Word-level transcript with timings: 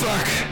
fuck. 0.00 0.49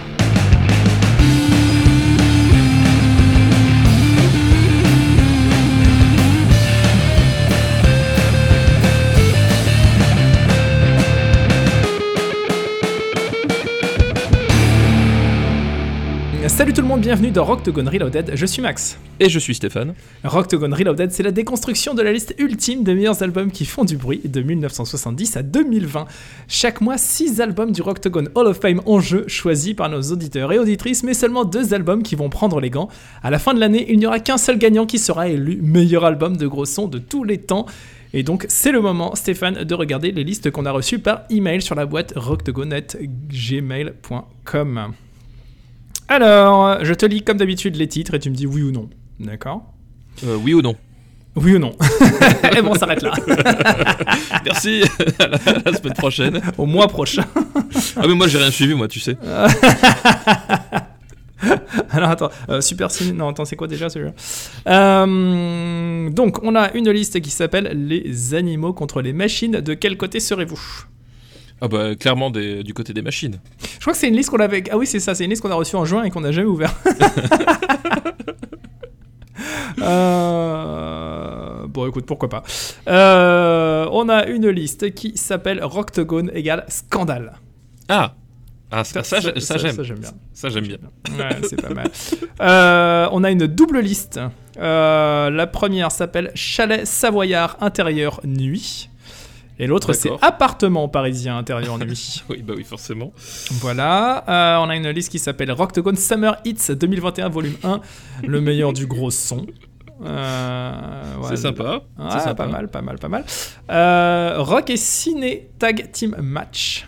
Salut 16.59 16.73
tout 16.73 16.83
le 16.83 16.89
monde, 16.89 17.03
bienvenue 17.03 17.31
dans 17.31 17.45
Rocktogone 17.45 17.89
Reloaded, 17.89 18.33
je 18.35 18.45
suis 18.45 18.61
Max. 18.61 18.99
Et 19.21 19.29
je 19.29 19.39
suis 19.39 19.55
Stéphane. 19.55 19.95
Rocktogone 20.25 20.75
Reloaded, 20.75 21.13
c'est 21.13 21.23
la 21.23 21.31
déconstruction 21.31 21.95
de 21.95 22.03
la 22.03 22.13
liste 22.13 22.35
ultime 22.37 22.83
des 22.83 22.95
meilleurs 22.95 23.23
albums 23.23 23.53
qui 23.53 23.65
font 23.65 23.85
du 23.85 23.97
bruit 23.97 24.21
de 24.25 24.43
1970 24.43 25.37
à 25.37 25.45
2020. 25.45 26.07
Chaque 26.49 26.81
mois, 26.81 26.99
6 26.99 27.41
albums 27.41 27.71
du 27.71 27.81
Rocktogone 27.81 28.29
Hall 28.35 28.49
of 28.49 28.59
Fame 28.59 28.81
en 28.87 28.99
jeu, 28.99 29.23
choisis 29.29 29.75
par 29.75 29.89
nos 29.89 30.03
auditeurs 30.03 30.53
et 30.53 30.59
auditrices, 30.59 31.05
mais 31.05 31.15
seulement 31.15 31.45
2 31.45 31.75
albums 31.75 32.03
qui 32.03 32.17
vont 32.17 32.29
prendre 32.29 32.59
les 32.59 32.71
gants. 32.71 32.89
À 33.23 33.31
la 33.31 33.39
fin 33.39 33.55
de 33.55 33.61
l'année, 33.61 33.87
il 33.89 34.01
n'y 34.01 34.07
aura 34.07 34.19
qu'un 34.19 34.37
seul 34.37 34.59
gagnant 34.59 34.85
qui 34.85 34.99
sera 34.99 35.29
élu 35.29 35.61
meilleur 35.63 36.05
album 36.05 36.37
de 36.37 36.49
gros 36.49 36.65
son 36.65 36.89
de 36.89 36.99
tous 36.99 37.23
les 37.23 37.39
temps. 37.39 37.67
Et 38.13 38.25
donc, 38.25 38.47
c'est 38.49 38.73
le 38.73 38.81
moment, 38.81 39.15
Stéphane, 39.15 39.63
de 39.63 39.75
regarder 39.77 40.11
les 40.11 40.25
listes 40.25 40.51
qu'on 40.51 40.67
a 40.67 40.73
reçues 40.73 40.99
par 40.99 41.23
email 41.31 41.63
sur 41.63 41.77
la 41.77 41.87
boîte 41.87 42.15
rocktogone.gmail.com. 42.17 44.93
Alors, 46.09 46.85
je 46.85 46.95
te 46.95 47.05
lis 47.07 47.23
comme 47.23 47.37
d'habitude 47.37 47.77
les 47.77 47.87
titres 47.89 48.15
et 48.15 48.19
tu 48.19 48.31
me 48.31 48.35
dis 48.35 48.47
oui 48.47 48.63
ou 48.63 48.71
non. 48.73 48.89
D'accord 49.21 49.63
Euh, 50.25 50.37
oui 50.43 50.55
ou 50.55 50.63
non 50.63 50.75
Oui 51.37 51.55
ou 51.55 51.59
non 51.59 51.77
Et 52.57 52.63
bon, 52.63 52.71
on 52.71 52.75
s'arrête 52.75 53.03
là. 53.03 53.13
Merci, 54.45 54.83
à 55.19 55.27
la, 55.27 55.37
à 55.37 55.71
la 55.71 55.77
semaine 55.77 55.95
prochaine. 55.95 56.41
Au 56.57 56.67
mois 56.67 56.89
prochain. 56.89 57.25
Ah 57.97 58.03
mais 58.09 58.15
moi 58.15 58.27
j'ai 58.29 58.39
rien 58.39 58.51
suivi 58.51 58.75
moi 58.75 58.89
tu 58.89 59.01
sais. 59.01 59.17
Alors 61.91 62.11
attends, 62.11 62.31
euh, 62.49 62.61
Super 62.61 62.91
Ciné. 62.91 63.13
Non, 63.13 63.29
attends, 63.29 63.45
c'est 63.45 63.55
quoi 63.55 63.69
déjà 63.69 63.89
celui-là 63.89 64.13
Euh, 64.69 66.11
Donc, 66.11 66.43
on 66.43 66.57
a 66.57 66.73
une 66.73 66.91
liste 66.91 67.21
qui 67.21 67.31
s'appelle 67.31 67.87
Les 67.87 68.35
animaux 68.35 68.73
contre 68.73 69.03
les 69.03 69.13
machines. 69.13 69.53
De 69.61 69.75
quel 69.75 69.97
côté 69.97 70.19
serez-vous? 70.19 70.61
Ah 71.61 71.67
bah 71.69 71.95
clairement 71.97 72.31
des- 72.31 72.63
du 72.65 72.73
côté 72.75 72.93
des 72.93 73.03
machines. 73.03 73.39
Crois 73.89 73.95
que 73.95 74.01
c'est 74.01 74.09
une 74.09 74.17
liste 74.17 74.29
qu'on 74.29 74.37
avait. 74.37 74.63
Ah 74.71 74.77
oui, 74.77 74.87
c'est 74.87 75.01
ça, 75.01 75.15
c'est 75.15 75.25
une 75.25 75.31
liste 75.31 75.41
qu'on 75.41 75.51
a 75.51 75.55
reçue 75.55 75.75
en 75.77 75.87
juin 75.87 76.05
et 76.05 76.11
qu'on 76.11 76.21
n'a 76.21 76.31
jamais 76.31 76.47
ouvert. 76.47 76.75
Euh, 79.81 81.67
Bon, 81.69 81.87
écoute, 81.87 82.05
pourquoi 82.05 82.29
pas. 82.29 82.43
Euh, 82.89 83.87
on 83.93 84.09
a 84.09 84.27
une 84.27 84.49
liste 84.49 84.93
qui 84.93 85.17
s'appelle 85.17 85.63
Rocktogone 85.63 86.31
égale 86.35 86.65
scandale. 86.69 87.35
Ah 87.89 88.15
ah 88.71 88.83
ça, 88.85 89.05
ça, 89.05 89.21
ça, 89.23 89.41
ça, 89.41 89.57
j'aime. 89.57 89.73
ça, 89.73 89.83
j'aime 89.85 89.99
bien. 90.01 90.11
Ça 90.35 90.49
j'aime 90.49 90.67
bien. 90.67 90.79
Ouais, 91.17 91.37
c'est 91.49 91.63
pas 91.63 91.73
mal. 91.73 91.89
Euh, 92.41 93.09
on 93.13 93.23
a 93.25 93.31
une 93.31 93.47
double 93.47 93.79
liste. 93.79 94.21
Euh, 94.59 95.31
la 95.31 95.47
première 95.47 95.93
s'appelle 95.93 96.33
Chalet 96.35 96.85
Savoyard 96.85 97.57
intérieur 97.61 98.21
nuit. 98.25 98.91
Et 99.59 99.67
l'autre, 99.67 99.93
c'est. 99.93 100.11
Appartement 100.23 100.89
parisien 100.89 101.37
intérieur 101.37 101.79
nuit. 101.79 102.23
Oui 102.29 102.43
bah 102.43 102.55
oui 102.57 102.65
forcément. 102.65 103.13
Voilà. 103.61 104.25
Euh, 104.29 104.65
on 104.65 104.69
a 104.69 104.77
une 104.77 104.89
liste 104.91 105.11
qui 105.11 105.19
s'appelle 105.19 105.51
Rocktogone 105.51 105.97
Summer 105.97 106.37
Hits 106.45 106.75
2021 106.77 107.29
volume 107.29 107.57
1. 107.65 107.81
Le 108.27 108.41
meilleur 108.41 108.73
du 108.73 108.87
gros 108.87 109.11
son. 109.11 109.47
Euh, 110.05 111.17
ouais, 111.17 111.29
c'est 111.31 111.37
sympa. 111.37 111.83
Ah, 111.99 112.09
c'est 112.13 112.21
sympa. 112.21 112.35
pas 112.45 112.47
mal, 112.47 112.69
pas 112.69 112.83
mal, 112.83 112.99
pas 112.99 113.09
mal. 113.09 113.25
Euh, 113.71 114.37
rock 114.39 114.71
et 114.71 114.77
ciné 114.77 115.51
tag 115.59 115.91
team 115.93 116.15
match. 116.21 116.87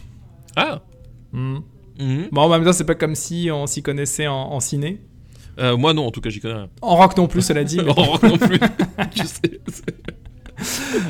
Ah 0.57 0.81
Hmm. 1.33 1.59
mhm. 1.99 2.29
Bon, 2.33 2.43
en 2.43 2.49
même 2.49 2.65
temps, 2.65 2.73
c'est 2.73 2.84
pas 2.84 2.95
comme 2.97 3.15
si 3.15 3.51
on 3.53 3.67
s'y 3.67 3.83
connaissait 3.83 4.27
en, 4.27 4.34
en 4.53 4.61
ciné. 4.61 5.01
Euh, 5.59 5.77
Moi 5.77 5.93
non 5.93 6.07
en 6.07 6.11
tout 6.11 6.21
cas 6.21 6.31
j'y 6.31 6.41
connais 6.41 6.55
rien. 6.55 6.69
En 6.81 6.97
rock 6.97 7.17
non 7.17 7.27
plus, 7.27 7.43
cela 7.43 7.65
dit. 7.65 7.81
En 7.89 7.93
rock 7.93 8.23
non 8.23 8.39
plus. 8.39 8.59
tu 9.11 9.27
sais. 9.27 9.61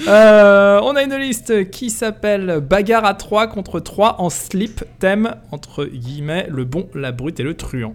Euh, 0.09 0.81
on 0.83 0.97
a 0.97 1.03
une 1.03 1.15
liste 1.17 1.71
qui 1.71 1.91
s'appelle 1.91 2.61
Bagarre 2.61 3.05
à 3.05 3.15
3 3.15 3.47
contre 3.49 3.81
3 3.81 4.17
en 4.21 4.31
slip, 4.31 4.85
thème 4.99 5.35
entre 5.51 5.85
guillemets 5.85 6.47
le 6.51 6.65
bon, 6.65 6.89
la 6.95 7.13
brute 7.13 7.41
et 7.41 7.43
le 7.43 7.55
truand. 7.55 7.95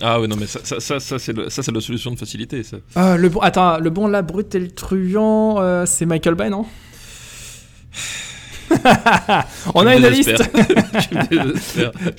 Ah 0.00 0.20
ouais 0.20 0.26
non 0.26 0.36
mais 0.36 0.46
ça, 0.46 0.58
ça, 0.64 0.80
ça, 0.80 1.00
ça, 1.00 1.18
c'est 1.18 1.72
la 1.72 1.80
solution 1.80 2.10
de 2.10 2.18
facilité 2.18 2.62
ça. 2.64 2.78
Euh, 2.96 3.16
le 3.16 3.28
bon, 3.28 3.40
attends, 3.40 3.78
le 3.78 3.90
bon, 3.90 4.08
la 4.08 4.22
brute 4.22 4.54
et 4.54 4.58
le 4.60 4.70
truand, 4.70 5.60
euh, 5.60 5.84
c'est 5.86 6.06
Michael 6.06 6.34
Bay, 6.34 6.50
non? 6.50 6.64
On 9.74 9.86
a 9.86 9.96
une 9.96 10.06
liste. 10.08 10.30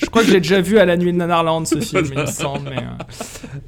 Je 0.00 0.06
crois 0.06 0.22
que 0.22 0.30
j'ai 0.30 0.40
déjà 0.40 0.60
vu 0.60 0.78
à 0.78 0.84
la 0.84 0.96
nuit 0.96 1.12
de 1.12 1.18
Nanarland 1.18 1.64
ce 1.66 1.80
film, 1.80 2.06
il 2.12 2.18
me 2.18 2.26
semble. 2.26 2.70
Mais 2.70 2.82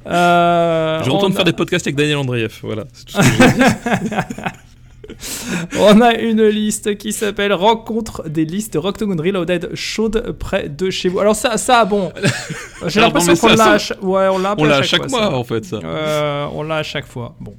euh, 0.07 1.03
Je 1.03 1.09
retourne 1.09 1.31
on 1.31 1.35
faire 1.35 1.41
a- 1.41 1.45
des 1.45 1.53
podcasts 1.53 1.85
avec 1.85 1.95
Daniel 1.97 2.17
Andreev. 2.17 2.53
Voilà. 2.63 2.85
c'est 2.93 3.05
tout 3.05 3.11
ce 3.11 3.17
que. 3.19 4.66
On 5.79 6.01
a 6.01 6.15
une 6.15 6.43
liste 6.47 6.97
qui 6.97 7.13
s'appelle 7.13 7.53
Rencontre 7.53 8.27
des 8.29 8.45
listes 8.45 8.77
Rocktogone 8.79 9.19
Reloaded 9.19 9.71
chaudes 9.73 10.35
près 10.39 10.69
de 10.69 10.89
chez 10.89 11.09
vous. 11.09 11.19
Alors 11.19 11.35
ça, 11.35 11.57
ça 11.57 11.85
bon, 11.85 12.11
j'ai 12.87 13.01
l'impression 13.01 13.35
qu'on 13.35 13.55
l'a. 13.55 13.77
Ouais, 14.01 14.27
on 14.29 14.37
l'a. 14.37 14.77
à 14.77 14.83
chaque 14.83 15.09
fois, 15.09 15.19
mois 15.19 15.29
ça. 15.29 15.37
en 15.37 15.43
fait 15.43 15.65
ça. 15.65 15.77
Euh, 15.83 16.47
on 16.53 16.63
l'a 16.63 16.77
à 16.77 16.83
chaque 16.83 17.07
fois. 17.07 17.35
Bon. 17.39 17.55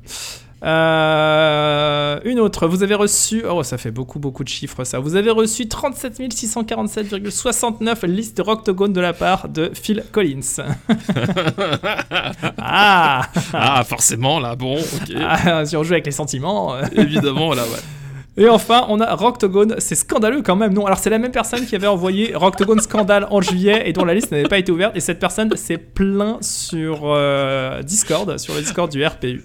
Euh, 0.65 2.19
une 2.25 2.41
autre, 2.41 2.67
vous 2.67 2.83
avez 2.83 2.95
reçu, 2.95 3.45
oh 3.49 3.63
ça 3.63 3.79
fait 3.79 3.93
beaucoup 3.93 4.19
beaucoup 4.19 4.43
de 4.43 4.49
chiffres 4.49 4.83
ça, 4.83 4.99
vous 4.99 5.15
avez 5.15 5.31
reçu 5.31 5.69
37 5.69 6.19
647,69 6.19 8.07
listes 8.07 8.43
Rocktogone 8.45 8.93
de 8.93 9.01
la 9.01 9.13
part 9.13 9.49
de 9.49 9.71
Phil 9.73 10.03
Collins. 10.11 10.41
ah, 12.59 13.23
Ah 13.53 13.85
forcément 13.85 14.41
là 14.41 14.57
bon 14.57 14.79
ok. 14.79 15.15
ah, 15.21 15.65
si 15.65 15.77
on 15.77 15.85
joue 15.85 15.93
avec 15.93 16.07
les 16.07 16.13
sentiments. 16.13 16.75
Évidemment 16.93 17.55
là 17.55 17.63
ouais. 17.63 17.79
Et 18.39 18.49
enfin, 18.49 18.87
on 18.89 19.01
a 19.01 19.15
Rocktogone, 19.17 19.75
c'est 19.79 19.97
scandaleux 19.97 20.43
quand 20.43 20.55
même, 20.55 20.73
non? 20.73 20.87
Alors 20.87 20.99
c'est 20.99 21.11
la 21.11 21.19
même 21.19 21.33
personne 21.33 21.67
qui 21.67 21.75
avait 21.75 21.89
envoyé 21.89 22.37
Rocktogone 22.37 22.79
Scandale 22.81 23.27
en 23.31 23.41
juillet 23.41 23.83
et 23.89 23.93
dont 23.93 24.05
la 24.05 24.15
liste 24.15 24.31
n'avait 24.31 24.45
pas 24.49 24.59
été 24.59 24.71
ouverte. 24.71 24.97
Et 24.97 25.01
cette 25.01 25.19
personne 25.19 25.55
s'est 25.57 25.77
plaint 25.77 26.41
sur 26.43 27.01
euh, 27.05 27.83
Discord, 27.83 28.39
sur 28.39 28.55
le 28.55 28.61
Discord 28.61 28.91
du 28.93 29.05
RPU. 29.05 29.43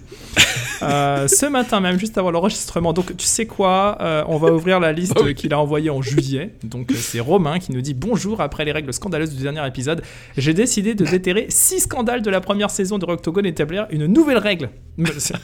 Euh, 0.82 1.26
ce 1.28 1.46
matin 1.46 1.80
même, 1.80 1.98
juste 1.98 2.18
avant 2.18 2.30
l'enregistrement. 2.30 2.92
Donc 2.92 3.16
tu 3.16 3.26
sais 3.26 3.46
quoi? 3.46 3.98
Euh, 4.00 4.22
On 4.28 4.36
va 4.36 4.52
ouvrir 4.52 4.78
la 4.78 4.92
liste 4.92 5.14
Ah 5.16 5.22
oui. 5.24 5.34
qu'il 5.34 5.52
a 5.54 5.58
envoyée 5.58 5.90
en 5.90 6.00
juillet. 6.00 6.54
Donc 6.62 6.92
c'est 6.94 7.20
Romain 7.20 7.58
qui 7.58 7.72
nous 7.72 7.80
dit 7.80 7.94
Bonjour, 7.94 8.40
après 8.40 8.64
les 8.64 8.72
règles 8.72 8.92
scandaleuses 8.92 9.34
du 9.34 9.42
dernier 9.42 9.66
épisode, 9.66 10.02
j'ai 10.36 10.54
décidé 10.54 10.94
de 10.94 11.04
déterrer 11.04 11.46
6 11.48 11.80
scandales 11.80 12.22
de 12.22 12.30
la 12.30 12.40
première 12.40 12.70
saison 12.70 12.98
de 12.98 13.04
Rocktogone 13.06 13.46
et 13.46 13.50
établir 13.50 13.86
une 13.90 14.06
nouvelle 14.06 14.38
règle. 14.38 14.70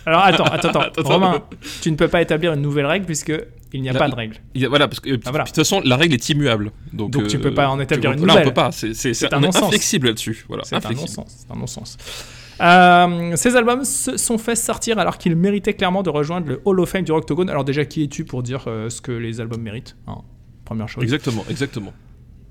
Alors 0.06 0.24
attends, 0.24 0.44
attends. 0.52 0.68
Attends, 0.80 1.02
Romain, 1.02 1.42
tu 1.82 1.90
ne 1.90 1.96
peux 1.96 2.08
pas 2.08 2.22
établir 2.22 2.52
une 2.52 2.62
nouvelle 2.62 2.86
règle 2.86 3.06
puisque 3.06 3.32
il 3.72 3.82
n'y 3.82 3.88
a 3.88 3.94
pas 3.94 4.08
de 4.08 4.14
règle. 4.14 4.36
A- 4.62 4.68
Voilà, 4.68 4.88
parce 4.88 5.00
que 5.00 5.10
euh, 5.10 5.18
Ah, 5.24 5.30
voilà. 5.30 5.44
de 5.44 5.48
toute 5.50 5.56
façon, 5.56 5.80
la 5.84 5.96
règle 5.96 6.14
est 6.14 6.28
immuable. 6.28 6.72
Donc, 6.92 7.10
Donc, 7.10 7.28
tu 7.28 7.38
peux 7.38 7.54
pas 7.54 7.68
en 7.68 7.78
établir 7.80 8.12
une 8.12 8.20
Là, 8.20 8.26
nouvelle. 8.34 8.42
on 8.46 8.48
peut 8.50 8.54
pas. 8.54 8.70
C'est 8.72 9.32
un 9.32 9.40
non-sens. 9.40 9.62
inflexible 9.64 10.08
là-dessus. 10.08 10.44
Voilà, 10.48 10.64
C'est 10.64 10.74
un 10.76 10.90
non-sens. 10.90 11.46
C'est 11.46 11.52
un 11.52 11.56
non-sens. 11.58 11.96
Euh, 12.62 13.36
ces 13.36 13.56
albums 13.56 13.84
se 13.84 14.18
sont 14.18 14.36
fait 14.36 14.54
sortir 14.54 14.98
alors 14.98 15.16
qu'ils 15.16 15.34
méritaient 15.34 15.72
clairement 15.72 16.02
de 16.02 16.10
rejoindre 16.10 16.46
le 16.48 16.60
Hall 16.66 16.78
of 16.80 16.90
Fame 16.90 17.04
du 17.04 17.12
Rocktogone. 17.12 17.48
Alors 17.48 17.64
déjà, 17.64 17.84
qui 17.86 18.02
es-tu 18.02 18.24
pour 18.24 18.42
dire 18.42 18.64
euh, 18.66 18.90
ce 18.90 19.00
que 19.00 19.12
les 19.12 19.40
albums 19.40 19.62
méritent 19.62 19.96
hein? 20.06 20.18
Première 20.66 20.86
chose. 20.88 21.02
Exactement, 21.02 21.44
exactement. 21.48 21.92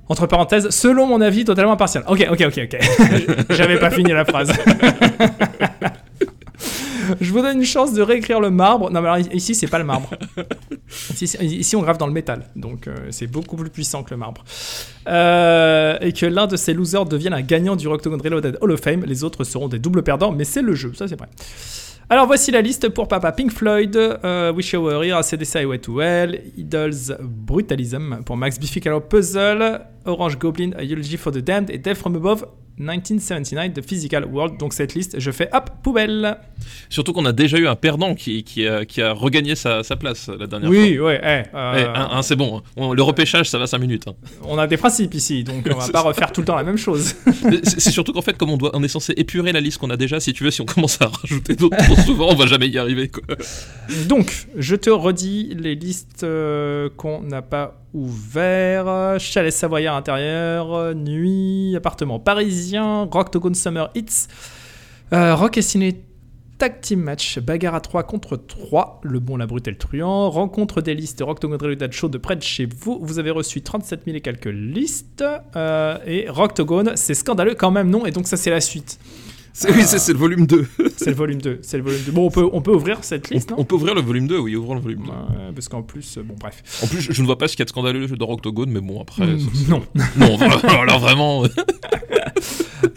Entre 0.08 0.26
parenthèses, 0.26 0.70
selon 0.72 1.06
mon 1.06 1.22
avis 1.22 1.46
totalement 1.46 1.74
impartial. 1.74 2.04
Ok, 2.08 2.26
ok, 2.32 2.42
ok, 2.48 2.60
ok. 2.74 2.80
J'avais 3.52 3.78
pas 3.80 3.92
fini 3.92 4.12
la 4.12 4.26
phrase. 4.26 4.52
Je 7.22 7.32
vous 7.32 7.42
donne 7.42 7.58
une 7.58 7.66
chance 7.66 7.94
de 7.94 8.02
réécrire 8.02 8.40
le 8.40 8.50
marbre. 8.50 8.90
Non, 8.92 9.02
mais 9.02 9.10
alors 9.10 9.34
ici, 9.34 9.56
c'est 9.56 9.68
pas 9.68 9.80
le 9.80 9.86
marbre. 9.86 10.10
Ici, 11.22 11.76
on 11.76 11.82
grave 11.82 11.98
dans 11.98 12.08
le 12.08 12.14
métal. 12.14 12.46
Donc, 12.56 12.88
euh, 12.88 12.96
c'est 13.12 13.28
beaucoup 13.28 13.56
plus 13.56 13.70
puissant 13.70 14.04
que 14.04 14.12
le 14.12 14.18
marbre. 14.18 14.44
Euh, 15.08 15.98
et 16.02 16.14
que 16.14 16.26
l'un 16.26 16.48
de 16.48 16.56
ces 16.56 16.74
losers 16.74 17.06
devienne 17.06 17.34
un 17.34 17.42
gagnant 17.42 17.76
du 17.76 17.88
Rocktogone 17.88 18.22
Reloaded 18.22 18.58
Hall 18.62 18.72
of 18.72 18.80
Fame. 18.80 19.04
Les 19.06 19.24
autres 19.24 19.44
seront 19.44 19.68
des 19.68 19.80
doubles 19.80 20.04
perdants, 20.04 20.32
mais 20.32 20.46
c'est 20.46 20.62
le 20.62 20.74
jeu. 20.74 20.92
Ça, 20.96 21.08
c'est 21.08 21.18
vrai. 21.18 21.30
Alors 22.12 22.26
voici 22.26 22.50
la 22.50 22.62
liste 22.62 22.90
pour 22.90 23.08
Papa 23.08 23.32
Pink 23.32 23.52
Floyd, 23.52 23.96
euh, 23.96 24.52
Wish 24.52 24.74
You 24.74 24.82
Were 24.82 25.04
Here, 25.04 25.16
ACDC 25.16 25.58
Highway 25.58 25.78
to 25.78 26.02
Hell, 26.02 26.42
Idols 26.58 27.16
Brutalism 27.22 28.24
pour 28.26 28.36
Max 28.36 28.60
Biffy 28.60 28.82
Puzzle, 29.08 29.82
Orange 30.06 30.38
Goblin, 30.38 30.72
A 30.78 30.84
Eulogy 30.84 31.18
for 31.18 31.32
the 31.32 31.38
Damned 31.40 31.70
et 31.70 31.78
Death 31.78 31.98
from 31.98 32.16
Above 32.16 32.46
1979 32.78 33.74
The 33.74 33.82
Physical 33.86 34.24
World. 34.26 34.58
Donc 34.58 34.72
cette 34.74 34.96
liste, 34.96 35.20
je 35.20 35.32
fais 35.32 35.50
hop, 35.54 35.70
poubelle. 35.84 36.38
Surtout 36.90 37.12
qu'on 37.12 37.26
a 37.26 37.34
déjà 37.34 37.58
eu 37.58 37.68
un 37.68 37.76
perdant 37.76 38.16
qui, 38.16 38.44
qui, 38.46 38.66
a, 38.66 38.86
qui 38.86 39.02
a 39.02 39.12
regagné 39.12 39.56
sa, 39.56 39.84
sa 39.84 39.98
place 39.98 40.30
la 40.30 40.48
dernière 40.48 40.70
Oui, 40.70 40.98
ouais, 40.98 41.20
eh, 41.22 41.28
euh, 41.28 41.44
fois. 41.52 41.74
Eh, 41.78 41.84
un- 41.84 42.18
un, 42.18 42.22
c'est 42.22 42.38
bon. 42.38 42.62
hein. 42.78 42.94
Le 42.94 43.02
repêchage, 43.04 43.50
ça 43.50 43.58
va 43.58 43.68
5 43.68 43.80
minutes. 43.80 44.08
hein. 44.08 44.14
on 44.44 44.58
a 44.58 44.66
des 44.66 44.78
principes 44.78 45.14
ici, 45.14 45.44
donc 45.44 45.68
on 45.70 45.78
va 45.78 45.88
pas 45.92 46.02
refaire 46.02 46.32
tout 46.32 46.40
le 46.40 46.48
temps 46.48 46.56
la 46.56 46.64
même 46.64 46.78
chose. 46.78 47.16
C'est 47.64 47.92
surtout 47.92 48.14
qu'en 48.14 48.22
fait, 48.22 48.38
comme 48.38 48.50
on, 48.50 48.58
doit, 48.58 48.72
on 48.74 48.82
est 48.82 48.88
censé 48.88 49.14
épurer 49.18 49.52
la 49.52 49.60
liste 49.60 49.78
qu'on 49.80 49.90
a 49.90 49.98
déjà, 49.98 50.22
si 50.22 50.32
tu 50.32 50.46
veux, 50.46 50.52
si 50.52 50.62
on 50.62 50.66
commence 50.66 51.02
à 51.02 51.08
rajouter 51.08 51.56
d'autres 51.58 51.76
trop 51.78 51.96
souvent, 52.06 52.30
on 52.32 52.36
va 52.36 52.46
jamais 52.48 52.70
y 52.70 52.78
arriver. 52.78 53.10
Quoi. 53.10 53.24
Donc, 54.08 54.48
je 54.56 54.76
te 54.78 54.90
redis 54.90 55.54
les 55.60 55.76
listes 55.76 56.24
euh, 56.24 56.90
qu'on 56.96 57.22
n'a 57.24 57.42
pas 57.42 57.76
ouvert. 57.94 59.20
Chalet 59.20 59.52
Savoyard 59.52 59.96
intérieur. 59.96 60.96
Nuit, 60.96 61.76
appartement 61.76 62.20
parisien. 62.20 63.08
Rocktogone 63.12 63.56
Summer 63.56 63.90
Hits. 63.96 64.28
Euh, 65.14 65.36
Rock 65.36 65.58
et 65.58 65.62
Ciné 65.62 66.04
Tag 66.60 66.82
Team 66.82 67.00
Match, 67.00 67.40
bagarre 67.40 67.74
à 67.74 67.80
3 67.80 68.04
contre 68.04 68.36
3, 68.36 69.00
le 69.04 69.20
bon, 69.20 69.38
la 69.38 69.48
brute 69.48 69.70
et 69.70 69.76
truand. 69.76 70.30
Rencontre 70.30 70.82
des 70.82 70.94
listes 70.94 71.24
Rocktogone 71.26 71.58
Reloaded 71.58 71.94
Show 71.94 72.10
de 72.10 72.18
près 72.18 72.36
de 72.36 72.44
chez 72.44 72.68
vous. 72.68 73.00
Vous 73.02 73.18
avez 73.18 73.32
reçu 73.32 73.62
37 73.62 74.02
000 74.04 74.18
et 74.18 74.22
quelques 74.22 74.52
listes. 74.52 75.24
Euh, 75.56 75.98
et 76.06 76.30
Rocktogone, 76.30 76.98
c'est 76.98 77.14
scandaleux 77.14 77.56
quand 77.56 77.72
même, 77.72 77.90
non? 77.90 78.06
Et 78.06 78.12
donc 78.12 78.28
ça, 78.28 78.36
c'est 78.36 78.50
la 78.50 78.60
suite. 78.60 79.00
C'est- 79.62 79.72
Oui, 79.76 79.84
c'est 79.84 80.14
le 80.14 80.18
volume 80.18 80.48
2. 80.48 80.66
C'est 80.96 81.10
le 81.10 81.16
volume 81.16 81.42
2. 81.42 81.60
C'est 81.64 81.78
le 81.78 81.84
volume 81.84 82.00
2. 82.06 82.12
Bon, 82.14 82.28
on 82.28 82.32
peut, 82.32 82.48
on 82.54 82.62
peut 82.62 82.72
ouvrir 82.74 83.00
cette 83.02 83.30
liste, 83.30 83.52
On, 83.52 83.56
non 83.56 83.62
on 83.62 83.66
peut 83.66 83.76
ouvrir 83.76 83.94
le 83.94 84.02
volume 84.02 84.26
2, 84.28 84.38
oui, 84.40 84.56
ouvrons 84.56 84.76
le 84.76 84.80
volume 84.80 85.04
2. 85.04 85.10
Ouais, 85.10 85.52
Parce 85.54 85.68
qu'en 85.68 85.82
plus, 85.82 86.18
euh, 86.18 86.24
bon, 86.24 86.36
bref. 86.40 86.64
En 86.82 86.88
plus, 86.88 87.02
je, 87.02 87.12
je 87.12 87.22
ne 87.22 87.26
vois 87.26 87.38
pas 87.38 87.48
ce 87.50 87.54
qu'il 87.54 87.60
y 87.60 87.64
a 87.64 87.66
de 87.66 87.70
scandaleux 87.70 88.08
dans 88.08 88.30
Octogone, 88.30 88.70
mais 88.72 88.80
bon, 88.80 89.02
après. 89.02 89.26
Mm, 89.28 89.40
ça, 89.40 89.46
c'est- 89.54 89.70
non. 89.70 89.82
Non, 90.18 90.38
alors 90.82 91.00
vraiment. 91.00 91.44
euh, 91.44 91.48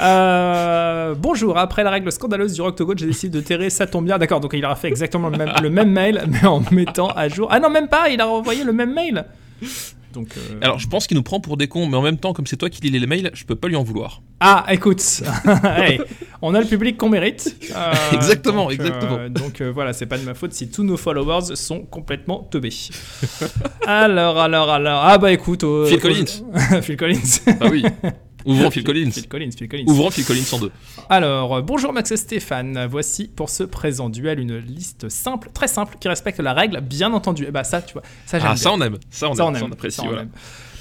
Euh, 0.01 1.15
bonjour, 1.19 1.59
après 1.59 1.83
la 1.85 1.91
règle 1.91 2.11
scandaleuse 2.13 2.55
du 2.55 2.61
Rocktogone, 2.63 2.99
j'ai 2.99 3.07
décidé 3.07 3.39
de 3.41 3.45
terrer, 3.45 3.69
ça 3.71 3.87
tombe 3.87 4.05
bien. 4.05 4.17
D'accord, 4.19 4.41
donc 4.41 4.53
il 4.55 4.65
aura 4.65 4.77
fait 4.77 4.89
exactement 4.89 5.29
le 5.29 5.39
même, 5.39 5.53
le 5.61 5.71
même 5.71 5.91
mail, 5.91 6.23
mais 6.29 6.45
en 6.47 6.63
mettant 6.71 7.09
à 7.09 7.29
jour. 7.29 7.49
Ah 7.51 7.59
non, 7.61 7.69
même 7.71 7.89
pas, 7.89 8.09
il 8.09 8.21
a 8.21 8.27
renvoyé 8.27 8.63
le 8.65 8.73
même 8.73 8.95
mail. 8.95 9.25
Donc. 10.13 10.29
euh, 10.37 10.59
Alors, 10.61 10.79
je 10.79 10.89
pense 10.89 11.07
qu'il 11.07 11.17
nous 11.17 11.23
prend 11.23 11.41
pour 11.41 11.57
des 11.57 11.69
cons, 11.69 11.87
mais 11.87 11.97
en 11.97 12.03
même 12.03 12.19
temps, 12.19 12.33
comme 12.33 12.47
c'est 12.47 12.57
toi 12.57 12.69
qui 12.71 12.81
lis 12.83 12.91
les 12.91 13.07
mails, 13.07 13.31
je 13.35 13.45
peux 13.45 13.55
pas 13.57 13.69
lui 13.69 13.77
en 13.77 13.83
vouloir. 13.83 14.23
Ah, 14.41 14.65
écoute, 14.71 15.01
Hey, 15.65 16.01
on 16.43 16.55
a 16.55 16.61
le 16.61 16.67
public 16.67 16.97
qu'on 16.97 17.09
mérite. 17.09 17.57
Euh, 17.75 17.93
Exactement, 18.13 18.65
donc, 18.65 18.73
exactement. 18.75 19.17
euh, 19.19 19.29
donc 19.31 19.61
euh, 19.61 19.71
voilà, 19.73 19.93
c'est 19.95 20.05
pas 20.07 20.19
de 20.19 20.25
ma 20.25 20.35
faute 20.35 20.53
si 20.53 20.69
tous 20.71 20.83
nos 20.85 20.97
followers 20.99 21.57
sont 21.57 21.81
complètement 21.83 22.47
teubés. 22.51 22.73
alors, 23.87 24.39
alors, 24.39 24.69
alors. 24.71 25.03
Ah 25.05 25.19
bah 25.19 25.33
écoute. 25.33 25.65
euh, 25.65 25.87
Phil 25.87 25.97
euh, 25.97 26.01
Collins. 26.01 26.83
Phil 26.83 26.97
Collins. 26.97 27.21
Ah 27.61 27.67
oui. 27.71 27.85
Ouvrons 28.45 28.71
Phil 28.71 28.85
Collins. 28.85 29.11
Phil 29.13 29.29
Collins, 29.29 29.51
Phil 29.57 29.69
Collins. 29.69 29.85
Ouvrons 29.87 30.11
Phil 30.11 30.25
Collins 30.25 30.43
102. 30.43 30.71
Alors, 31.09 31.57
euh, 31.57 31.63
bonjour 31.63 31.93
Max 31.93 32.11
et 32.13 32.17
Stéphane. 32.17 32.87
Voici 32.91 33.29
pour 33.29 33.51
ce 33.51 33.63
présent 33.63 34.09
duel 34.09 34.41
une 34.41 34.57
liste 34.59 35.09
simple, 35.09 35.51
très 35.53 35.69
simple, 35.69 35.97
qui 36.01 36.09
respecte 36.09 36.41
la 36.41 36.53
règle, 36.53 36.81
bien 36.81 37.13
entendu. 37.13 37.45
Et 37.47 37.51
bah 37.51 37.65
ça, 37.65 37.83
tu 37.83 37.93
vois, 37.93 38.03
ça 38.27 38.39
j'aime 38.39 38.49
Ah, 38.51 38.55
bien. 38.55 38.63
ça 38.63 38.73
on 38.73 38.81
aime. 38.81 38.99
Ça 39.11 39.29
on 39.31 39.35
Ça, 39.35 39.45
aime. 39.47 39.55
Ça 39.55 39.63
on 39.63 39.67
aime. 39.67 39.73
apprécie. 39.73 39.97
Ça, 39.97 40.03
on 40.03 40.07
voilà. 40.07 40.23
aime. 40.23 40.31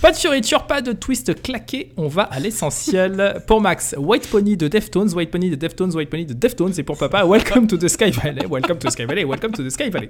Pas 0.01 0.12
de 0.12 0.18
fioriture, 0.18 0.63
pas 0.63 0.81
de 0.81 0.94
twist 0.94 1.44
claqué, 1.44 1.92
on 1.95 2.07
va 2.07 2.24
à 2.24 2.39
l'essentiel. 2.39 3.44
Pour 3.48 3.62
Max, 3.62 3.94
White 4.00 4.31
Pony 4.31 4.57
de 4.57 4.68
Deftones, 4.68 5.13
White 5.13 5.30
Pony 5.30 5.51
de 5.51 5.56
Deftones, 5.56 5.95
White 5.95 6.09
Pony 6.09 6.25
de 6.25 6.33
Deftones, 6.33 6.74
et 6.75 6.81
pour 6.81 6.98
papa, 6.98 7.24
Welcome 7.24 7.68
to 7.68 7.77
the 7.77 7.88
Sky 7.88 8.09
Valley, 8.09 8.48
Welcome 8.50 8.80
to 8.80 8.88
the 8.88 8.92
Sky 8.92 9.06
Valley, 9.06 9.25
Welcome 9.25 9.51
to 9.51 9.62
the 9.62 9.69
Sky 9.69 9.92
Valley. 9.92 10.09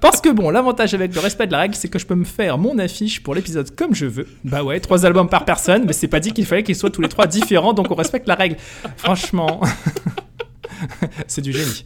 Parce 0.00 0.20
que 0.20 0.28
bon, 0.28 0.50
l'avantage 0.50 0.94
avec 0.94 1.12
le 1.12 1.20
respect 1.20 1.48
de 1.48 1.52
la 1.52 1.58
règle, 1.58 1.74
c'est 1.74 1.88
que 1.88 1.98
je 1.98 2.06
peux 2.06 2.14
me 2.14 2.24
faire 2.24 2.56
mon 2.56 2.78
affiche 2.78 3.20
pour 3.20 3.34
l'épisode 3.34 3.74
comme 3.74 3.96
je 3.96 4.06
veux. 4.06 4.28
Bah 4.44 4.62
ouais, 4.62 4.78
trois 4.78 5.04
albums 5.04 5.28
par 5.28 5.44
personne, 5.44 5.86
mais 5.86 5.92
c'est 5.92 6.06
pas 6.06 6.20
dit 6.20 6.30
qu'il 6.30 6.46
fallait 6.46 6.62
qu'ils 6.62 6.76
soient 6.76 6.90
tous 6.90 7.02
les 7.02 7.08
trois 7.08 7.26
différents, 7.26 7.72
donc 7.72 7.90
on 7.90 7.96
respecte 7.96 8.28
la 8.28 8.36
règle. 8.36 8.58
Franchement. 8.96 9.60
c'est 11.26 11.42
du 11.42 11.52
génie. 11.52 11.84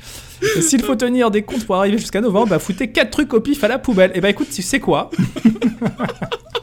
S'il 0.60 0.82
faut 0.82 0.94
tenir 0.94 1.30
des 1.30 1.40
comptes 1.40 1.64
pour 1.64 1.76
arriver 1.76 1.96
jusqu'à 1.96 2.20
novembre, 2.20 2.48
bah 2.48 2.58
foutez 2.58 2.92
4 2.92 3.08
trucs 3.08 3.32
au 3.32 3.40
pif 3.40 3.64
à 3.64 3.68
la 3.68 3.78
poubelle. 3.78 4.12
Et 4.14 4.20
bah 4.20 4.28
écoute, 4.28 4.50
tu 4.52 4.60
sais 4.60 4.78
quoi? 4.78 5.08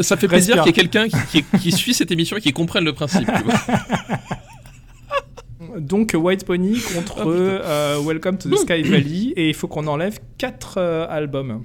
ça 0.00 0.16
fait 0.16 0.28
plaisir 0.28 0.56
qu'il 0.56 0.66
y 0.66 0.70
ait 0.70 0.72
quelqu'un 0.72 1.08
qui, 1.08 1.42
qui- 1.42 1.58
qui 1.58 1.72
suit 1.72 1.94
cette 1.94 2.10
émission 2.10 2.36
et 2.36 2.40
qui 2.40 2.52
comprenne 2.52 2.84
le 2.84 2.92
principe. 2.92 3.26
tu 3.26 3.42
vois. 3.44 3.54
Donc 5.78 6.12
White 6.14 6.44
Pony 6.44 6.78
contre 6.94 7.22
Oh, 7.24 7.30
euh, 7.30 7.98
Welcome 8.04 8.36
to 8.36 8.50
the 8.50 8.58
Sky 8.58 8.82
Valley 8.82 9.32
et 9.36 9.48
il 9.48 9.54
faut 9.54 9.68
qu'on 9.68 9.86
enlève 9.86 10.18
4 10.38 10.78
albums. 11.08 11.62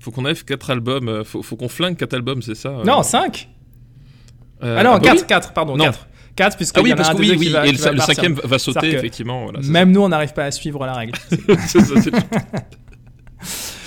Faut 0.00 0.10
qu'on 0.10 0.22
enlève 0.24 0.44
4 0.44 0.70
albums. 0.70 1.08
euh, 1.08 1.24
Faut, 1.24 1.42
faut 1.42 1.56
qu'on 1.56 1.68
flingue 1.68 1.96
4 1.96 2.14
albums, 2.14 2.42
c'est 2.42 2.54
ça 2.56 2.68
euh, 2.70 2.84
Non, 2.84 3.02
5 3.02 3.48
euh, 4.62 4.76
Ah 4.78 4.82
non, 4.84 4.92
bah 4.94 5.00
4, 5.00 5.20
oui. 5.20 5.26
4, 5.26 5.52
pardon, 5.54 5.76
Non. 5.76 5.84
4. 5.84 6.08
4 6.36 6.56
puisqu'il 6.56 6.78
Ah 6.78 6.82
oui, 6.82 6.90
y 6.90 6.92
en 6.92 6.94
a 6.94 6.96
parce 6.98 7.08
un 7.10 7.14
que 7.14 7.18
oui, 7.20 7.36
oui, 7.38 7.48
va, 7.48 7.66
et 7.66 7.72
le, 7.72 7.78
va 7.78 7.92
le 7.92 8.00
cinquième 8.00 8.34
va 8.34 8.58
sauter, 8.58 8.80
C'est-à-dire 8.80 8.92
que 8.92 8.98
effectivement. 8.98 9.44
Voilà, 9.44 9.60
Même 9.62 9.92
nous, 9.92 10.02
on 10.02 10.08
n'arrive 10.08 10.32
pas 10.34 10.44
à 10.44 10.50
suivre 10.50 10.84
la 10.84 10.92
règle. 10.94 11.16
ça. 11.16 11.36
C'est 11.66 11.80
ça, 11.80 12.00
c'est- 12.02 12.10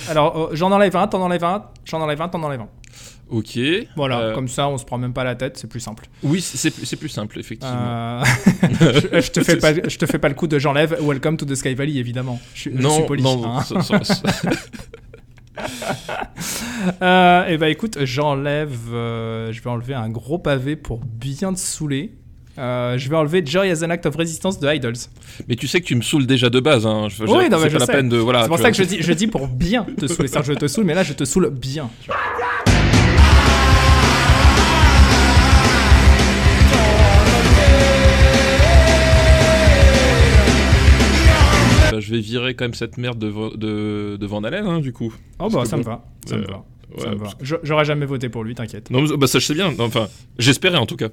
Alors, 0.08 0.36
euh, 0.36 0.48
j'en 0.52 0.72
enlève 0.72 0.96
un, 0.96 1.06
t'en 1.06 1.20
enlèves 1.22 1.44
un, 1.44 1.64
j'en 1.84 2.00
enlève 2.00 2.20
un, 2.22 2.28
t'en 2.28 2.42
enlèves 2.42 2.60
un. 2.62 2.68
Ok. 3.30 3.58
Voilà, 3.96 4.20
Euh, 4.20 4.34
comme 4.34 4.48
ça, 4.48 4.68
on 4.68 4.76
se 4.76 4.84
prend 4.84 4.98
même 4.98 5.14
pas 5.14 5.24
la 5.24 5.34
tête, 5.34 5.56
c'est 5.56 5.66
plus 5.68 5.80
simple. 5.80 6.04
Oui, 6.22 6.40
c'est 6.42 6.96
plus, 6.96 7.08
simple, 7.08 7.38
effectivement. 7.38 7.74
Euh, 7.76 8.22
je, 8.72 9.20
je 9.22 9.30
te 9.30 9.42
fais 9.42 9.56
pas, 9.56 9.72
je 9.74 9.96
te 9.98 10.04
fais 10.06 10.18
pas 10.18 10.28
le 10.28 10.34
coup 10.34 10.46
de 10.46 10.58
j'enlève 10.58 10.98
Welcome 11.00 11.38
to 11.38 11.46
the 11.46 11.54
Sky 11.54 11.74
Valley, 11.74 11.96
évidemment. 11.96 12.38
Je, 12.54 12.60
suis- 12.60 12.72
je 12.74 12.82
non, 12.82 12.90
suis 12.96 13.06
poli. 13.06 13.22
non, 13.22 13.42
hein. 13.46 13.62
ça- 13.62 13.80
ça- 13.82 14.04
ça- 14.04 14.22
Euh, 17.02 17.46
et 17.46 17.56
bah 17.58 17.68
écoute, 17.68 17.98
j'enlève, 18.04 18.76
je 18.90 19.60
vais 19.62 19.70
enlever 19.70 19.94
un 19.94 20.08
gros 20.10 20.38
pavé 20.38 20.76
pour 20.76 21.00
bien 21.04 21.52
te 21.52 21.58
saouler. 21.58 22.14
Euh, 22.58 22.98
je 22.98 23.08
vais 23.08 23.16
enlever 23.16 23.42
Joy 23.44 23.70
as 23.70 23.82
an 23.82 23.90
Act 23.90 24.04
of 24.06 24.14
Resistance 24.16 24.58
de 24.60 24.68
Idols. 24.68 24.92
mais 25.48 25.56
tu 25.56 25.66
sais 25.66 25.80
que 25.80 25.86
tu 25.86 25.94
me 25.94 26.02
saoules 26.02 26.26
déjà 26.26 26.50
de 26.50 26.60
base. 26.60 26.86
Hein. 26.86 27.08
Je, 27.08 27.22
Oui, 27.24 27.48
non, 27.50 27.56
mais 27.58 27.64
c'est 27.64 27.70
je 27.70 27.72
pas 27.74 27.78
la 27.80 27.86
sais. 27.86 27.92
peine 27.92 28.08
de. 28.10 28.16
Voilà, 28.18 28.42
c'est 28.42 28.48
pour 28.48 28.56
ça 28.58 28.62
vois, 28.64 28.70
que 28.72 28.76
je 28.76 28.82
dis, 28.82 28.96
je 29.00 29.12
dis 29.12 29.26
pour 29.26 29.46
bien 29.48 29.84
te 29.84 30.06
saouler. 30.06 30.28
C'est-à-dire, 30.28 30.52
je 30.54 30.58
te 30.58 30.66
saoule, 30.66 30.84
mais 30.84 30.94
là, 30.94 31.02
je 31.02 31.14
te 31.14 31.24
saoule 31.24 31.48
bien. 31.50 31.88
tu 32.02 32.08
vois. 32.08 32.16
bah, 41.90 42.00
je 42.00 42.10
vais 42.10 42.20
virer 42.20 42.54
quand 42.54 42.64
même 42.64 42.74
cette 42.74 42.96
merde 42.96 43.18
de, 43.18 43.26
Van- 43.28 43.50
de, 43.54 44.16
de 44.18 44.26
Van 44.26 44.42
Halen, 44.44 44.66
hein, 44.66 44.80
du 44.80 44.92
coup. 44.92 45.12
Oh 45.38 45.48
bah 45.50 45.64
ça 45.64 45.76
me 45.76 45.82
bon, 45.82 45.90
va, 45.90 46.04
ça 46.26 46.36
me 46.36 46.42
euh, 46.42 46.46
va. 46.46 46.64
ouais, 46.96 47.02
ça 47.02 47.10
me 47.10 47.16
va. 47.16 47.58
J'aurais 47.62 47.84
jamais 47.84 48.06
voté 48.06 48.28
pour 48.28 48.44
lui, 48.44 48.54
t'inquiète. 48.54 48.90
Non, 48.90 49.04
bah, 49.16 49.26
ça 49.26 49.38
je 49.38 49.44
sais 49.46 49.54
bien. 49.54 49.72
Enfin, 49.78 50.08
j'espérais 50.38 50.78
en 50.78 50.86
tout 50.86 50.96
cas. 50.96 51.08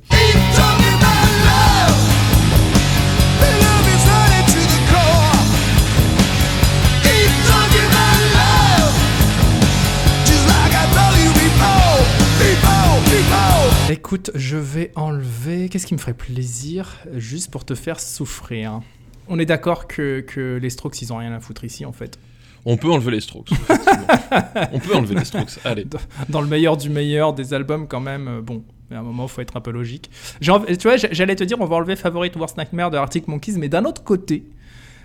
Écoute, 13.90 14.30
je 14.36 14.56
vais 14.56 14.92
enlever. 14.96 15.68
Qu'est-ce 15.68 15.88
qui 15.88 15.96
me 15.96 16.00
ferait 16.00 16.14
plaisir? 16.14 17.00
Juste 17.16 17.50
pour 17.50 17.66
te 17.66 17.74
faire 17.74 18.00
souffrir 18.00 18.82
On 19.28 19.40
est 19.40 19.48
d'accord 19.48 19.88
que, 19.88 20.20
que 20.20 20.60
les 20.62 20.70
Strokes, 20.70 21.02
ils 21.02 21.12
ont 21.12 21.18
rien 21.18 21.34
à 21.34 21.40
foutre 21.40 21.64
ici, 21.64 21.86
en 21.86 21.92
fait. 21.92 22.20
On 22.66 22.78
peut 22.78 22.92
enlever 22.92 23.10
les 23.10 23.22
strokes. 23.22 23.50
On 24.74 24.80
peut 24.80 24.96
enlever 24.96 25.16
les 25.16 25.26
strokes. 25.26 25.58
Allez. 25.64 25.88
Dans 26.28 26.42
le 26.42 26.48
meilleur 26.48 26.78
du 26.78 26.92
meilleur 26.92 27.34
des 27.34 27.56
albums, 27.56 27.88
quand 27.88 28.02
même, 28.02 28.28
euh, 28.28 28.42
bon. 28.42 28.64
Mais 28.92 28.96
à 28.96 29.00
un 29.00 29.04
moment, 29.04 29.24
il 29.24 29.30
faut 29.30 29.42
être 29.42 29.58
un 29.58 29.62
peu 29.62 29.72
logique. 29.72 30.12
Tu 30.40 30.52
vois, 30.52 30.98
j'allais 30.98 31.36
te 31.36 31.44
dire, 31.44 31.60
on 31.60 31.66
va 31.66 31.78
enlever 31.78 31.96
Favorite 31.96 32.36
Worst 32.36 32.58
Nightmare 32.58 32.92
de 32.92 32.98
Arctic 32.98 33.28
Monkeys, 33.28 33.58
mais 33.58 33.70
d'un 33.70 33.86
autre 33.86 34.04
côté, 34.04 34.44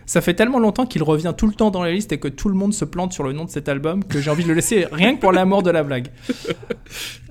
ça 0.07 0.21
fait 0.21 0.35
tellement 0.35 0.59
longtemps 0.59 0.87
qu'il 0.87 1.03
revient 1.03 1.33
tout 1.37 1.47
le 1.47 1.55
temps 1.55 1.71
dans 1.71 1.83
la 1.83 1.91
liste 1.93 2.13
et 2.13 2.19
que 2.19 2.29
tout 2.29 2.49
le 2.49 2.55
monde 2.55 2.75
se 2.75 2.85
plante 2.85 3.13
sur 3.13 3.25
le 3.25 3.33
nom 3.33 3.45
de 3.45 3.51
cet 3.51 3.69
album 3.69 4.05
que 4.05 4.21
j'ai 4.21 4.31
envie 4.31 4.43
de 4.43 4.49
le 4.49 4.55
laisser 4.55 4.87
rien 4.93 5.15
que 5.15 5.21
pour 5.21 5.33
l'amour 5.33 5.63
de 5.63 5.71
la 5.71 5.83
blague. 5.83 6.09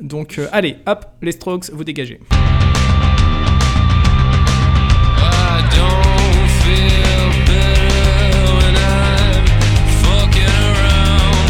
Donc, 0.01 0.39
euh, 0.39 0.47
allez, 0.51 0.77
hop, 0.87 1.05
les 1.21 1.31
Strokes, 1.31 1.69
vous 1.71 1.83
dégagez. 1.83 2.19
I 5.25 5.61
don't 5.75 6.49
feel 6.63 7.29
better 7.45 8.43
when 8.57 8.75
I'm 8.75 9.45
fucking 10.01 10.57
around, 10.71 11.47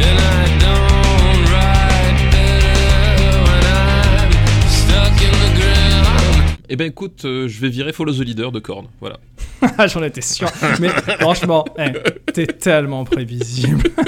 and 0.00 0.18
I 0.18 0.44
don't 0.58 1.42
ride 1.52 2.18
better 2.32 3.32
when 3.46 3.64
I'm 3.66 4.30
stuck 4.68 5.16
in 5.22 5.32
the 5.32 5.50
ground. 5.60 6.58
Eh 6.68 6.76
ben 6.76 6.86
écoute, 6.88 7.24
euh, 7.24 7.48
je 7.48 7.60
vais 7.60 7.68
virer 7.68 7.92
Follow 7.92 8.12
the 8.12 8.20
Leader 8.20 8.52
de 8.52 8.60
Korn. 8.60 8.86
Voilà. 9.00 9.18
J'en 9.86 10.02
étais 10.02 10.20
sûr. 10.20 10.48
Mais 10.80 10.88
franchement, 11.20 11.64
eh, 11.78 11.92
t'es 12.32 12.46
tellement 12.46 13.04
prévisible. 13.04 13.90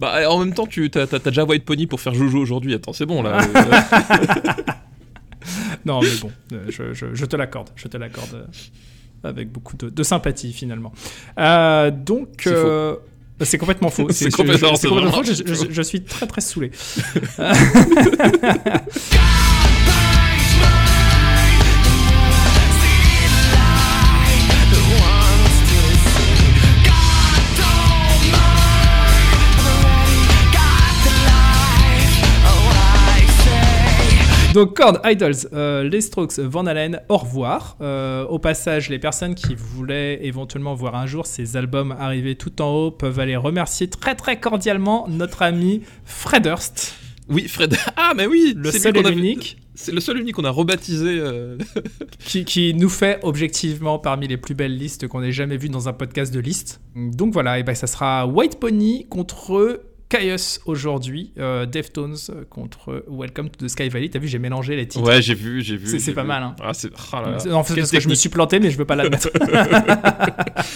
Bah 0.00 0.28
en 0.28 0.38
même 0.40 0.52
temps, 0.54 0.66
tu 0.66 0.90
t'as, 0.90 1.06
déjà 1.06 1.44
White 1.44 1.64
Pony 1.64 1.86
pour 1.86 2.00
faire 2.00 2.12
Jojo 2.14 2.38
aujourd'hui. 2.38 2.74
Attends, 2.74 2.92
c'est 2.92 3.06
bon 3.06 3.22
là. 3.22 3.38
Non, 5.84 6.00
mais 6.00 6.08
bon, 6.20 6.32
euh, 6.52 6.64
je, 6.68 6.92
je- 6.92 7.14
je 7.14 7.24
te 7.24 7.36
l'accorde. 7.36 7.70
Je 7.76 7.86
te 7.86 7.96
l'accorde 7.96 8.34
euh, 8.34 8.44
avec 9.28 9.52
beaucoup 9.52 9.76
de, 9.76 9.88
de 9.88 10.02
sympathie, 10.02 10.52
finalement. 10.52 10.92
Euh, 11.38 11.92
donc. 11.92 12.28
C'est 12.42 12.52
euh, 12.52 12.96
complètement 13.60 13.90
faux. 13.90 14.08
C'est 14.10 14.30
complètement- 14.30 14.74
je- 14.74 14.88
complètement 14.88 15.22
faux. 15.22 15.68
Je 15.70 15.82
suis 15.82 16.02
très 16.02 16.26
très 16.26 16.40
saoulé. 16.40 16.72
Donc, 34.56 34.74
Chord, 34.74 35.02
Idols, 35.04 35.34
euh, 35.52 35.82
les 35.82 36.00
Strokes, 36.00 36.38
Van 36.38 36.64
Halen, 36.64 37.02
au 37.10 37.18
revoir. 37.18 37.76
Euh, 37.82 38.24
au 38.24 38.38
passage, 38.38 38.88
les 38.88 38.98
personnes 38.98 39.34
qui 39.34 39.54
voulaient 39.54 40.24
éventuellement 40.24 40.72
voir 40.74 40.94
un 40.94 41.04
jour 41.04 41.26
ces 41.26 41.58
albums 41.58 41.94
arriver 42.00 42.36
tout 42.36 42.62
en 42.62 42.70
haut 42.70 42.90
peuvent 42.90 43.20
aller 43.20 43.36
remercier 43.36 43.90
très 43.90 44.14
très 44.14 44.40
cordialement 44.40 45.08
notre 45.10 45.42
ami 45.42 45.82
Fred 46.06 46.44
Durst, 46.44 46.94
Oui, 47.28 47.48
Fred. 47.48 47.76
Ah, 47.98 48.14
mais 48.16 48.26
oui 48.26 48.54
le 48.56 48.70
seul 48.70 48.96
et 48.96 49.02
l'unique, 49.02 49.58
C'est 49.74 49.92
le 49.92 50.00
seul 50.00 50.20
unique 50.20 50.36
qu'on 50.36 50.44
a 50.46 50.50
rebaptisé. 50.50 51.18
euh, 51.20 51.58
qui, 52.18 52.46
qui 52.46 52.72
nous 52.72 52.88
fait 52.88 53.20
objectivement 53.24 53.98
parmi 53.98 54.26
les 54.26 54.38
plus 54.38 54.54
belles 54.54 54.78
listes 54.78 55.06
qu'on 55.06 55.22
ait 55.22 55.32
jamais 55.32 55.58
vues 55.58 55.68
dans 55.68 55.90
un 55.90 55.92
podcast 55.92 56.32
de 56.32 56.40
listes. 56.40 56.80
Donc 56.94 57.34
voilà, 57.34 57.58
et 57.58 57.62
ben 57.62 57.74
ça 57.74 57.86
sera 57.86 58.26
White 58.26 58.58
Pony 58.58 59.06
contre 59.10 59.82
Caius 60.08 60.60
aujourd'hui, 60.66 61.32
euh, 61.38 61.66
Deftones 61.66 62.14
contre 62.48 63.04
Welcome 63.08 63.50
to 63.50 63.66
the 63.66 63.68
Sky 63.68 63.88
Valley. 63.88 64.08
T'as 64.08 64.20
vu, 64.20 64.28
j'ai 64.28 64.38
mélangé 64.38 64.76
les 64.76 64.86
titres. 64.86 65.04
Ouais, 65.04 65.20
j'ai 65.20 65.34
vu, 65.34 65.62
j'ai 65.62 65.76
vu. 65.76 65.98
C'est- 65.98 66.12
pas 66.12 66.22
vu. 66.22 66.28
mal, 66.28 66.44
hein. 66.44 66.54
Ah, 66.62 66.72
c'est. 66.74 66.90
là 67.12 67.22
là. 67.32 67.38
C'est- 67.40 67.50
En 67.50 67.64
fait, 67.64 67.74
parce 67.74 67.90
que 67.90 67.98
je 67.98 68.08
me 68.08 68.14
suis 68.14 68.28
planté, 68.28 68.60
mais 68.60 68.70
je 68.70 68.78
veux 68.78 68.84
pas 68.84 68.94
l'admettre. 68.94 69.30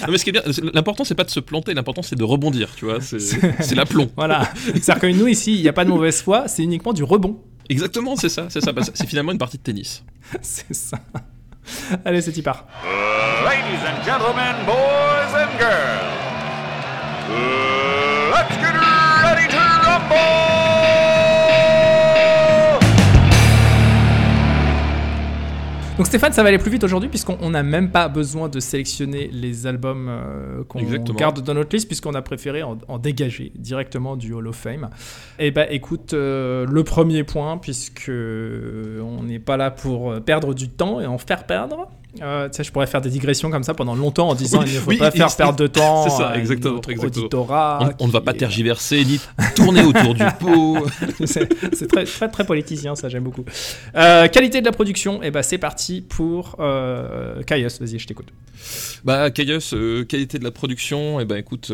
Non, 0.07 0.13
mais 0.13 0.19
ce 0.19 0.25
qui 0.25 0.31
est 0.31 0.33
bien, 0.33 0.43
l'important 0.75 1.05
c'est 1.05 1.15
pas 1.15 1.23
de 1.25 1.31
se 1.31 1.41
planter, 1.41 1.73
l'important 1.75 2.03
c'est 2.03 2.17
de 2.17 2.25
rebondir, 2.25 2.75
tu 2.75 2.85
vois. 2.87 3.01
C'est 3.01 3.21
c'est 3.61 3.75
l'aplomb. 3.75 4.11
voilà. 4.17 4.51
C'est-à-dire 4.55 4.99
que 4.99 5.07
nous, 5.07 5.29
ici, 5.29 5.55
il 5.55 5.63
n'y 5.63 5.69
a 5.69 5.73
pas 5.73 5.85
de 5.85 5.91
mauvaise 5.91 6.21
foi, 6.23 6.49
c'est 6.49 6.63
uniquement 6.65 6.93
du 6.93 7.05
rebond. 7.05 7.41
Exactement, 7.69 8.17
c'est 8.17 8.29
ça, 8.29 8.47
c'est 8.51 8.61
ça. 8.61 8.73
Bah, 8.73 8.83
c'est 8.83 9.07
finalement 9.07 9.31
une 9.33 9.39
partie 9.39 9.59
de 9.59 9.63
tennis. 9.63 10.03
C'est 10.43 10.75
ça. 10.75 10.99
Allez, 12.05 12.21
c'est 12.21 12.37
y 12.37 12.43
part. 12.43 12.67
Ladies 13.45 13.83
and 13.87 14.03
gentlemen, 14.05 14.57
boys 14.67 15.35
and 15.35 15.51
girls, 15.59 16.11
Donc 26.01 26.07
Stéphane, 26.07 26.33
ça 26.33 26.43
va 26.43 26.49
aller 26.49 26.57
plus 26.57 26.71
vite 26.71 26.83
aujourd'hui 26.83 27.11
puisqu'on 27.11 27.51
n'a 27.51 27.63
même 27.63 27.91
pas 27.91 28.09
besoin 28.09 28.49
de 28.49 28.59
sélectionner 28.59 29.29
les 29.35 29.67
albums 29.67 30.07
euh, 30.09 30.65
qu'on 30.65 30.81
garde 31.13 31.43
dans 31.43 31.53
notre 31.53 31.77
liste 31.77 31.89
puisqu'on 31.89 32.15
a 32.15 32.23
préféré 32.23 32.63
en, 32.63 32.79
en 32.89 32.99
dégager 32.99 33.53
directement 33.55 34.17
du 34.17 34.33
Hall 34.33 34.47
of 34.49 34.57
Fame. 34.57 34.89
Et 35.39 35.51
bah 35.51 35.71
écoute, 35.71 36.15
euh, 36.15 36.65
le 36.67 36.85
premier 36.85 37.23
point 37.23 37.59
puisque 37.59 38.09
euh, 38.09 39.03
on 39.03 39.25
n'est 39.25 39.41
pas 39.41 39.59
là 39.59 39.71
pour 39.71 40.23
perdre 40.23 40.55
du 40.55 40.71
temps 40.71 41.03
et 41.03 41.07
en 41.07 41.19
faire 41.19 41.45
perdre. 41.45 41.91
Euh, 42.21 42.49
tu 42.49 42.57
sais, 42.57 42.65
je 42.65 42.73
pourrais 42.73 42.87
faire 42.87 43.01
des 43.01 43.11
digressions 43.11 43.51
comme 43.51 43.63
ça 43.63 43.75
pendant 43.75 43.95
longtemps 43.95 44.29
en 44.31 44.35
disant 44.35 44.61
Oui, 44.61 44.65
il 44.69 44.75
ne 44.75 44.81
faut 44.81 44.91
oui, 44.91 44.99
pas 44.99 45.11
faire 45.11 45.35
perdre 45.35 45.59
de 45.59 45.67
temps. 45.67 46.05
c'est 46.05 46.17
ça, 46.17 46.37
exactement, 46.37 46.75
notre 46.75 46.91
exactement. 46.91 47.23
auditorat 47.23 47.79
On, 48.01 48.05
on 48.05 48.07
ne 48.09 48.13
va 48.13 48.21
pas 48.21 48.33
tergiverser 48.35 49.05
ni 49.05 49.21
tourner 49.55 49.83
autour 49.83 50.15
du 50.15 50.25
pot. 50.41 50.79
c'est 51.25 51.87
très, 51.87 52.05
très 52.05 52.29
très 52.29 52.45
politicien, 52.45 52.95
ça 52.95 53.09
j'aime 53.09 53.25
beaucoup. 53.25 53.45
Euh, 53.95 54.29
qualité 54.29 54.61
de 54.61 54.67
la 54.67 54.73
production, 54.73 55.23
et 55.23 55.31
bah 55.31 55.43
c'est 55.43 55.59
parti 55.59 56.01
pour 56.01 56.57
euh. 56.59 57.43
Vas-y, 57.49 57.99
je 57.99 58.07
t'écoute. 58.07 58.29
Bah, 59.05 59.31
Caius, 59.31 59.73
euh, 59.75 60.05
qualité 60.05 60.39
de 60.39 60.45
la 60.45 60.51
production, 60.51 61.21
et 61.21 61.25
ben 61.25 61.37
écoute, 61.37 61.73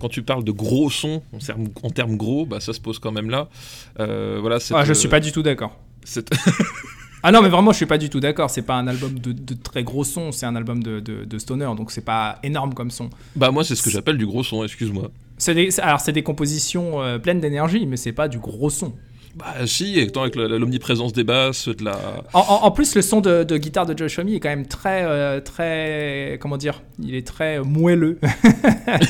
quand 0.00 0.08
tu 0.08 0.22
parles 0.22 0.44
de 0.44 0.52
gros 0.52 0.90
sons, 0.90 1.22
en 1.34 1.38
termes, 1.38 1.68
en 1.82 1.90
termes 1.90 2.16
gros, 2.16 2.46
bah 2.46 2.60
ça 2.60 2.72
se 2.72 2.80
pose 2.80 2.98
quand 2.98 3.12
même 3.12 3.30
là. 3.30 3.48
Voilà. 3.96 4.58
Ah, 4.72 4.84
je 4.84 4.92
suis 4.92 5.08
pas 5.08 5.20
du 5.20 5.32
tout 5.32 5.42
d'accord. 5.42 5.76
Ah 7.22 7.32
non, 7.32 7.42
mais 7.42 7.48
vraiment, 7.48 7.72
je 7.72 7.76
suis 7.78 7.86
pas 7.86 7.98
du 7.98 8.10
tout 8.10 8.20
d'accord. 8.20 8.48
C'est 8.50 8.62
pas 8.62 8.76
un 8.76 8.86
album 8.86 9.18
de, 9.18 9.32
de 9.32 9.54
très 9.54 9.82
gros 9.82 10.04
son, 10.04 10.30
c'est 10.32 10.46
un 10.46 10.54
album 10.56 10.82
de, 10.82 11.00
de, 11.00 11.24
de 11.24 11.38
stoner, 11.38 11.68
donc 11.76 11.90
c'est 11.90 12.04
pas 12.04 12.38
énorme 12.42 12.74
comme 12.74 12.90
son. 12.90 13.10
bah 13.36 13.50
moi 13.50 13.64
c'est 13.64 13.74
ce 13.74 13.82
que 13.82 13.90
j'appelle 13.90 14.18
du 14.18 14.26
gros 14.26 14.42
son, 14.44 14.62
excuse-moi. 14.64 15.10
C'est 15.36 15.54
des- 15.54 15.70
c'est- 15.70 15.82
alors 15.82 16.00
c'est 16.00 16.12
des 16.12 16.22
compositions 16.22 17.02
euh, 17.02 17.18
pleines 17.18 17.40
d'énergie, 17.40 17.86
mais 17.86 17.96
c'est 17.96 18.12
pas 18.12 18.28
du 18.28 18.38
gros 18.38 18.70
son. 18.70 18.92
Bah 19.38 19.66
si, 19.66 19.98
étant 20.00 20.22
avec 20.22 20.34
l'omniprésence 20.34 21.12
des 21.12 21.22
basses, 21.24 21.68
de 21.68 21.84
la. 21.84 21.96
En, 22.32 22.40
en- 22.40 22.64
en 22.64 22.70
plus, 22.72 22.94
le 22.96 23.02
son 23.02 23.20
de, 23.20 23.44
de 23.44 23.56
guitare 23.56 23.86
de 23.86 23.96
Josh 23.96 24.18
Homme 24.18 24.28
est 24.28 24.40
quand 24.40 24.48
même 24.48 24.66
très, 24.66 25.04
euh, 25.04 25.40
très, 25.40 26.38
comment 26.40 26.56
dire, 26.56 26.82
il 27.00 27.14
est 27.14 27.26
très 27.26 27.58
euh, 27.60 27.64
moelleux. 27.64 28.18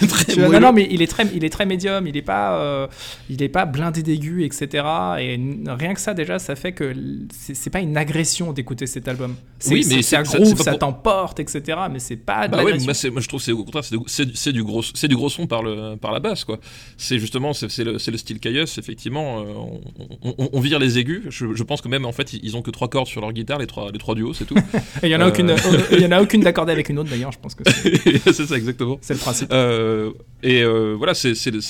Très 0.08 0.34
vois, 0.34 0.42
non, 0.44 0.48
moelleux. 0.48 0.58
non, 0.60 0.72
mais 0.72 0.88
il 0.90 1.02
est 1.02 1.06
très, 1.06 1.24
il 1.34 1.44
est 1.44 1.50
très 1.50 1.64
médium. 1.66 2.06
Il 2.06 2.16
est 2.16 2.22
pas, 2.22 2.58
euh, 2.60 2.86
il 3.30 3.42
est 3.42 3.48
pas 3.48 3.64
blindé 3.64 4.02
d'aigus, 4.02 4.44
etc. 4.44 4.84
Et 5.20 5.40
rien 5.66 5.94
que 5.94 6.00
ça, 6.00 6.14
déjà, 6.14 6.38
ça 6.38 6.56
fait 6.56 6.72
que 6.72 6.92
c'est 7.32 7.70
pas 7.70 7.80
une 7.80 7.96
agression 7.96 8.52
d'écouter 8.52 8.86
cet 8.86 9.08
album. 9.08 9.34
Oui, 9.70 9.84
mais 9.88 10.02
c'est 10.02 10.16
un 10.16 10.22
groove, 10.22 10.54
pas 10.56 10.62
ça 10.64 10.70
pour- 10.72 10.80
t'emporte, 10.80 11.40
etc. 11.40 11.78
Mais 11.90 11.98
c'est 12.00 12.16
pas 12.16 12.48
de 12.48 12.52
Bah 12.56 12.64
ouais, 12.64 12.76
moi, 12.78 12.92
je 12.92 13.28
trouve 13.28 13.40
que 13.40 13.44
c'est 13.46 13.52
au 13.52 13.64
contraire 13.64 13.84
c'est 14.06 14.24
du- 14.26 14.52
du 14.52 14.64
gros 14.64 14.82
du 14.82 15.16
gros 15.16 15.28
son 15.28 15.46
par 15.46 15.62
le 15.62 15.96
par 15.96 16.12
la 16.12 16.20
basse 16.20 16.44
quoi. 16.44 16.58
C'est 16.96 17.18
justement 17.18 17.52
c'est 17.52 17.76
le, 17.84 17.92
le 17.92 18.16
style 18.18 18.40
Caius 18.40 18.78
effectivement. 18.78 19.38
on, 19.38 19.80
on- 20.22 20.48
on 20.52 20.60
vire 20.60 20.78
les 20.78 20.98
aigus. 20.98 21.22
Je, 21.30 21.54
je 21.54 21.62
pense 21.62 21.80
que 21.80 21.88
même 21.88 22.04
en 22.04 22.12
fait 22.12 22.32
ils 22.32 22.56
ont 22.56 22.62
que 22.62 22.70
trois 22.70 22.88
cordes 22.88 23.06
sur 23.06 23.20
leur 23.20 23.32
guitare 23.32 23.58
les 23.58 23.66
trois 23.66 23.90
les 23.92 23.98
trois 23.98 24.14
duos 24.14 24.34
c'est 24.34 24.44
tout. 24.44 24.56
Et 25.02 25.06
il 25.06 25.08
y 25.10 25.16
en 25.16 25.20
a 25.20 25.24
euh, 25.24 25.28
aucune, 25.28 25.50
euh, 25.50 25.56
il 25.92 26.00
y 26.00 26.06
en 26.06 26.12
a 26.12 26.20
aucune 26.22 26.40
d'accordée 26.40 26.72
avec 26.72 26.88
une 26.88 26.98
autre 26.98 27.10
d'ailleurs. 27.10 27.32
Je 27.32 27.38
pense 27.38 27.54
que 27.54 27.62
c'est 27.70 28.32
ça 28.46 28.56
exactement. 28.56 28.98
c'est 29.00 29.14
le 29.14 29.20
principe. 29.20 29.52
Euh, 29.52 30.12
et 30.42 30.62
euh, 30.62 30.94
voilà, 30.96 31.14
c'est 31.14 31.34
c'est 31.34 31.50
le, 31.50 31.60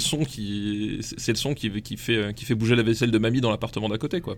son 0.00 0.24
qui 0.24 0.98
c'est 1.00 1.32
le 1.32 1.38
son 1.38 1.54
qui, 1.54 1.70
qui 1.82 1.96
fait 1.96 2.34
qui 2.34 2.44
fait 2.44 2.54
bouger 2.54 2.76
la 2.76 2.82
vaisselle 2.82 3.10
de 3.10 3.18
mamie 3.18 3.40
dans 3.40 3.50
l'appartement 3.50 3.88
d'à 3.88 3.98
côté 3.98 4.20
quoi. 4.20 4.36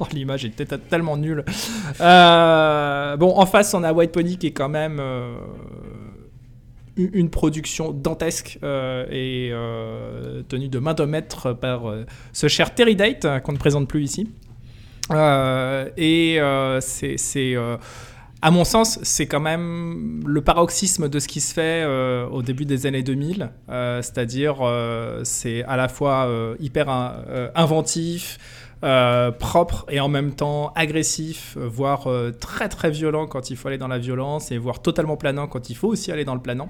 Oh, 0.00 0.06
l'image 0.12 0.44
est 0.44 0.50
peut-être 0.50 0.88
tellement 0.88 1.16
nulle. 1.16 1.44
Euh, 2.00 3.16
bon, 3.16 3.36
en 3.36 3.44
face, 3.44 3.74
on 3.74 3.82
a 3.82 3.92
White 3.92 4.12
Pony 4.12 4.38
qui 4.38 4.46
est 4.48 4.52
quand 4.52 4.68
même 4.68 4.98
euh, 5.00 5.34
une 6.96 7.30
production 7.30 7.92
dantesque 7.92 8.58
euh, 8.62 9.06
et 9.10 9.50
euh, 9.52 10.42
tenue 10.48 10.68
de 10.68 10.78
main 10.78 10.94
de 10.94 11.04
maître 11.04 11.52
par 11.52 11.88
euh, 11.88 12.04
ce 12.32 12.48
cher 12.48 12.74
Terry 12.74 12.96
Date 12.96 13.26
qu'on 13.42 13.52
ne 13.52 13.58
présente 13.58 13.88
plus 13.88 14.04
ici. 14.04 14.28
Et 15.96 16.38
c'est. 16.80 17.56
à 18.42 18.50
mon 18.50 18.64
sens, 18.64 18.98
c'est 19.02 19.26
quand 19.26 19.40
même 19.40 20.22
le 20.26 20.40
paroxysme 20.40 21.08
de 21.08 21.18
ce 21.18 21.28
qui 21.28 21.40
se 21.40 21.52
fait 21.52 21.84
au 22.30 22.42
début 22.42 22.64
des 22.64 22.86
années 22.86 23.02
2000. 23.02 23.50
Euh, 23.68 24.00
C'est-à-dire, 24.02 24.56
c'est 25.24 25.64
à 25.64 25.76
la 25.76 25.88
fois 25.88 26.30
hyper 26.60 26.88
inventif, 27.54 28.38
euh, 28.82 29.30
propre 29.30 29.86
et 29.88 30.00
en 30.00 30.08
même 30.08 30.34
temps 30.34 30.72
agressif, 30.74 31.56
euh, 31.56 31.66
voire 31.66 32.06
euh, 32.06 32.32
très 32.32 32.68
très 32.68 32.90
violent 32.90 33.26
quand 33.26 33.50
il 33.50 33.56
faut 33.56 33.68
aller 33.68 33.78
dans 33.78 33.88
la 33.88 33.98
violence 33.98 34.52
et 34.52 34.58
voire 34.58 34.82
totalement 34.82 35.16
planant 35.16 35.46
quand 35.46 35.70
il 35.70 35.74
faut 35.74 35.88
aussi 35.88 36.12
aller 36.12 36.24
dans 36.24 36.34
le 36.34 36.42
planant. 36.42 36.68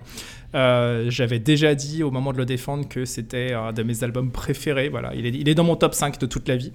J'avais 0.52 1.40
déjà 1.40 1.74
dit 1.74 2.04
au 2.04 2.12
moment 2.12 2.32
de 2.32 2.38
le 2.38 2.44
défendre 2.44 2.88
que 2.88 3.04
c'était 3.04 3.52
un 3.52 3.72
de 3.72 3.82
mes 3.82 4.04
albums 4.04 4.30
préférés. 4.30 4.88
Voilà, 4.88 5.12
il 5.14 5.26
est, 5.26 5.30
il 5.30 5.48
est 5.48 5.54
dans 5.54 5.64
mon 5.64 5.76
top 5.76 5.94
5 5.94 6.20
de 6.20 6.26
toute 6.26 6.46
la 6.46 6.56
vie. 6.56 6.72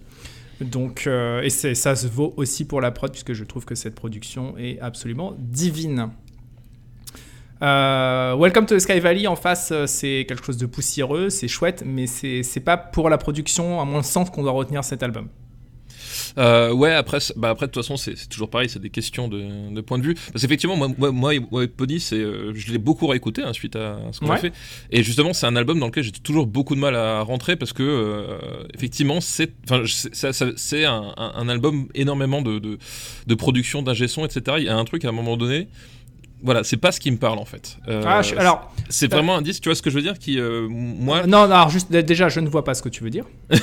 Donc, 0.59 1.07
et 1.07 1.49
ça 1.49 1.95
se 1.95 2.07
vaut 2.07 2.33
aussi 2.35 2.65
pour 2.65 2.81
la 2.81 2.91
prod, 2.91 3.09
puisque 3.09 3.31
je 3.31 3.45
trouve 3.45 3.63
que 3.63 3.75
cette 3.75 3.95
production 3.95 4.57
est 4.57 4.79
absolument 4.81 5.33
divine. 5.37 6.09
Euh, 7.61 8.35
Welcome 8.37 8.65
to 8.67 8.75
the 8.75 8.79
Sky 8.79 8.99
Valley 8.99 9.27
en 9.27 9.35
face, 9.35 9.71
euh, 9.71 9.85
c'est 9.85 10.25
quelque 10.27 10.45
chose 10.45 10.57
de 10.57 10.65
poussiéreux, 10.65 11.29
c'est 11.29 11.47
chouette, 11.49 11.83
mais 11.85 12.07
c'est 12.07 12.63
pas 12.63 12.77
pour 12.77 13.09
la 13.09 13.17
production, 13.17 13.81
à 13.81 13.85
mon 13.85 14.01
sens, 14.01 14.29
qu'on 14.29 14.43
doit 14.43 14.53
retenir 14.53 14.83
cet 14.83 15.03
album. 15.03 15.27
Euh, 16.37 16.71
ouais, 16.71 16.93
après, 16.93 17.17
bah 17.35 17.49
après 17.49 17.65
de 17.67 17.71
toute 17.71 17.83
façon, 17.83 17.97
c'est 17.97 18.29
toujours 18.29 18.49
pareil, 18.49 18.69
c'est 18.69 18.79
des 18.79 18.89
questions 18.91 19.27
de, 19.27 19.73
de 19.73 19.81
point 19.81 19.97
de 19.97 20.03
vue. 20.03 20.13
Parce 20.31 20.41
qu'effectivement, 20.43 20.77
moi, 20.77 20.87
moi, 20.97 21.11
moi, 21.11 21.33
moi, 21.51 21.65
Pony, 21.75 21.99
c'est, 21.99 22.15
euh, 22.17 22.53
je 22.53 22.71
l'ai 22.71 22.77
beaucoup 22.77 23.07
réécouté 23.07 23.41
hein, 23.41 23.51
suite 23.51 23.75
à 23.75 23.97
ce 24.13 24.19
qu'on 24.19 24.27
a 24.27 24.37
fait. 24.37 24.53
Et 24.91 25.03
justement, 25.03 25.33
c'est 25.33 25.47
un 25.47 25.55
album 25.55 25.79
dans 25.79 25.87
lequel 25.87 26.03
j'ai 26.03 26.11
toujours 26.11 26.45
beaucoup 26.47 26.75
de 26.75 26.79
mal 26.79 26.95
à 26.95 27.21
rentrer 27.21 27.55
parce 27.57 27.73
que, 27.73 27.83
euh, 27.83 28.37
effectivement, 28.73 29.19
c'est, 29.21 29.51
un, 29.69 29.83
un- 31.17 31.31
un 31.35 31.49
album 31.49 31.87
énormément 31.95 32.41
de, 32.41 32.59
de, 32.59 32.77
de 33.27 33.35
production, 33.35 33.81
d'ingé 33.81 34.07
son, 34.07 34.23
etc. 34.25 34.57
Il 34.59 34.65
y 34.65 34.69
a 34.69 34.77
un 34.77 34.85
truc 34.85 35.03
à 35.05 35.09
un 35.09 35.13
moment 35.13 35.35
donné. 35.35 35.67
Voilà, 36.41 36.63
c'est 36.63 36.77
pas 36.77 36.91
ce 36.93 36.99
qui 37.01 37.11
me 37.11 37.17
parle 37.17 37.37
en 37.39 37.45
fait. 37.45 37.77
Euh, 37.87 38.01
Ah, 38.05 38.21
je- 38.21 38.35
alors, 38.35 38.73
c'est 38.89 39.11
vraiment 39.11 39.35
un 39.35 39.41
disque, 39.41 39.61
tu 39.63 39.69
vois 39.69 39.75
ce 39.75 39.81
que 39.81 39.89
je 39.89 39.95
veux 39.95 40.01
dire, 40.01 40.17
qui, 40.17 40.39
euh, 40.39 40.67
moi, 40.69 41.23
non, 41.27 41.47
non, 41.47 41.53
alors 41.55 41.69
juste 41.69 41.91
déjà, 41.91 42.29
je 42.29 42.39
ne 42.39 42.47
vois 42.47 42.63
pas 42.63 42.73
ce 42.73 42.81
que 42.81 42.89
tu 42.89 43.03
veux 43.03 43.09
dire. 43.09 43.25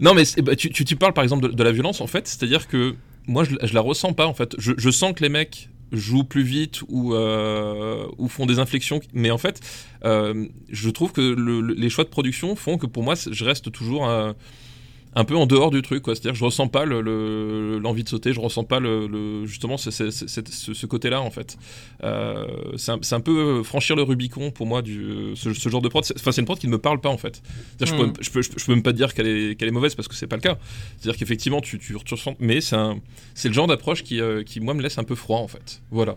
Non, 0.00 0.14
mais 0.14 0.22
bah, 0.42 0.54
tu, 0.56 0.70
tu, 0.70 0.84
tu 0.84 0.96
parles 0.96 1.12
par 1.12 1.24
exemple 1.24 1.48
de, 1.48 1.52
de 1.52 1.62
la 1.64 1.72
violence 1.72 2.00
en 2.00 2.06
fait, 2.06 2.26
c'est-à-dire 2.28 2.68
que 2.68 2.94
moi 3.26 3.44
je, 3.44 3.56
je 3.62 3.74
la 3.74 3.80
ressens 3.80 4.12
pas 4.12 4.26
en 4.26 4.34
fait. 4.34 4.54
Je, 4.58 4.72
je 4.76 4.90
sens 4.90 5.12
que 5.14 5.22
les 5.22 5.28
mecs 5.28 5.68
jouent 5.92 6.24
plus 6.24 6.42
vite 6.42 6.82
ou, 6.88 7.14
euh, 7.14 8.06
ou 8.18 8.28
font 8.28 8.46
des 8.46 8.58
inflexions, 8.58 9.00
mais 9.12 9.30
en 9.30 9.38
fait, 9.38 9.60
euh, 10.04 10.46
je 10.70 10.90
trouve 10.90 11.12
que 11.12 11.20
le- 11.20 11.60
le- 11.60 11.74
les 11.74 11.90
choix 11.90 12.04
de 12.04 12.08
production 12.08 12.56
font 12.56 12.78
que 12.78 12.86
pour 12.86 13.02
moi, 13.02 13.14
je 13.30 13.44
reste 13.44 13.70
toujours 13.72 14.06
un, 14.08 14.34
un 15.16 15.24
peu 15.24 15.36
en 15.36 15.46
dehors 15.46 15.70
du 15.70 15.82
truc, 15.82 16.02
quoi. 16.02 16.14
C'est-à-dire 16.14 16.34
je 16.34 16.44
ressens 16.44 16.68
pas 16.68 16.84
le- 16.84 17.00
le- 17.00 17.78
l'envie 17.78 18.04
de 18.04 18.08
sauter, 18.08 18.32
je 18.32 18.40
ressens 18.40 18.64
pas 18.64 18.80
le, 18.80 19.06
le- 19.06 19.46
justement 19.46 19.76
ce, 19.76 20.86
côté-là, 20.86 21.20
en 21.20 21.30
fait. 21.30 21.56
Euh, 22.02 22.46
c'est 22.76 23.14
un, 23.14 23.20
peu 23.20 23.62
franchir 23.62 23.96
le 23.96 24.02
Rubicon 24.02 24.50
pour 24.50 24.66
moi, 24.66 24.82
du, 24.82 25.32
ce, 25.36 25.52
ce 25.54 25.68
genre 25.68 25.82
de 25.82 25.88
prod. 25.88 26.04
Enfin, 26.16 26.32
c'est 26.32 26.40
une 26.40 26.46
prod 26.46 26.58
qui 26.58 26.66
ne 26.66 26.72
me 26.72 26.78
parle 26.78 27.00
pas, 27.00 27.08
en 27.08 27.18
fait. 27.18 27.42
C'est-à-dire, 27.78 27.96
je, 27.96 28.04
peux, 28.04 28.22
je, 28.22 28.30
peux, 28.30 28.58
je 28.58 28.70
même 28.70 28.82
pas 28.82 28.92
dire 28.92 29.14
qu'elle 29.14 29.26
est, 29.26 29.70
mauvaise 29.70 29.94
parce 29.94 30.08
que 30.08 30.14
c'est 30.14 30.26
pas 30.26 30.36
le 30.36 30.42
cas. 30.42 30.58
C'est-à-dire 30.98 31.18
qu'effectivement, 31.18 31.60
tu, 31.60 31.78
tu, 31.78 31.96
tu 32.04 32.14
ressens. 32.14 32.34
Mais 32.38 32.60
c'est 32.60 32.76
un- 32.76 32.98
c'est 33.34 33.48
le 33.48 33.54
genre 33.54 33.66
d'approche 33.66 34.02
qui, 34.02 34.20
euh, 34.20 34.42
qui, 34.42 34.60
moi, 34.60 34.74
me 34.74 34.82
laisse 34.82 34.98
un 34.98 35.04
peu 35.04 35.14
froid, 35.14 35.38
en 35.38 35.48
fait. 35.48 35.80
Voilà. 35.90 36.16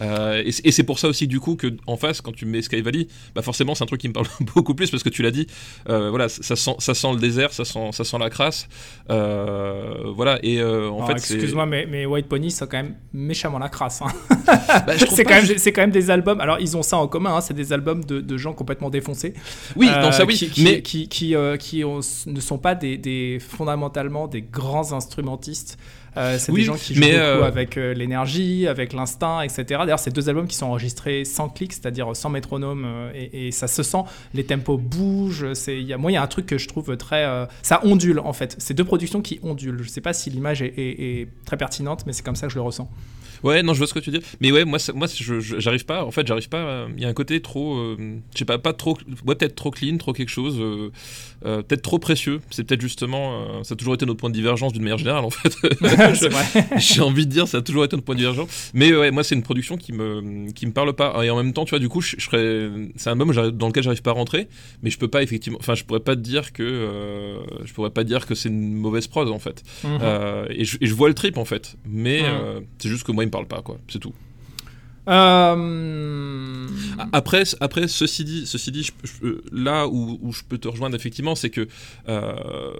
Euh, 0.00 0.42
et 0.44 0.52
c'est- 0.52 0.66
et 0.66 0.72
c'est 0.72 0.82
pour 0.84 0.98
ça 0.98 1.08
aussi, 1.08 1.26
du 1.26 1.40
coup, 1.40 1.56
que 1.56 1.74
en 1.86 1.96
face, 1.96 2.20
quand 2.20 2.32
tu 2.32 2.46
mets 2.46 2.62
Sky 2.62 2.80
Valley, 2.82 3.06
bah 3.34 3.42
forcément, 3.42 3.74
c'est 3.74 3.84
un 3.84 3.86
truc 3.86 4.00
qui 4.00 4.08
me 4.08 4.12
parle 4.12 4.26
beaucoup 4.54 4.74
plus 4.74 4.90
parce 4.90 5.02
que 5.02 5.08
tu 5.08 5.22
l'as 5.22 5.30
dit. 5.30 5.46
euh, 5.88 6.10
voilà, 6.10 6.28
ça 6.28 6.56
sent, 6.56 6.74
ça 6.78 6.94
sent 6.94 7.12
le 7.12 7.18
désert, 7.20 7.52
ça 7.52 7.64
sent, 7.64 7.90
ça 7.92 8.04
sent 8.04 8.18
la 8.18 8.30
crasse. 8.32 8.66
Euh, 9.10 10.10
voilà, 10.14 10.38
et 10.42 10.60
euh, 10.60 10.88
en 10.90 10.96
Alors, 10.96 11.08
fait, 11.08 11.12
excuse-moi, 11.14 11.66
mais, 11.66 11.86
mais 11.86 12.06
White 12.06 12.28
Pony, 12.28 12.50
c'est 12.50 12.68
quand 12.68 12.78
même 12.78 12.94
méchamment 13.12 13.58
la 13.58 13.68
crasse. 13.68 14.02
hein. 14.02 14.08
Bah, 14.86 14.96
je 14.96 15.06
c'est 15.06 15.24
quand, 15.24 15.34
même 15.34 15.46
des- 15.46 15.58
c'est 15.58 15.72
quand 15.72 15.82
même 15.82 15.90
des 15.90 16.10
albums. 16.10 16.40
Alors, 16.40 16.58
ils 16.60 16.76
ont 16.76 16.82
ça 16.82 16.96
en 16.96 17.06
commun, 17.08 17.34
hein, 17.36 17.40
c'est 17.40 17.54
des 17.54 17.72
albums 17.72 18.04
de, 18.04 18.20
de 18.20 18.36
gens 18.36 18.52
complètement 18.52 18.90
défoncés. 18.90 19.34
Oui, 19.76 19.88
Euh, 19.92 20.02
non, 20.02 20.12
ça 20.12 20.24
oui, 20.24 20.34
qui, 20.34 20.50
qui- 20.50 20.64
mais. 20.64 20.82
qui, 20.82 21.08
qui, 21.08 21.34
euh, 21.36 21.56
qui 21.56 21.84
ont- 21.84 22.00
ne 22.26 22.40
sont 22.40 22.58
pas 22.58 22.74
des, 22.74 22.96
des- 22.98 23.38
fondamentalement 23.40 24.26
des 24.28 24.42
grands 24.42 24.92
instrumentistes. 24.92 25.78
Euh, 26.16 26.36
c'est 26.38 26.52
Oui, 26.52 26.60
des 26.60 26.66
gens 26.66 26.74
qui 26.76 26.94
jouent 26.94 27.00
beaucoup 27.00 27.14
euh, 27.14 27.42
avec 27.44 27.76
euh, 27.78 27.94
l'énergie, 27.94 28.66
avec 28.66 28.92
l'instinct, 28.92 29.40
etc. 29.42 29.64
D'ailleurs, 29.68 29.98
c'est 29.98 30.14
deux 30.14 30.28
albums 30.28 30.46
qui 30.46 30.56
sont 30.56 30.66
enregistrés 30.66 31.24
sans 31.24 31.48
clic, 31.48 31.72
c'est-à-dire 31.72 32.14
sans 32.14 32.28
métronome, 32.28 32.86
et, 33.14 33.48
et 33.48 33.50
ça 33.50 33.66
se 33.66 33.82
sent. 33.82 34.02
Les 34.34 34.44
tempos 34.44 34.76
bougent. 34.76 35.46
Y 35.68 35.92
a, 35.92 35.98
moi, 35.98 36.10
il 36.10 36.14
y 36.14 36.18
a 36.18 36.22
un 36.22 36.26
truc 36.26 36.46
que 36.46 36.58
je 36.58 36.68
trouve 36.68 36.96
très, 36.96 37.24
ça 37.62 37.80
ondule 37.84 38.18
en 38.18 38.32
fait. 38.32 38.56
C'est 38.58 38.74
deux 38.74 38.84
productions 38.84 39.22
qui 39.22 39.40
ondulent. 39.42 39.82
Je 39.82 39.88
sais 39.88 40.00
pas 40.02 40.12
si 40.12 40.28
l'image 40.30 40.62
est, 40.62 40.74
est- 40.76 41.20
est 41.20 41.28
très 41.46 41.56
pertinente, 41.56 42.04
mais 42.06 42.12
c'est 42.12 42.22
comme 42.24 42.36
ça 42.36 42.46
que 42.46 42.52
je 42.52 42.58
le 42.58 42.62
ressens. 42.62 42.90
Ouais, 43.42 43.60
non, 43.64 43.72
je 43.74 43.78
vois 43.78 43.88
ce 43.88 43.94
que 43.94 43.98
tu 43.98 44.10
dis. 44.10 44.20
Mais 44.40 44.52
ouais, 44.52 44.64
moi, 44.64 44.78
moi, 44.94 45.08
j'arrive 45.58 45.84
pas. 45.84 46.04
En 46.04 46.12
fait, 46.12 46.24
j'arrive 46.24 46.48
pas. 46.48 46.86
Il 46.96 47.02
y 47.02 47.04
a 47.04 47.08
un 47.08 47.12
côté 47.12 47.40
trop, 47.42 47.74
euh, 47.76 47.96
je 48.32 48.38
sais 48.38 48.44
pas, 48.44 48.58
pas 48.58 48.72
trop. 48.72 48.96
Ouais, 49.26 49.34
peut-être 49.34 49.56
trop 49.56 49.72
clean, 49.72 49.96
trop 49.96 50.12
quelque 50.12 50.28
chose. 50.28 50.58
euh, 50.60 50.90
euh, 51.44 51.60
peut-être 51.62 51.82
trop 51.82 51.98
précieux. 51.98 52.40
C'est 52.50 52.62
peut-être 52.62 52.80
justement. 52.80 53.64
ça 53.64 53.72
a 53.74 53.76
toujours 53.76 53.94
été 53.94 54.06
notre 54.06 54.20
point 54.20 54.30
de 54.30 54.34
divergence 54.34 54.72
d'une 54.72 54.82
manière 54.82 54.98
générale, 54.98 55.24
en 55.24 55.30
fait. 55.30 55.56
J'ai 56.78 57.00
envie 57.00 57.26
de 57.26 57.30
dire, 57.32 57.46
ça 57.48 57.58
a 57.58 57.62
toujours 57.62 57.84
été 57.84 57.96
notre 57.96 58.04
point 58.04 58.14
de 58.14 58.20
divergence. 58.20 58.70
Mais 58.74 58.94
ouais, 58.94 59.10
moi, 59.10 59.24
c'est 59.24 59.34
une 59.34 59.42
production 59.42 59.76
qui 59.76 59.92
me, 59.92 60.50
qui 60.52 60.66
me 60.66 60.72
parle 60.72 60.92
pas. 60.94 61.24
Et 61.24 61.30
en 61.30 61.36
même 61.36 61.52
temps, 61.52 61.64
tu 61.64 61.70
vois, 61.70 61.78
du 61.78 61.88
coup, 61.88 62.00
je, 62.00 62.16
je 62.18 62.24
serais. 62.24 62.68
C'est 62.96 63.08
un 63.10 63.12
album 63.20 63.32
dans 63.52 63.68
lequel 63.68 63.82
j'arrive 63.82 64.02
pas 64.02 64.10
à 64.10 64.14
rentrer. 64.14 64.48
Mais 64.82 64.90
je 64.90 64.98
peux 64.98 65.08
pas 65.08 65.22
effectivement. 65.22 65.58
Enfin, 65.60 65.74
je 65.74 65.84
pourrais 65.84 66.00
pas 66.00 66.16
te 66.16 66.20
dire 66.20 66.52
que. 66.52 66.62
euh, 66.62 67.38
je 67.64 67.72
pourrais 67.72 67.90
pas 67.90 68.04
dire 68.04 68.26
que 68.26 68.34
c'est 68.34 68.48
une 68.48 68.74
mauvaise 68.74 69.06
prod, 69.06 69.28
en 69.28 69.38
fait. 69.38 69.62
Mhm. 69.84 69.98
Euh, 70.02 70.46
et, 70.50 70.64
je, 70.64 70.76
et 70.80 70.86
je 70.86 70.94
vois 70.94 71.08
le 71.08 71.14
trip, 71.14 71.36
en 71.38 71.44
fait. 71.44 71.76
Mais 71.86 72.22
Mhm. 72.22 72.28
euh, 72.28 72.60
c'est 72.78 72.88
juste 72.88 73.04
que 73.04 73.12
moi, 73.12 73.24
il 73.24 73.26
me 73.28 73.30
parle 73.32 73.46
pas, 73.46 73.62
quoi. 73.62 73.78
C'est 73.88 73.98
tout. 73.98 74.12
Euh, 75.08 76.66
Après, 77.12 77.42
après 77.60 77.88
ceci 77.88 78.24
dit, 78.24 78.46
ceci 78.46 78.70
dit 78.70 78.84
je- 78.84 78.92
je- 79.04 79.40
là 79.52 79.88
où, 79.88 80.18
où 80.22 80.32
je 80.32 80.42
peux 80.48 80.58
te 80.58 80.68
rejoindre 80.68 80.94
effectivement, 80.94 81.34
c'est 81.34 81.50
que 81.50 81.66
euh, 82.08 82.72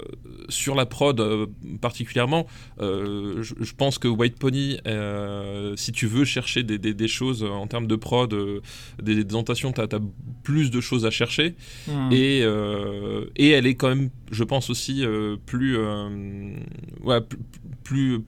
sur 0.49 0.75
la 0.75 0.87
prod 0.87 1.19
euh, 1.21 1.47
particulièrement, 1.81 2.47
je, 2.79 3.43
je 3.61 3.73
pense 3.75 3.99
que 3.99 4.09
White 4.09 4.39
Pony, 4.39 4.79
si 5.77 5.93
tu 5.93 6.07
veux 6.07 6.25
chercher 6.25 6.63
des, 6.63 6.79
des- 6.79 6.95
des 6.95 7.09
choses 7.09 7.43
en 7.43 7.67
termes 7.67 7.87
de 7.87 7.97
prod, 7.97 8.33
des, 9.03 9.15
des 9.17 9.25
présentations, 9.25 9.73
tu 9.73 9.81
as, 9.81 9.89
plus 10.45 10.71
de 10.71 10.81
choses 10.81 11.05
à 11.07 11.11
chercher. 11.11 11.55
hmm. 11.89 12.11
Et, 12.13 12.39
et 13.37 13.49
elle 13.51 13.67
est 13.67 13.75
quand 13.75 13.89
même, 13.89 14.11
je 14.31 14.45
pense 14.45 14.71
aussi, 14.71 15.05
plus, 15.47 15.77
ouais, 17.03 17.21
plus, 17.21 17.39
plus, 17.85 18.19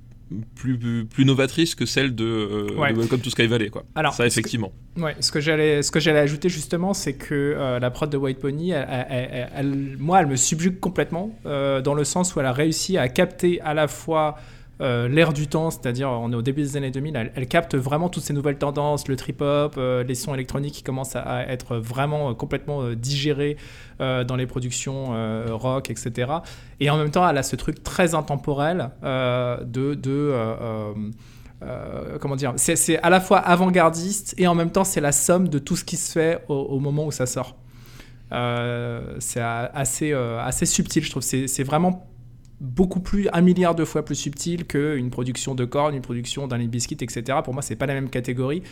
plus, 0.54 1.04
plus 1.06 1.24
novatrice 1.24 1.74
que 1.74 1.86
celle 1.86 2.14
de, 2.14 2.24
euh, 2.24 2.66
Ouais. 2.76 2.92
de 2.92 2.98
Welcome 2.98 3.20
to 3.20 3.30
Sky 3.30 3.46
Valley. 3.46 3.68
Quoi. 3.70 3.84
Alors, 3.94 4.14
Ça, 4.14 4.26
effectivement. 4.26 4.72
Ouais, 4.96 5.16
ce 5.20 5.30
que 5.32 5.40
j'allais, 5.40 5.82
ce 5.82 5.90
que 5.90 6.00
j'allais 6.00 6.18
ajouter 6.20 6.48
justement, 6.48 6.94
c'est 6.94 7.14
que 7.14 7.34
euh, 7.34 7.78
la 7.78 7.90
prod 7.90 8.08
de 8.10 8.16
White 8.16 8.38
Pony, 8.38 8.70
elle- 8.70 8.86
elle- 8.88 9.06
elle- 9.32 9.48
elle- 9.56 9.96
moi, 9.98 10.20
elle 10.20 10.26
me 10.28 10.36
subjugue 10.36 10.78
complètement 10.80 11.36
euh, 11.46 11.80
dans 11.80 11.94
le 11.94 12.04
sens 12.04 12.34
où 12.34 12.40
elle 12.40 12.46
a 12.46 12.52
réussi 12.52 12.96
à 12.98 13.08
capter 13.08 13.60
à 13.62 13.74
la 13.74 13.88
fois 13.88 14.36
euh, 14.84 15.08
l'ère 15.08 15.32
du 15.32 15.46
temps, 15.46 15.70
c'est-à-dire 15.70 16.10
on 16.10 16.30
est 16.30 16.36
au 16.36 16.42
début 16.42 16.60
des 16.60 16.76
années 16.76 16.90
2000, 16.90 17.32
elle, 17.34 17.46
capte 17.48 17.74
vraiment 17.74 18.10
toutes 18.10 18.22
ces 18.22 18.34
nouvelles 18.34 18.58
tendances, 18.58 19.08
le 19.08 19.16
trip-hop, 19.16 19.76
euh, 19.78 20.04
les 20.04 20.14
sons 20.14 20.34
électroniques 20.34 20.74
qui 20.74 20.82
commencent 20.82 21.16
à, 21.16 21.48
être 21.48 21.78
vraiment 21.78 22.30
euh, 22.30 22.34
complètement 22.34 22.90
digérés 22.92 23.56
dans 23.98 24.36
les 24.36 24.46
productions 24.46 25.12
rock, 25.56 25.88
etc. 25.88 26.32
Et 26.80 26.90
en 26.90 26.96
même 26.96 27.10
temps, 27.10 27.26
elle 27.28 27.38
a 27.38 27.44
ce 27.44 27.54
truc 27.54 27.84
très 27.84 28.16
intemporel 28.16 28.90
de... 29.02 29.96
comment 32.20 32.36
dire, 32.36 32.54
c'est 32.56 32.98
à 32.98 33.08
la 33.08 33.20
fois 33.20 33.38
avant-gardiste 33.38 34.34
et 34.36 34.48
en 34.48 34.56
même 34.56 34.70
temps 34.70 34.82
c'est 34.82 35.00
la 35.00 35.12
somme 35.12 35.48
de 35.48 35.60
tout 35.60 35.76
ce 35.76 35.84
qui 35.84 35.96
se 35.96 36.10
fait 36.10 36.44
au, 36.48 36.80
moment 36.80 37.06
où 37.06 37.12
ça 37.12 37.26
sort. 37.26 37.56
C'est 39.20 39.40
assez, 39.40 40.12
assez 40.12 40.66
subtil, 40.66 41.04
je 41.04 41.10
trouve. 41.10 41.22
C'est 41.22 41.64
vraiment 41.64 42.04
beaucoup 42.64 43.00
plus, 43.00 43.28
un 43.32 43.40
milliard 43.40 43.74
de 43.74 43.84
fois 43.84 44.04
plus 44.04 44.14
subtil 44.14 44.64
qu'une 44.66 45.10
production 45.10 45.54
de 45.54 45.64
Korn, 45.64 45.94
une 45.94 46.02
production 46.02 46.46
d'un 46.48 46.58
Limp 46.58 46.70
Bizkit, 46.70 46.96
etc. 47.00 47.38
Pour 47.44 47.52
moi, 47.54 47.62
c'est 47.62 47.76
pas 47.76 47.86
la 47.86 47.94
même 47.94 48.08
catégorie. 48.08 48.62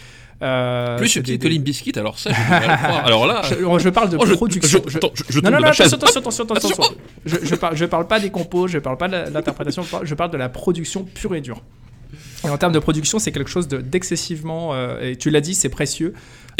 Euh, 0.42 0.96
Plus 0.98 1.09
subtil 1.09 1.38
des- 1.38 1.48
que 1.48 1.52
Limp 1.52 1.62
Bizkit, 1.62 1.92
alors 1.98 2.18
ça, 2.18 2.33
croire. 2.33 3.05
Alors 3.07 3.26
là, 3.26 3.42
Je, 3.44 3.55
je 3.78 3.88
parle 3.90 4.11
de 4.11 4.16
oh, 4.18 4.26
je, 4.26 4.35
production. 4.35 4.81
je, 4.87 4.90
Je- 4.90 4.98
je, 5.14 5.22
je 5.28 5.40
non, 5.40 5.50
non, 5.50 5.61
non, 5.61 5.66
attention, 5.68 5.85
attention, 5.96 6.20
attention, 6.20 6.44
attention. 6.44 6.83
Je, 7.26 7.37
je, 7.42 7.55
parle, 7.55 7.76
je 7.76 7.85
parle 7.85 8.07
pas 8.07 8.18
des 8.18 8.31
compos, 8.31 8.66
je 8.66 8.78
parle 8.78 8.96
pas 8.96 9.09
de 9.09 9.31
l'interprétation, 9.33 9.83
je 9.83 9.90
parle- 9.90 10.07
je 10.07 10.14
de 10.14 10.37
la 10.37 10.48
production 10.48 11.05
pure 11.05 11.35
et 11.35 11.40
dure. 11.40 11.61
Et 12.44 12.48
en 12.48 12.59
termes 12.59 12.72
de 12.72 12.78
production, 12.78 13.18
c'est 13.18 13.33
quelque 13.33 13.50
chose 13.50 13.68
de- 13.68 13.78
d'excessivement, 13.81 14.74
euh, 14.74 15.00
et 15.00 15.16
tu 15.16 15.31
l'as 15.31 15.40
dit, 15.40 15.55
c'est 15.55 15.68
précieux. 15.68 16.12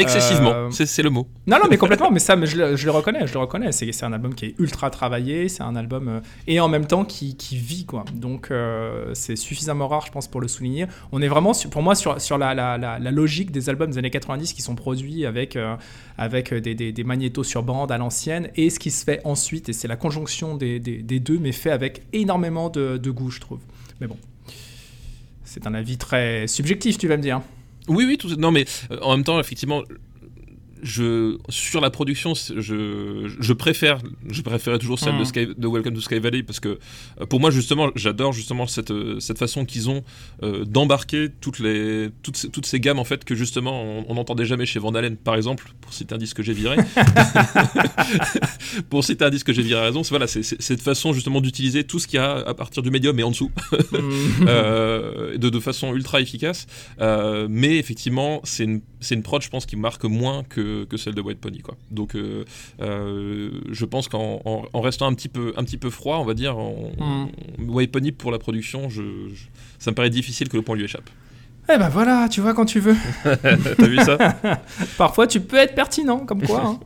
Excessivement, 0.03 0.53
Euh, 0.53 0.71
c'est 0.71 1.03
le 1.03 1.11
mot. 1.11 1.27
Non, 1.47 1.59
non, 1.59 1.65
mais 1.71 1.77
complètement, 1.79 2.11
mais 2.11 2.19
ça, 2.19 2.37
mais 2.37 2.47
je, 2.47 2.57
le, 2.57 2.77
je 2.77 2.85
le 2.85 2.91
reconnais, 2.91 3.27
je 3.27 3.33
le 3.33 3.39
reconnais. 3.39 3.73
C'est 3.73 4.03
un 4.05 4.13
album 4.13 4.35
qui 4.35 4.47
est 4.47 4.55
ultra 4.59 4.91
travaillé, 4.91 5.49
c'est 5.49 5.63
un 5.63 5.75
album, 5.77 6.09
euh, 6.09 6.21
et 6.47 6.61
en 6.61 6.69
même 6.69 6.87
temps 6.87 7.05
qui, 7.05 7.37
qui 7.37 7.57
vit, 7.57 7.85
quoi. 7.87 8.05
Donc, 8.15 8.51
euh, 8.51 9.11
c'est 9.15 9.37
suffisamment 9.37 9.89
rare, 9.89 10.05
je 10.07 10.13
pense, 10.13 10.29
pour 10.29 10.41
le 10.41 10.49
souligner. 10.49 10.87
On 11.13 11.23
est 11.23 11.29
vraiment, 11.29 11.55
sur- 11.55 11.71
pour 11.71 11.83
moi, 11.83 11.95
sur, 11.95 12.21
sur 12.21 12.39
la, 12.39 12.55
la, 12.55 12.77
la, 12.79 12.99
la 12.99 13.11
logique 13.11 13.51
des 13.51 13.69
albums 13.69 13.91
des 13.91 13.99
années 13.99 14.11
90 14.11 14.53
qui 14.53 14.63
sont 14.63 14.75
produits 14.75 15.25
avec, 15.27 15.59
avec 16.19 16.53
des, 16.55 16.75
des, 16.75 16.93
des 16.93 17.05
magnétos 17.05 17.45
sur 17.45 17.63
bande 17.63 17.91
à 17.93 17.99
l'ancienne, 17.99 18.49
et 18.57 18.71
ce 18.71 18.79
qui 18.79 18.91
se 18.91 19.05
fait 19.05 19.21
ensuite, 19.25 19.69
et 19.69 19.73
c'est 19.73 19.89
la 19.89 19.97
conjonction 19.97 20.57
des, 20.57 20.79
des, 20.81 21.03
des 21.03 21.21
deux, 21.21 21.39
mais 21.39 21.53
fait 21.53 21.71
avec 21.71 22.03
énormément 22.13 22.69
de, 22.71 22.97
de 22.97 23.11
goût, 23.11 23.31
je 23.31 23.41
trouve. 23.41 23.61
Mais 24.01 24.07
bon. 24.07 24.17
C'est 25.45 25.67
un 25.67 25.75
avis 25.75 25.99
très 25.99 26.47
subjectif, 26.47 26.97
tu 26.99 27.09
vas 27.09 27.17
me 27.17 27.23
dire. 27.23 27.41
Oui, 27.89 28.05
oui, 28.05 28.19
tout, 28.19 28.29
non, 28.37 28.51
mais 28.51 28.65
euh, 28.91 28.99
en 29.03 29.17
même 29.17 29.25
temps, 29.25 29.39
effectivement, 29.41 29.83
je, 30.83 31.39
sur 31.49 31.81
la 31.81 31.91
production, 31.91 32.35
je, 32.35 33.33
je 33.39 33.53
préfère, 33.53 33.99
je 34.29 34.43
préférais 34.43 34.79
toujours 34.79 34.99
celle 34.99 35.17
de, 35.17 35.23
Mm. 35.23 35.25
Sky, 35.25 35.47
de 35.57 35.69
Welcome 35.69 35.95
to 35.95 36.01
Sky 36.01 36.19
Valley 36.19 36.43
parce 36.43 36.59
que 36.61 36.79
euh, 37.21 37.27
pour 37.27 37.39
moi, 37.41 37.51
justement, 37.51 37.91
j'adore 37.95 38.33
justement 38.33 38.67
cette, 38.67 38.91
euh, 38.91 39.21
cette 39.21 39.39
façon 39.39 39.65
qu'ils 39.65 39.89
ont 39.91 40.03
euh, 40.43 40.65
d'embarquer 40.65 41.29
toutes, 41.41 41.59
les, 41.61 42.09
toutes, 42.23 42.37
ces, 42.37 42.49
toutes 42.51 42.67
ces 42.67 42.81
gammes 42.81 42.99
en 42.99 43.05
fait 43.05 43.25
que 43.25 43.35
justement 43.35 44.05
on 44.09 44.15
n'entendait 44.15 44.45
jamais 44.45 44.67
chez 44.67 44.79
Van 44.81 44.93
Halen, 44.95 45.17
par 45.17 45.37
exemple, 45.37 45.73
pour 45.81 45.93
citer 45.93 46.15
un 46.15 46.19
disque 46.19 46.37
que 46.39 46.43
j'ai 46.43 46.53
viré. 46.53 46.77
pour 48.91 49.05
citer 49.05 49.25
un 49.25 49.31
disque 49.31 49.47
que 49.47 49.53
j'ai 49.53 49.63
viré 49.63 49.81
raison, 49.83 50.03
c'est 50.03 50.11
voilà, 50.11 50.27
c'est- 50.27 50.43
cette 50.61 50.81
façon 50.83 51.13
justement 51.13 51.41
d'utiliser 51.41 51.85
tout 51.85 51.99
ce 51.99 52.07
qu'il 52.07 52.17
y 52.17 52.21
a 52.21 52.33
à 52.39 52.55
partir 52.55 52.83
du 52.83 52.91
médium 52.91 53.19
et 53.19 53.23
en 53.23 53.31
dessous. 53.31 53.51
euh, 54.47 55.37
de, 55.39 55.49
de 55.51 55.61
façon 55.61 55.95
ultra 55.95 56.21
efficace. 56.21 56.67
Euh, 57.01 57.47
mais 57.51 57.77
effectivement, 57.79 58.41
c'est 58.45 58.65
une, 58.65 58.81
c'est 59.01 59.15
une 59.15 59.23
prod, 59.23 59.43
je 59.43 59.49
pense, 59.49 59.67
qui 59.67 59.77
marque 59.77 60.05
moins 60.05 60.43
que, 60.45 60.61
que 60.89 60.97
celle 60.97 61.15
de 61.15 61.21
White 61.21 61.41
Pony. 61.41 61.61
Quoi. 61.61 61.77
Donc, 61.91 62.15
euh, 62.15 62.45
euh, 62.81 63.51
je 63.71 63.85
pense 63.85 64.09
qu'en 64.09 64.41
en, 64.45 64.65
en 64.73 64.81
restant 64.81 65.07
un 65.07 65.15
petit, 65.15 65.29
peu, 65.29 65.53
un 65.57 65.65
petit 65.65 65.77
peu 65.79 65.91
froid, 65.91 66.17
on 66.19 66.25
va 66.25 66.35
dire, 66.35 66.57
on- 66.59 66.93
Mm. 66.99 67.71
White 67.71 67.93
Pony 67.93 68.13
pour 68.13 68.31
la 68.33 68.39
production, 68.39 68.89
je, 68.89 69.03
je- 69.35 69.45
ça 69.79 69.91
me 69.91 69.95
paraît 69.95 70.11
difficile 70.11 70.49
que 70.49 70.57
le 70.57 70.63
point 70.63 70.77
lui 70.77 70.85
échappe. 70.85 71.09
Eh 71.73 71.79
ben 71.79 71.89
voilà, 71.89 72.29
tu 72.29 72.41
vois 72.41 72.55
quand 72.55 72.65
tu 72.65 72.81
veux. 72.81 72.97
T'as 73.25 73.87
vu 73.87 73.97
ça? 73.99 74.19
Parfois, 74.99 75.27
tu 75.29 75.41
peux 75.41 75.57
être 75.57 75.75
pertinent, 75.75 76.19
comme 76.27 76.43
quoi. 76.43 76.61
hein. 76.67 76.81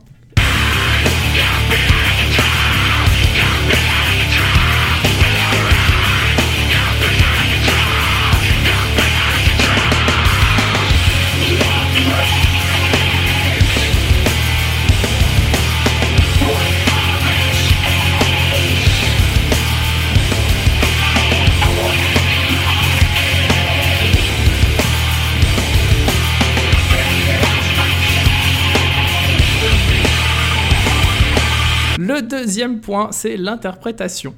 Deuxième 32.57 32.81
point, 32.81 33.11
c'est 33.11 33.37
l'interprétation. 33.37 34.33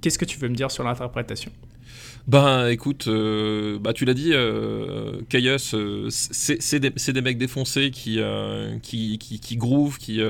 Qu'est-ce 0.00 0.18
que 0.18 0.24
tu 0.24 0.38
veux 0.38 0.48
me 0.48 0.54
dire 0.54 0.70
sur 0.70 0.82
l'interprétation? 0.82 1.52
Ben 2.26 2.68
écoute, 2.68 3.06
euh, 3.06 3.78
bah 3.78 3.92
tu 3.92 4.06
l'as 4.06 4.14
dit, 4.14 4.30
euh, 4.32 5.20
euh, 5.34 6.08
c'est 6.08 6.80
des, 6.80 7.20
mecs 7.20 7.36
défoncés 7.36 7.90
qui, 7.90 8.16
euh, 8.18 8.78
qui, 8.78 9.18
qui, 9.18 9.40
qui 9.40 9.56
groove, 9.58 9.98
qui, 9.98 10.22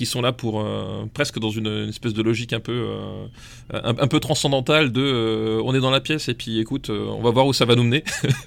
qui 0.00 0.06
sont 0.06 0.22
là 0.22 0.32
pour 0.32 0.62
euh, 0.62 1.04
presque 1.12 1.38
dans 1.38 1.50
une, 1.50 1.90
espèce 1.90 2.14
de 2.14 2.22
logique 2.22 2.54
un 2.54 2.60
peu, 2.60 2.72
euh, 2.72 3.26
un, 3.70 4.06
peu 4.06 4.18
transcendantale 4.18 4.92
de 4.92 5.02
euh, 5.02 5.62
on 5.62 5.74
est 5.74 5.80
dans 5.80 5.90
la 5.90 6.00
pièce 6.00 6.30
et 6.30 6.32
puis 6.32 6.58
écoute, 6.58 6.88
on 6.88 7.20
va 7.20 7.30
voir 7.30 7.46
où 7.46 7.52
ça 7.52 7.66
va 7.66 7.74
nous 7.74 7.82
mener. 7.82 8.02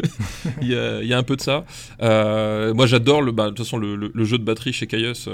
il, 0.64 0.70
y 0.70 1.14
a, 1.14 1.16
un 1.16 1.22
peu 1.22 1.36
de 1.36 1.42
ça. 1.42 1.64
Moi 2.02 2.88
j'adore 2.88 3.22
le, 3.22 3.32
bah, 3.32 3.44
de 3.44 3.50
toute 3.50 3.60
façon 3.60 3.78
le, 3.78 4.24
jeu 4.24 4.40
de 4.40 4.44
batterie 4.44 4.74
chez 4.74 4.88
Caius. 4.88 5.30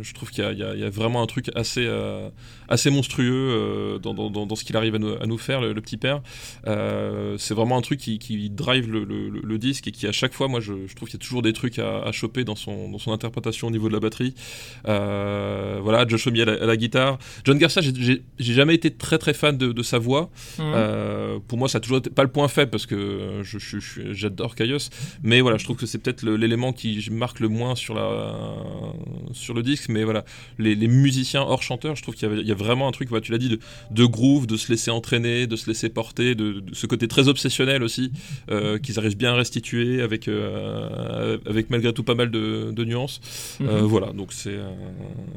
je 0.00 0.14
trouve 0.14 0.30
qu'il 0.30 0.44
y 0.44 0.84
a, 0.84 0.90
vraiment 0.90 1.20
un 1.20 1.26
truc 1.26 1.50
assez, 1.56 1.90
assez 2.68 2.90
monstrueux 2.90 3.98
dans, 4.00 4.54
ce 4.54 4.62
qu'il 4.62 4.76
arrive 4.76 4.94
à 4.94 5.26
nous, 5.26 5.38
faire, 5.38 5.62
le, 5.62 5.80
petit 5.80 5.96
père. 5.96 6.22
C'est 6.64 7.54
vraiment 7.54 7.76
un 7.76 7.82
truc 7.82 7.98
qui, 7.98 8.50
drive 8.50 8.88
le, 8.88 9.58
disque 9.58 9.88
et 9.88 9.90
qui 9.90 10.06
à 10.06 10.12
chaque 10.12 10.32
fois, 10.32 10.46
moi 10.46 10.60
je, 10.60 10.74
trouve 10.94 11.08
qu'il 11.08 11.18
y 11.18 11.22
a 11.22 11.26
toujours 11.26 11.42
des 11.42 11.52
trucs 11.52 11.80
à, 11.80 12.12
choper 12.12 12.44
dans 12.44 12.54
son, 12.54 12.88
dans 12.88 12.98
son 12.98 13.10
interprétation 13.10 13.66
au 13.66 13.72
niveau 13.72 13.88
de 13.88 13.94
la 13.94 14.00
batterie. 14.00 14.34
Voilà, 15.82 16.06
Josh 16.06 16.26
Homme 16.26 16.36
à, 16.40 16.44
la- 16.44 16.62
à 16.62 16.66
la 16.66 16.76
guitare. 16.76 17.18
John 17.44 17.58
Garcia, 17.58 17.82
j'ai- 17.82 18.22
jamais 18.38 18.74
été 18.74 18.90
très 18.90 19.18
très 19.18 19.34
fan 19.34 19.56
de, 19.56 19.72
de 19.72 19.82
sa 19.82 19.98
voix. 19.98 20.30
Mhm. 20.58 20.64
Euh, 20.74 21.38
pour 21.48 21.58
moi, 21.58 21.68
ça 21.68 21.78
a 21.78 21.80
toujours 21.80 21.98
été 21.98 22.10
pas 22.10 22.22
le 22.22 22.30
point 22.30 22.48
faible 22.48 22.70
parce 22.70 22.86
que 22.86 23.40
je- 23.42 23.58
je- 23.58 23.78
je- 23.78 24.12
j'adore 24.12 24.54
Caius, 24.54 24.90
mais 25.22 25.40
voilà, 25.40 25.56
je 25.58 25.64
trouve 25.64 25.76
que 25.76 25.86
c'est 25.86 25.98
peut-être 25.98 26.22
l'élément 26.24 26.72
qui 26.72 27.06
marque 27.10 27.40
le 27.40 27.48
moins 27.48 27.74
sur 27.74 27.94
la 27.94 28.34
sur 29.32 29.54
le 29.54 29.62
disque. 29.62 29.88
Mais 29.88 30.04
voilà, 30.04 30.24
les, 30.58 30.74
les 30.74 30.88
musiciens 30.88 31.42
hors 31.42 31.62
chanteurs, 31.62 31.96
je 31.96 32.02
trouve 32.02 32.14
qu'il 32.14 32.28
y, 32.46 32.52
a 32.52 32.54
vraiment 32.54 32.88
un 32.88 32.92
truc, 32.92 33.08
voilà, 33.08 33.22
tu 33.22 33.32
l'as 33.32 33.38
dit, 33.38 33.48
de, 33.48 33.58
de 33.90 34.04
groove, 34.04 34.46
de 34.46 34.56
se 34.56 34.70
laisser 34.70 34.90
entraîner, 34.90 35.46
de 35.46 35.56
se 35.56 35.66
laisser 35.66 35.88
porter, 35.88 36.34
de, 36.34 36.60
de 36.60 36.74
ce 36.74 36.86
côté 36.86 37.08
très 37.08 37.28
obsessionnel 37.28 37.82
aussi 37.82 38.12
euh, 38.50 38.78
qu'ils 38.78 38.98
arrivent 38.98 39.16
bien 39.16 39.32
à 39.32 39.36
restituer 39.36 40.00
avec 40.02 40.28
euh, 40.28 41.38
avec 41.46 41.70
malgré 41.70 41.92
tout 41.92 42.02
pas 42.04 42.14
mal 42.14 42.30
de, 42.30 42.70
nuances. 42.84 43.20
Euh, 43.60 43.80
Mhm. 43.80 43.86
voilà, 43.86 44.12
donc 44.12 44.32
c'est 44.32 44.50
euh, 44.54 44.70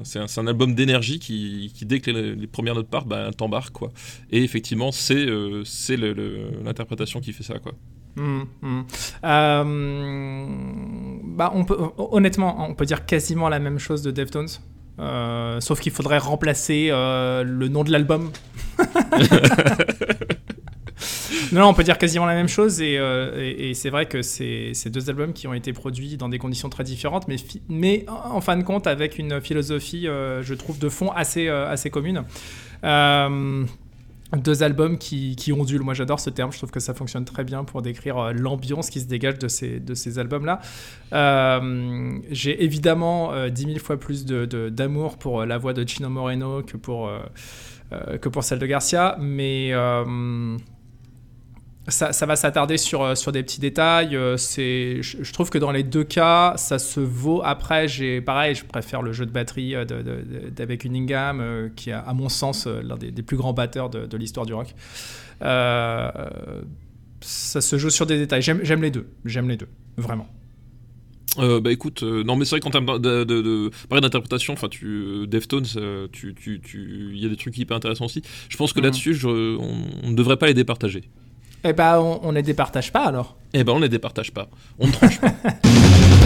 c'est 0.03 0.19
un, 0.39 0.47
album 0.47 0.75
d'énergie 0.75 1.19
qui, 1.19 1.71
qui, 1.75 1.85
dès 1.85 1.99
que 1.99 2.11
les, 2.11 2.35
les 2.35 2.47
premières 2.47 2.75
notes 2.75 2.89
partent, 2.89 3.07
bah, 3.07 3.31
t'embarque 3.35 3.73
quoi. 3.73 3.91
Et 4.31 4.43
effectivement, 4.43 4.91
c'est 4.91 5.15
euh, 5.15 5.63
c'est 5.65 5.97
l'interprétation 5.97 7.19
qui 7.19 7.33
fait 7.33 7.43
ça 7.43 7.59
quoi. 7.59 7.73
Mhm, 8.15 8.45
mhm. 8.61 8.85
Euh, 9.25 10.45
bah, 11.23 11.51
on 11.53 11.65
peut, 11.65 11.77
honnêtement, 11.97 12.67
on 12.69 12.75
peut 12.75 12.85
dire 12.85 13.05
quasiment 13.05 13.49
la 13.49 13.59
même 13.59 13.79
chose 13.79 14.01
de 14.01 14.11
Deftones. 14.11 14.49
Euh, 14.99 15.59
sauf 15.59 15.79
qu'il 15.79 15.91
faudrait 15.91 16.19
remplacer 16.19 16.89
le 16.91 17.67
nom 17.67 17.83
de 17.83 17.91
l'album. 17.91 18.31
non, 21.51 21.67
on 21.67 21.73
peut 21.73 21.83
dire 21.83 21.97
quasiment 21.97 22.25
la 22.25 22.35
même 22.35 22.47
chose 22.47 22.81
et, 22.81 22.97
euh, 22.97 23.73
c'est 23.73 23.89
vrai 23.89 24.05
que 24.05 24.21
c'est 24.21 24.89
deux 24.89 25.09
albums 25.09 25.33
qui 25.33 25.47
ont 25.47 25.53
été 25.53 25.73
produits 25.73 26.17
dans 26.17 26.29
des 26.29 26.39
conditions 26.39 26.69
très 26.69 26.83
différentes, 26.83 27.27
mais, 27.69 28.05
en 28.07 28.41
fin 28.41 28.57
de 28.57 28.63
compte 28.63 28.87
avec 28.87 29.17
une 29.17 29.41
philosophie, 29.41 30.07
euh, 30.07 30.41
je 30.43 30.53
trouve, 30.53 30.79
de 30.79 30.89
fond 30.89 31.11
assez, 31.11 31.47
euh, 31.47 31.69
assez 31.69 31.89
commune. 31.89 32.23
Euh, 32.83 33.65
deux 34.37 34.63
albums 34.63 34.97
qui, 34.97 35.35
qui 35.35 35.51
ondulent. 35.51 35.83
Moi, 35.83 35.93
j'adore 35.93 36.19
ce 36.19 36.29
terme. 36.29 36.51
Je 36.51 36.57
trouve 36.57 36.71
que 36.71 36.79
ça 36.79 36.93
fonctionne 36.93 37.25
très 37.25 37.43
bien 37.43 37.63
pour 37.63 37.81
décrire 37.81 38.17
euh, 38.17 38.33
l'ambiance 38.33 38.89
qui 38.89 38.99
se 38.99 39.05
dégage 39.05 39.37
de 39.37 39.47
ces, 39.47 39.79
de 39.79 39.93
ces 39.93 40.19
albums-là. 40.19 40.59
Euh, 41.13 42.17
J'ai 42.31 42.63
évidemment 42.63 43.33
euh, 43.33 43.49
10 43.49 43.65
000 43.65 43.79
fois 43.79 43.99
plus 43.99 44.25
d'amour 44.25 45.17
pour 45.17 45.41
euh, 45.41 45.45
la 45.45 45.57
voix 45.57 45.73
de 45.73 45.87
Chino 45.87 46.09
Moreno 46.09 46.63
que 46.63 46.77
pour, 46.77 47.07
euh, 47.07 47.19
euh, 47.91 48.17
que 48.17 48.29
pour 48.29 48.43
celle 48.43 48.59
de 48.59 48.65
Garcia, 48.65 49.17
mais 49.19 49.69
euh, 49.73 50.57
ça, 51.89 52.13
ça 52.13 52.25
va 52.25 52.35
s'attarder 52.35 52.77
sur, 52.77 53.01
euh, 53.03 53.15
sur 53.15 53.31
des 53.31 53.43
petits 53.43 53.59
détails. 53.59 54.15
Euh, 54.15 54.37
c'est- 54.37 55.01
Je, 55.01 55.17
je 55.23 55.33
trouve 55.33 55.49
que 55.49 55.57
dans 55.57 55.71
les 55.71 55.83
deux 55.83 56.03
cas, 56.03 56.53
ça 56.57 56.79
se 56.79 56.99
vaut. 56.99 57.41
Après, 57.43 57.87
j'ai 57.87 58.21
pareil, 58.21 58.55
je 58.55 58.63
préfère 58.65 59.01
le 59.01 59.11
jeu 59.13 59.25
de 59.25 59.31
batterie 59.31 59.75
euh, 59.75 59.83
d'Avec 59.85 60.81
Cunningham, 60.81 61.39
euh, 61.41 61.69
qui 61.75 61.89
est, 61.89 61.93
à 61.93 62.13
mon 62.13 62.29
sens, 62.29 62.67
l'un 62.67 62.95
des, 62.97 63.11
des 63.11 63.21
plus 63.23 63.37
grands 63.37 63.53
batteurs 63.53 63.89
de, 63.89 64.05
de 64.05 64.17
l'histoire 64.17 64.45
du 64.45 64.53
rock. 64.53 64.73
Euh, 65.41 66.09
ça 67.21 67.61
se 67.61 67.77
joue 67.77 67.89
sur 67.89 68.05
des 68.05 68.17
détails. 68.17 68.41
J'aime 68.41 68.59
j'aime 68.63 68.81
les 68.81 68.91
deux. 68.91 69.07
J'aime 69.25 69.49
les 69.49 69.57
deux. 69.57 69.67
Vraiment. 69.97 70.27
Euh, 71.39 71.59
bah 71.59 71.71
écoute, 71.71 72.03
non 72.03 72.35
mais 72.35 72.45
c'est 72.45 72.51
vrai 72.51 72.59
qu'en 72.59 72.69
termes 72.69 72.99
de, 72.99 73.23
de, 73.23 73.41
de, 73.41 73.71
pareil, 73.89 74.01
d'interprétation, 74.01 74.53
enfin 74.53 74.67
tu 74.69 75.25
Deftones, 75.27 75.65
tu, 76.11 76.35
tu, 76.35 76.61
tu, 76.61 77.09
il 77.13 77.19
y 77.19 77.25
a 77.25 77.29
des 77.29 77.35
trucs 77.35 77.57
hyper 77.57 77.75
intéressants 77.75 78.05
aussi. 78.05 78.21
Je 78.49 78.57
pense 78.57 78.71
que 78.71 78.79
Mhm. 78.79 78.85
là-dessus, 78.85 79.17
on 79.25 80.09
ne 80.09 80.13
devrait 80.15 80.37
pas 80.37 80.45
les 80.47 80.53
départager. 80.53 81.03
Eh 81.63 81.73
ben, 81.73 81.97
on, 81.99 82.19
on 82.23 82.31
les 82.31 82.43
départage 82.43 82.91
pas 82.91 83.05
alors. 83.05 83.35
Eh 83.53 83.63
ben 83.63 83.73
on 83.73 83.79
les 83.79 83.89
départage 83.89 84.31
pas, 84.33 84.47
on 84.79 84.87
ne 84.87 84.91
tranche 84.91 85.19
pas. 85.21 85.31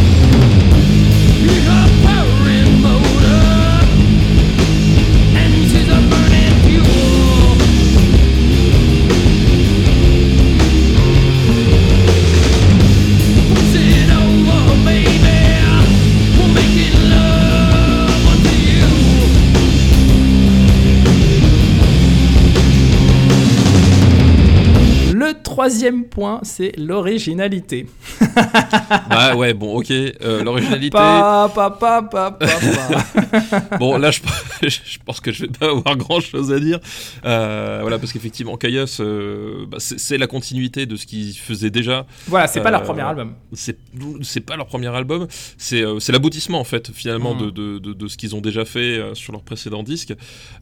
troisième 25.68 26.06
point, 26.06 26.40
c'est 26.44 26.72
l'originalité. 26.78 27.88
bah 29.10 29.36
ouais, 29.36 29.54
bon, 29.54 29.78
ok, 29.80 29.92
euh, 29.92 30.42
l'originalité. 30.42 30.92
Pa, 30.92 31.52
pa, 31.54 31.70
pa, 31.72 32.02
pa, 32.04 32.32
pa, 32.32 32.48
pa. 32.48 33.78
Bon, 33.80 33.98
là, 33.98 34.10
je, 34.12 34.22
je 34.68 34.98
pense 35.06 35.20
que 35.20 35.34
je 35.34 35.44
vais 35.46 35.52
pas 35.52 35.66
avoir 35.70 35.98
grand 35.98 36.22
chose 36.22 36.54
à 36.54 36.60
dire. 36.62 36.80
Euh, 37.26 37.80
voilà, 37.82 38.00
parce 38.00 38.14
qu'effectivement, 38.14 38.56
Caius, 38.56 39.00
euh, 39.02 39.66
bah, 39.68 39.78
c'est 39.80 40.18
la 40.18 40.28
continuité 40.28 40.86
de 40.86 40.96
ce 40.96 41.06
qu'ils 41.06 41.34
faisaient 41.38 41.70
déjà. 41.70 42.06
voilà, 42.28 42.48
c'est 42.48 42.62
pas 42.62 42.72
leur 42.72 42.84
premier 42.84 43.02
album. 43.02 43.34
C'est 43.54 44.40
pas 44.46 44.56
leur 44.56 44.68
premier 44.68 44.88
album, 44.96 45.28
c'est 45.58 45.84
l'aboutissement 46.10 46.60
en 46.62 46.64
fait, 46.64 46.92
finalement, 46.94 47.34
Mhm. 47.34 47.40
de, 47.42 47.50
de, 47.50 47.80
de, 47.80 47.94
de 47.94 48.08
ce 48.08 48.16
qu'ils 48.16 48.36
ont 48.36 48.42
déjà 48.42 48.64
fait 48.64 49.02
sur 49.16 49.34
leur 49.34 49.42
précédent 49.42 49.84
disque. 49.84 50.14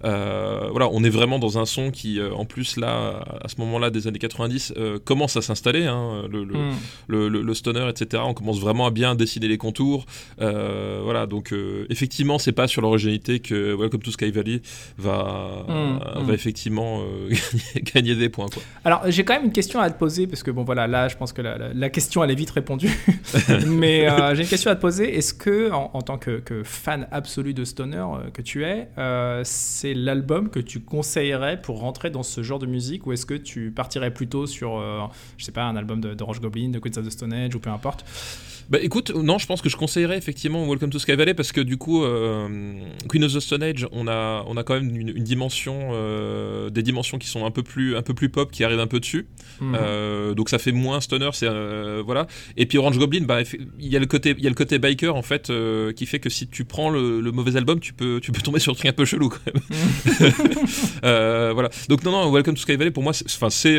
Voilà, 0.01 0.89
on 0.91 1.03
est 1.03 1.09
vraiment 1.09 1.37
dans 1.37 1.59
un 1.59 1.65
son 1.65 1.91
qui, 1.91 2.19
en 2.35 2.45
plus, 2.45 2.77
là, 2.77 3.23
à 3.43 3.47
ce 3.49 3.55
moment-là 3.59 3.91
des 3.91 4.07
années 4.07 4.17
90, 4.19 4.73
euh, 4.95 4.99
commence 4.99 5.35
à 5.37 5.41
s'installer. 5.41 5.85
Hein, 5.85 6.23
le, 6.31 6.43
le, 6.43 6.55
Hmm. 6.55 6.73
le, 7.07 7.29
le- 7.29 7.41
le 7.41 7.53
stoner, 7.53 7.87
etc. 7.89 8.23
On 8.25 8.33
commence 8.33 8.59
vraiment 8.59 8.85
à 8.87 8.91
bien 8.91 9.13
dessiner 9.15 9.47
les 9.47 9.57
contours. 9.57 10.05
Euh, 10.41 11.01
voilà, 11.03 11.25
donc 11.27 11.51
euh, 11.53 11.85
effectivement, 11.89 12.39
c'est 12.39 12.51
pas 12.53 12.67
sur 12.67 12.81
l'originalité 12.81 13.39
que 13.39 13.75
Welcome 13.75 14.01
to 14.01 14.11
Sky 14.11 14.31
Valley 14.31 14.61
va, 14.97 15.65
Mm, 15.67 15.99
va 15.99 16.21
mm. 16.23 16.31
effectivement 16.33 17.01
euh, 17.01 17.29
gagner, 17.93 18.15
des 18.15 18.29
points. 18.29 18.47
Quoi. 18.51 18.61
Alors, 18.83 19.01
j'ai 19.07 19.23
quand 19.23 19.33
même 19.35 19.45
une 19.45 19.51
question 19.51 19.79
à 19.79 19.89
te 19.89 19.97
poser, 19.99 20.27
parce 20.27 20.43
que 20.43 20.51
bon, 20.51 20.63
voilà, 20.63 20.87
là, 20.87 21.07
je 21.07 21.15
pense 21.17 21.33
que 21.33 21.41
la, 21.41 21.57
la- 21.57 21.73
la 21.73 21.89
question, 21.89 22.23
elle 22.23 22.31
est 22.31 22.35
vite 22.35 22.51
répondue. 22.51 22.89
Mais 23.67 24.07
j'ai 24.35 24.43
une 24.43 24.47
question 24.49 24.71
à 24.71 24.75
te 24.75 24.81
poser. 24.81 25.15
Est-ce 25.17 25.33
que, 25.33 25.71
en, 25.71 25.91
en 25.93 26.01
tant 26.01 26.17
que, 26.17 26.39
que 26.39 26.63
fan 26.63 27.07
absolu 27.11 27.53
de 27.53 27.63
Stoner 27.65 28.05
que 28.33 28.41
tu 28.41 28.63
es, 28.63 28.87
c'est 29.43 29.93
l'album 29.93 30.49
que 30.49 30.59
tu 30.59 30.79
conseillerais 30.79 31.59
pour 31.61 31.79
rentrer 31.79 32.09
dans 32.09 32.23
ce 32.23 32.43
genre 32.43 32.59
de 32.59 32.65
musique, 32.65 33.05
ou 33.07 33.13
est-ce 33.13 33.25
que 33.25 33.33
tu 33.33 33.71
partirais 33.71 34.11
plutôt 34.11 34.47
sur, 34.47 34.77
je 35.37 35.45
sais 35.45 35.51
pas, 35.51 35.63
un 35.63 35.75
album 35.75 35.99
de- 36.01 36.13
d'Orange 36.13 36.39
Goblin, 36.41 36.69
de 36.69 36.79
Queens 36.79 36.97
of 36.97 37.05
the 37.05 37.09
Stone 37.11 37.33
Age, 37.33 37.55
ou 37.55 37.59
peu 37.59 37.69
importe 37.69 38.05
Bah 38.69 38.79
écoute, 38.81 39.11
non, 39.13 39.37
je 39.37 39.45
pense 39.45 39.61
que 39.61 39.69
je 39.69 39.77
conseillerais 39.77 40.17
effectivement 40.17 40.65
Welcome 40.67 40.89
to 40.89 40.97
Sky 40.97 41.13
Valley 41.15 41.35
parce 41.35 41.51
que 41.51 41.61
du 41.61 41.77
coup, 41.77 42.03
euh, 42.03 42.47
Queen 43.07 43.23
of 43.23 43.31
the 43.33 43.39
Stone 43.39 43.61
Age, 43.61 43.87
on 43.91 44.07
a, 44.07 44.43
on 44.47 44.57
a 44.57 44.63
quand 44.63 44.73
même 44.73 44.95
une, 44.95 45.09
une 45.09 45.23
dimension, 45.23 45.91
euh, 45.93 46.71
des 46.71 46.81
dimensions 46.81 47.19
qui 47.19 47.27
sont 47.27 47.45
un 47.45 47.51
peu 47.51 47.61
plus, 47.61 47.95
un 47.95 48.01
peu 48.01 48.15
plus 48.15 48.29
pop, 48.29 48.51
qui 48.51 48.63
arrivent 48.63 48.79
un 48.79 48.87
peu 48.87 48.99
dessus. 48.99 49.27
Mhm. 49.61 49.77
Euh, 49.79 50.33
donc 50.33 50.49
ça 50.49 50.57
fait 50.57 50.71
moins 50.71 50.99
stoner, 50.99 51.29
c'est 51.33 51.47
voilà. 52.03 52.25
Et 52.57 52.65
puis 52.65 52.79
Orange 52.79 52.97
Goblin, 52.97 53.21
bah 53.25 53.41
il 53.79 53.87
y 53.87 53.95
a 53.95 53.99
le 53.99 54.07
côté, 54.07 54.33
il 54.35 54.43
y 54.43 54.47
a 54.47 54.49
le 54.49 54.55
côté 54.55 54.79
biker 54.79 55.15
en 55.15 55.21
fait 55.21 55.51
qui 55.95 56.05
fait 56.07 56.19
que 56.19 56.29
si 56.31 56.47
tu 56.47 56.65
prends 56.65 56.89
le, 56.89 57.21
le 57.21 57.31
mauvais 57.31 57.57
album, 57.57 57.79
tu 57.79 57.93
peux, 57.93 58.19
tu 58.19 58.31
peux 58.31 58.41
tomber 58.41 58.59
sur 58.59 58.71
un 58.71 58.75
truc 58.75 58.87
un 58.87 58.93
peu 58.93 59.05
chelou 59.05 59.29
quand 59.29 59.39
même. 59.45 60.31
Euh, 61.03 61.51
voilà. 61.53 61.69
Donc 61.89 62.03
non 62.03 62.11
non, 62.11 62.31
Welcome 62.31 62.55
to 62.55 62.61
Sky 62.61 62.75
Valley 62.77 62.89
pour 62.91 63.03
moi, 63.03 63.13
c'est- 63.13 63.25
enfin 63.27 63.49
c'est, 63.51 63.77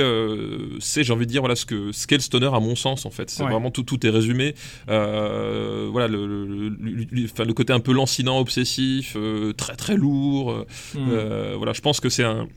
c'est 0.78 1.02
j'ai 1.02 1.12
envie 1.12 1.26
de 1.26 1.30
dire 1.30 1.40
voilà 1.42 1.56
ce 1.56 1.66
que 1.66 1.90
ce 1.92 2.06
qu'est 2.06 2.16
le 2.16 2.20
stoner 2.22 2.46
à 2.52 2.60
mon 2.60 2.76
sens 2.76 3.04
en 3.04 3.10
fait. 3.10 3.30
C'est 3.30 3.42
Ouais. 3.42 3.50
vraiment 3.50 3.70
tout 3.70 3.82
tout 3.82 4.04
est 4.06 4.10
résumé. 4.10 4.54
Euh, 4.88 5.88
voilà 5.90 6.08
le, 6.08 6.46
le, 6.46 7.52
côté 7.52 7.72
un 7.72 7.80
peu 7.80 7.92
lancinant, 7.92 8.38
obsessif, 8.38 9.14
euh, 9.16 9.52
très 9.52 9.76
très 9.76 9.96
lourd. 9.96 10.50
euh, 10.52 10.66
euh, 10.96 11.54
voilà, 11.56 11.72
je 11.72 11.80
pense 11.80 12.00
que 12.00 12.08
c'est 12.08 12.24
un, 12.24 12.48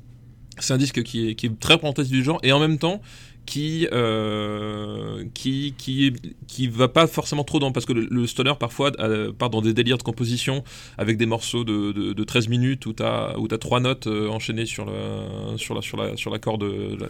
c'est 0.60 0.73
un 0.73 0.77
disque 0.77 1.03
qui 1.03 1.29
est, 1.29 1.36
qui 1.36 1.47
est 1.47 1.60
très 1.60 1.73
représentatif 1.73 2.12
du 2.12 2.23
genre 2.23 2.39
et 2.43 2.51
en 2.51 2.60
même 2.60 2.77
temps 2.77 3.01
qui, 3.50 3.88
euh, 3.92 5.24
qui, 5.34 5.74
qui, 5.78 6.14
qui 6.48 6.68
va 6.68 6.88
pas 6.88 7.08
forcément 7.08 7.44
trop 7.44 7.60
dans. 7.60 7.72
Parce 7.72 7.86
que 7.88 7.94
le, 7.94 8.08
le 8.10 8.28
stoner, 8.28 8.54
parfois, 8.60 8.92
euh, 9.00 9.32
part 9.32 9.50
dans 9.50 9.62
des 9.62 9.74
délires 9.74 9.98
de 9.98 10.04
composition 10.04 10.64
avec 10.98 11.18
des 11.18 11.26
morceaux 11.26 11.64
de, 11.64 11.92
de, 11.92 12.14
de 12.14 12.24
13 12.24 12.48
minutes 12.48 12.86
où 12.86 12.94
tu 12.94 13.02
as, 13.04 13.38
où 13.40 13.48
as 13.52 13.58
trois 13.58 13.80
notes 13.80 14.06
euh, 14.08 14.30
enchaînées 14.30 14.66
sur, 14.68 14.86
le, 14.86 15.58
sur, 15.58 15.74
la, 15.74 15.82
sur, 15.82 15.98
la, 15.98 16.16
sur 16.16 16.32
la 16.32 16.38
corde, 16.40 16.64
la- 16.64 17.08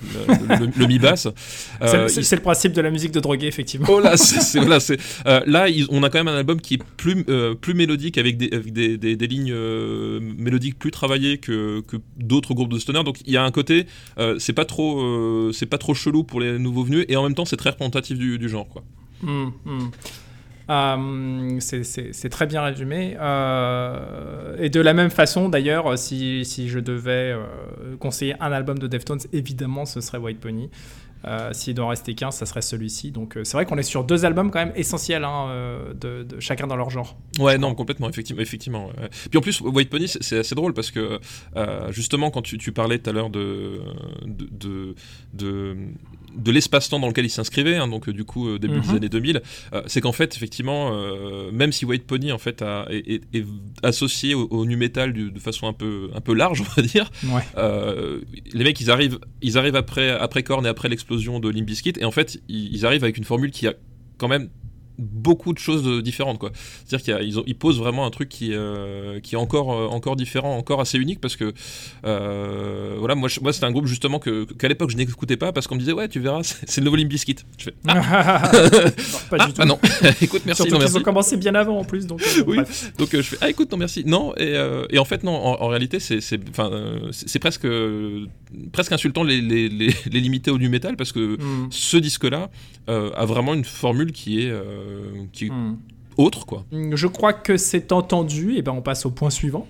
la- 0.48 0.60
le, 0.60 0.70
le 0.76 0.86
mi-basse. 0.88 1.24
C'est- 1.24 1.90
Euh, 2.00 2.08
c'est 2.08 2.22
il- 2.22 2.36
le 2.36 2.42
principe 2.42 2.72
de 2.74 2.82
la 2.82 2.90
musique 2.92 3.12
de 3.12 3.20
drogué, 3.20 3.48
effectivement. 3.48 3.88
Oh 3.90 4.00
là, 4.00 4.16
c'est, 4.16 4.40
c'est- 4.50 4.60
voilà, 4.60 4.80
c'est, 4.80 4.98
là, 5.46 5.68
ils- 5.70 5.88
on 5.90 6.04
a 6.04 6.10
quand 6.10 6.20
même 6.20 6.28
un 6.30 6.38
album 6.38 6.62
qui 6.62 6.76
est 6.76 6.84
plus, 6.98 7.26
plus 7.60 7.74
mélodique 7.74 8.18
avec 8.18 8.38
des, 8.38 8.50
avec 8.54 8.72
des, 8.72 8.98
des- 8.98 9.16
des 9.16 9.28
lignes 9.28 9.54
mélodiques 10.38 10.78
plus 10.80 10.92
travaillées 10.92 11.38
que, 11.38 11.82
que 11.82 11.98
d'autres 12.18 12.54
groupes 12.54 12.72
de 12.72 12.80
stoner. 12.80 13.04
Donc 13.04 13.18
il 13.26 13.34
y 13.34 13.38
a 13.38 13.44
un 13.44 13.52
côté, 13.52 13.86
c'est 14.38 14.54
pas 14.54 14.66
trop, 14.66 15.52
c'est 15.52 15.66
pas 15.66 15.78
trop 15.78 15.94
chelou 15.94 16.24
pour 16.30 16.40
les 16.40 16.58
nouveaux 16.60 16.84
venus 16.84 17.06
et 17.10 17.16
en 17.16 17.24
même 17.24 17.36
temps 17.36 17.46
c'est 17.46 17.58
très 17.58 17.72
représentatif 17.72 18.18
du, 18.18 18.38
du 18.38 18.50
genre. 18.50 18.68
Quoi. 18.68 18.84
Hmm, 19.22 19.50
hmm. 19.66 19.90
Euh, 20.70 21.58
c'est- 21.60 22.30
très 22.30 22.46
bien 22.46 22.62
résumé. 22.62 23.18
Euh, 23.20 24.56
et 24.60 24.70
de 24.70 24.80
la 24.80 24.94
même 24.94 25.10
façon, 25.10 25.50
d'ailleurs, 25.50 25.98
si, 25.98 26.46
si 26.46 26.70
je 26.70 26.80
devais 26.80 27.34
euh, 27.34 27.96
conseiller 28.00 28.36
un 28.40 28.52
album 28.52 28.78
de 28.78 28.86
Deftones, 28.86 29.22
évidemment, 29.34 29.86
ce 29.86 30.00
serait 30.00 30.20
White 30.20 30.40
Pony. 30.40 30.70
Euh, 31.26 31.50
S'il 31.52 31.74
doit 31.74 31.86
en 31.86 31.90
rester 31.90 32.14
qu'un, 32.14 32.32
ça 32.32 32.46
serait 32.46 32.62
celui-ci. 32.62 33.12
Donc 33.12 33.36
euh, 33.36 33.44
c'est 33.44 33.58
vrai 33.58 33.66
qu'on 33.66 33.78
est 33.78 33.84
sur 33.84 34.06
deux 34.06 34.24
albums 34.24 34.52
quand 34.52 34.60
même 34.60 34.72
essentiels, 34.76 35.26
hein, 35.26 35.48
euh, 35.50 35.94
de, 35.94 36.24
de 36.24 36.40
chacun 36.40 36.66
dans 36.66 36.78
leur 36.78 36.90
genre. 36.92 37.18
Ouais, 37.40 37.58
non, 37.58 37.76
complètement, 37.76 38.08
effectivement. 38.10 38.42
effectivement 38.42 38.88
ouais. 38.88 39.10
Puis 39.30 39.38
en 39.38 39.42
plus, 39.42 39.60
White 39.60 39.90
Pony, 39.90 40.08
c'est, 40.08 40.38
assez 40.40 40.56
drôle 40.56 40.74
parce 40.74 40.92
que 40.92 41.20
euh, 41.58 41.92
justement, 41.92 42.32
quand 42.32 42.42
tu, 42.42 42.58
tu 42.58 42.72
parlais 42.72 43.00
tout 43.00 43.10
à 43.10 43.14
l'heure 43.14 43.30
de, 43.30 43.82
de, 44.26 44.96
de, 45.34 45.76
de, 46.36 46.52
l'espace-temps 46.52 47.00
dans 47.00 47.08
lequel 47.08 47.26
il 47.26 47.30
s'inscrivait, 47.30 47.76
hein, 47.78 47.88
donc 47.88 48.08
euh, 48.10 48.14
du 48.14 48.24
coup, 48.24 48.48
euh, 48.50 48.60
début 48.60 48.76
Mhm. 48.76 48.82
des 48.82 48.90
années 48.92 49.10
2000, 49.10 49.42
euh, 49.74 49.82
c'est 49.88 50.02
qu'en 50.02 50.12
fait, 50.12 50.36
effectivement, 50.36 50.92
euh, 50.94 51.52
même 51.52 51.72
si 51.72 51.86
White 51.86 52.06
Pony 52.06 52.32
en 52.32 52.38
fait 52.38 52.62
a- 52.62 52.86
est, 52.90 53.08
est- 53.10 53.36
est 53.38 53.46
associé 53.84 54.36
au, 54.36 54.48
au 54.50 54.66
nu 54.66 54.76
metal 54.78 55.14
du- 55.14 55.32
de 55.32 55.40
façon 55.40 55.68
un 55.68 55.74
peu, 55.74 56.10
un 56.16 56.22
peu 56.22 56.34
large, 56.34 56.62
on 56.78 56.82
va 56.82 56.88
dire, 56.88 57.10
Ouais. 57.26 57.42
euh, 57.58 58.20
les 58.54 58.64
mecs, 58.64 58.80
ils 58.82 58.92
arrivent, 58.92 59.20
ils 59.42 59.58
arrivent 59.58 59.76
après, 59.76 60.10
après 60.12 60.44
Korn 60.44 60.66
et 60.66 60.70
après 60.70 60.90
l'explosion 60.90 61.40
de 61.40 61.50
Limp 61.50 61.66
Bizkit, 61.66 61.94
et 62.00 62.06
en 62.06 62.12
fait, 62.12 62.40
ils, 62.48 62.74
ils 62.76 62.86
arrivent 62.86 63.04
avec 63.04 63.18
une 63.18 63.24
formule 63.24 63.52
qui 63.52 63.68
a 63.68 63.74
quand 64.18 64.28
même 64.28 64.50
beaucoup 65.00 65.54
de 65.54 65.60
choses 65.60 65.88
euh, 65.88 66.02
différentes, 66.02 66.38
quoi. 66.40 66.52
C'est-à-dire 66.86 67.20
qu'ils 67.20 67.30
ils 67.38 67.44
ils 67.48 67.56
posent 67.56 67.80
vraiment 67.80 68.06
un 68.06 68.10
truc 68.12 68.30
qui, 68.30 68.50
euh, 68.54 69.20
qui 69.22 69.36
est 69.36 69.38
encore, 69.38 69.72
euh, 69.74 69.88
encore 69.88 70.16
différent, 70.16 70.56
encore 70.58 70.82
assez 70.82 70.98
unique, 70.98 71.20
parce 71.22 71.36
que 71.36 71.54
euh, 72.06 72.96
voilà, 72.98 73.16
moi, 73.16 73.30
je- 73.30 73.40
moi 73.40 73.54
c'était 73.54 73.66
un 73.66 73.72
groupe 73.72 73.86
justement 73.88 74.20
que 74.20 74.46
qu'à 74.54 74.68
l'époque 74.68 74.90
je 74.92 74.98
n'écoutais 74.98 75.38
pas 75.38 75.52
parce 75.52 75.68
qu'on 75.68 75.76
me 75.76 75.80
disait 75.80 75.94
ouais, 75.94 76.08
tu 76.08 76.20
verras, 76.20 76.42
c'est 76.44 76.78
le 76.82 76.86
nouveau 76.86 76.98
Limp 76.98 77.10
Bizkit. 77.10 77.38
Je 77.58 77.66
fais 77.66 77.74
ah, 77.88 77.94
Non, 77.96 78.02
pas 79.30 79.38
ah, 79.40 79.46
du 79.48 79.54
tout. 79.54 79.62
ah 79.62 79.66
non, 79.66 79.80
écoute, 80.22 80.42
merci, 80.46 80.62
Surtout 80.64 80.74
non, 80.74 80.80
merci. 80.80 80.98
ont 80.98 81.02
commencé 81.02 81.38
bien 81.38 81.56
avant 81.56 81.80
en 81.80 81.84
plus. 81.84 82.06
Donc, 82.08 82.22
euh, 82.22 82.44
Oui. 82.48 82.58
bref. 82.58 82.92
Donc 82.98 83.10
je 83.12 83.22
fais 83.22 83.38
ah 83.42 83.50
écoute 83.50 83.72
non 83.72 83.78
merci 83.78 84.04
non 84.06 84.34
et, 84.38 84.56
et 84.90 85.00
en 85.00 85.06
fait 85.06 85.24
non 85.24 85.34
en, 85.36 85.62
en 85.62 85.68
réalité 85.68 86.00
c'est 86.00 86.22
c'est 86.22 86.40
enfin 86.50 86.70
c'est 87.12 87.30
c'est 87.30 87.40
presque 87.40 87.68
presque 88.72 88.92
insultant 88.92 89.24
les, 89.24 89.42
les, 89.42 89.70
les, 89.70 89.94
les 90.12 90.20
limiter 90.20 90.52
au 90.52 90.58
nu 90.58 90.70
metal 90.70 90.96
parce 90.98 91.12
que 91.12 91.20
Hmm. 91.40 91.68
ce 91.70 91.98
disque 91.98 92.24
là 92.26 92.50
a 92.88 93.26
vraiment 93.26 93.54
une 93.54 93.64
formule 93.66 94.12
qui 94.12 94.42
est 94.42 94.52
qui 95.32 95.48
est 95.48 95.50
Hmm. 95.50 95.78
autre 96.18 96.46
quoi. 96.46 96.66
Je 96.72 97.08
crois 97.08 97.34
que 97.34 97.58
c'est 97.58 97.92
entendu. 97.92 98.56
Et 98.56 98.62
ben 98.62 98.72
on 98.74 98.82
passe 98.82 99.06
au 99.06 99.12
point 99.12 99.30
suivant. 99.30 99.68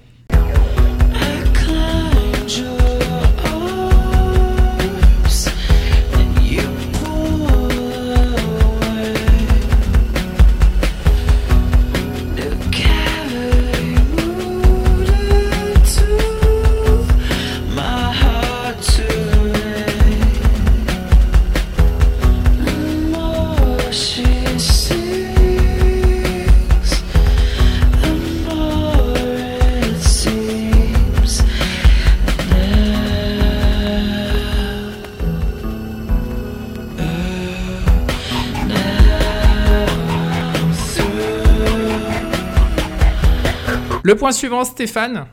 Le 44.10 44.15
point 44.15 44.32
suivant, 44.32 44.63
Stéphane, 44.65 45.28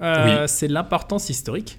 euh, 0.00 0.24
Oui. 0.24 0.48
c'est 0.48 0.66
l'importance 0.68 1.28
historique. 1.28 1.78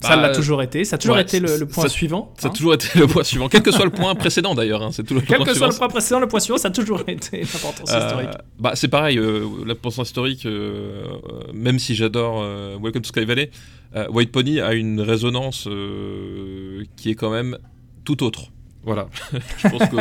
Bah, 0.00 0.08
ça 0.08 0.16
l'a 0.16 0.30
toujours 0.30 0.62
été. 0.62 0.84
Ça 0.84 0.96
a 0.96 0.98
toujours 0.98 1.14
ouais, 1.14 1.22
été 1.22 1.38
le, 1.38 1.64
point 1.66 1.84
ça- 1.84 1.88
suivant. 1.88 2.34
Ça 2.38 2.48
a 2.48 2.50
hein. 2.50 2.54
toujours 2.54 2.74
été 2.74 2.86
le 2.98 3.06
point 3.06 3.22
suivant, 3.22 3.48
quel 3.48 3.62
que 3.62 3.70
soit 3.70 3.84
le 3.84 3.90
point 3.92 4.14
précédent 4.16 4.54
d'ailleurs. 4.56 4.82
hein, 4.82 4.90
c'est 4.92 5.04
Quel 5.06 5.44
que 5.44 5.54
soit 5.54 5.68
le 5.68 5.74
point 5.76 5.88
précédent, 5.88 6.18
le 6.20 6.26
point 6.28 6.40
suivant, 6.40 6.58
ça 6.58 6.68
a 6.68 6.70
toujours 6.72 7.02
été 7.06 7.38
l'importance 7.40 7.88
Euh, 7.92 8.04
historique. 8.06 8.28
bah, 8.58 8.72
c'est 8.74 8.88
pareil, 8.88 9.16
euh, 9.18 9.44
l'importance 9.64 10.08
historique, 10.08 10.44
euh, 10.46 11.04
même 11.54 11.78
si 11.78 11.94
j'adore 11.94 12.42
Welcome 12.82 13.02
to 13.02 13.08
Sky 13.08 13.24
Valley, 13.24 13.50
White 14.10 14.32
Pony 14.32 14.60
a 14.60 14.74
une 14.74 15.00
résonance 15.00 15.68
qui 16.96 17.10
est 17.10 17.14
quand 17.14 17.30
même 17.30 17.58
tout 18.04 18.22
autre. 18.24 18.50
Voilà, 18.88 19.08
je 19.58 19.68
pense 19.68 19.88
que 19.90 19.96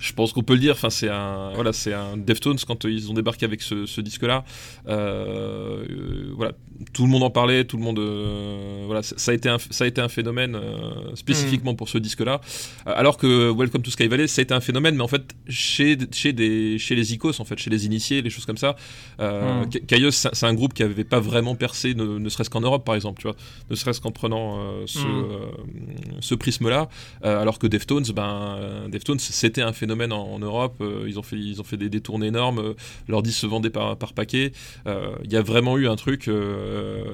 je 0.00 0.12
pense 0.14 0.32
qu'on 0.32 0.42
peut 0.42 0.54
le 0.54 0.60
dire. 0.60 0.72
Enfin, 0.72 0.90
c'est 0.90 1.10
un 1.10 1.50
voilà, 1.54 1.72
c'est 1.72 1.92
un 1.92 2.16
Deftones 2.16 2.58
quand 2.66 2.84
ils 2.84 3.10
ont 3.10 3.14
débarqué 3.14 3.44
avec 3.44 3.60
ce, 3.62 3.84
ce 3.86 4.00
disque-là. 4.00 4.42
euh, 4.88 5.84
euh, 5.86 6.32
voilà, 6.36 6.52
tout 6.92 7.04
le 7.04 7.10
monde 7.10 7.22
en 7.22 7.30
parlait, 7.30 7.64
tout 7.64 7.76
le 7.76 7.82
monde 7.82 7.98
euh, 7.98 8.84
voilà, 8.86 9.02
ça 9.02 9.30
a 9.30 9.34
été 9.34 9.48
un, 9.48 9.58
ça 9.58 9.84
a 9.84 9.86
été 9.86 10.00
un 10.00 10.08
phénomène 10.08 10.54
euh, 10.56 11.14
spécifiquement 11.14 11.74
pour 11.74 11.88
ce 11.88 11.98
disque-là. 11.98 12.40
Alors 12.86 13.16
que 13.18 13.50
Welcome 13.52 13.82
to 13.82 13.90
Sky 13.90 14.08
Valley, 14.08 14.26
ça 14.28 14.40
a 14.40 14.44
été 14.44 14.54
un 14.54 14.60
phénomène, 14.60 14.94
mais 14.96 15.02
en 15.02 15.08
fait 15.08 15.34
chez 15.48 15.98
chez 16.12 16.32
des 16.32 16.78
chez 16.78 16.94
les 16.94 17.12
icos 17.12 17.38
en 17.40 17.44
fait, 17.44 17.58
chez 17.58 17.70
les 17.70 17.84
initiés, 17.86 18.22
les 18.22 18.30
choses 18.30 18.46
comme 18.46 18.56
ça. 18.58 18.76
Euh, 19.20 19.64
Mm. 19.66 20.10
C'est 20.10 20.46
un 20.46 20.54
groupe 20.54 20.74
qui 20.74 20.82
avait 20.82 21.04
pas 21.04 21.20
vraiment 21.20 21.54
percé, 21.54 21.94
ne, 21.94 22.18
ne 22.18 22.28
serait-ce 22.28 22.50
qu'en 22.50 22.60
Europe 22.62 22.84
par 22.84 22.94
exemple, 22.94 23.20
tu 23.20 23.28
vois, 23.28 23.36
ne 23.70 23.74
serait-ce 23.74 24.00
qu'en 24.00 24.10
prenant 24.10 24.46
ce, 24.86 24.98
Mm. 24.98 26.20
ce 26.20 26.34
prisme-là. 26.34 26.88
Alors 27.22 27.58
que 27.58 27.66
Deftones, 27.66 28.05
ben, 28.12 28.56
euh, 28.58 28.88
Deftones, 28.88 29.18
c'était 29.18 29.62
un 29.62 29.72
phénomène 29.72 30.12
en, 30.12 30.22
en 30.32 30.38
Europe. 30.38 30.76
euh, 30.80 31.04
ils 31.06 31.18
ont 31.18 31.22
fait, 31.22 31.36
ils 31.36 31.60
ont 31.60 31.64
fait 31.64 31.76
des, 31.76 31.88
des 31.88 32.00
tournées 32.00 32.28
énormes. 32.28 32.58
euh, 32.58 32.74
leurs 33.08 33.22
disques 33.22 33.40
se 33.40 33.46
vendaient 33.46 33.70
par, 33.70 33.96
par 33.96 34.12
paquet. 34.12 34.52
Il 34.86 35.32
y 35.32 35.36
a 35.36 35.42
vraiment 35.42 35.78
eu 35.78 35.88
un 35.88 35.96
truc. 35.96 36.30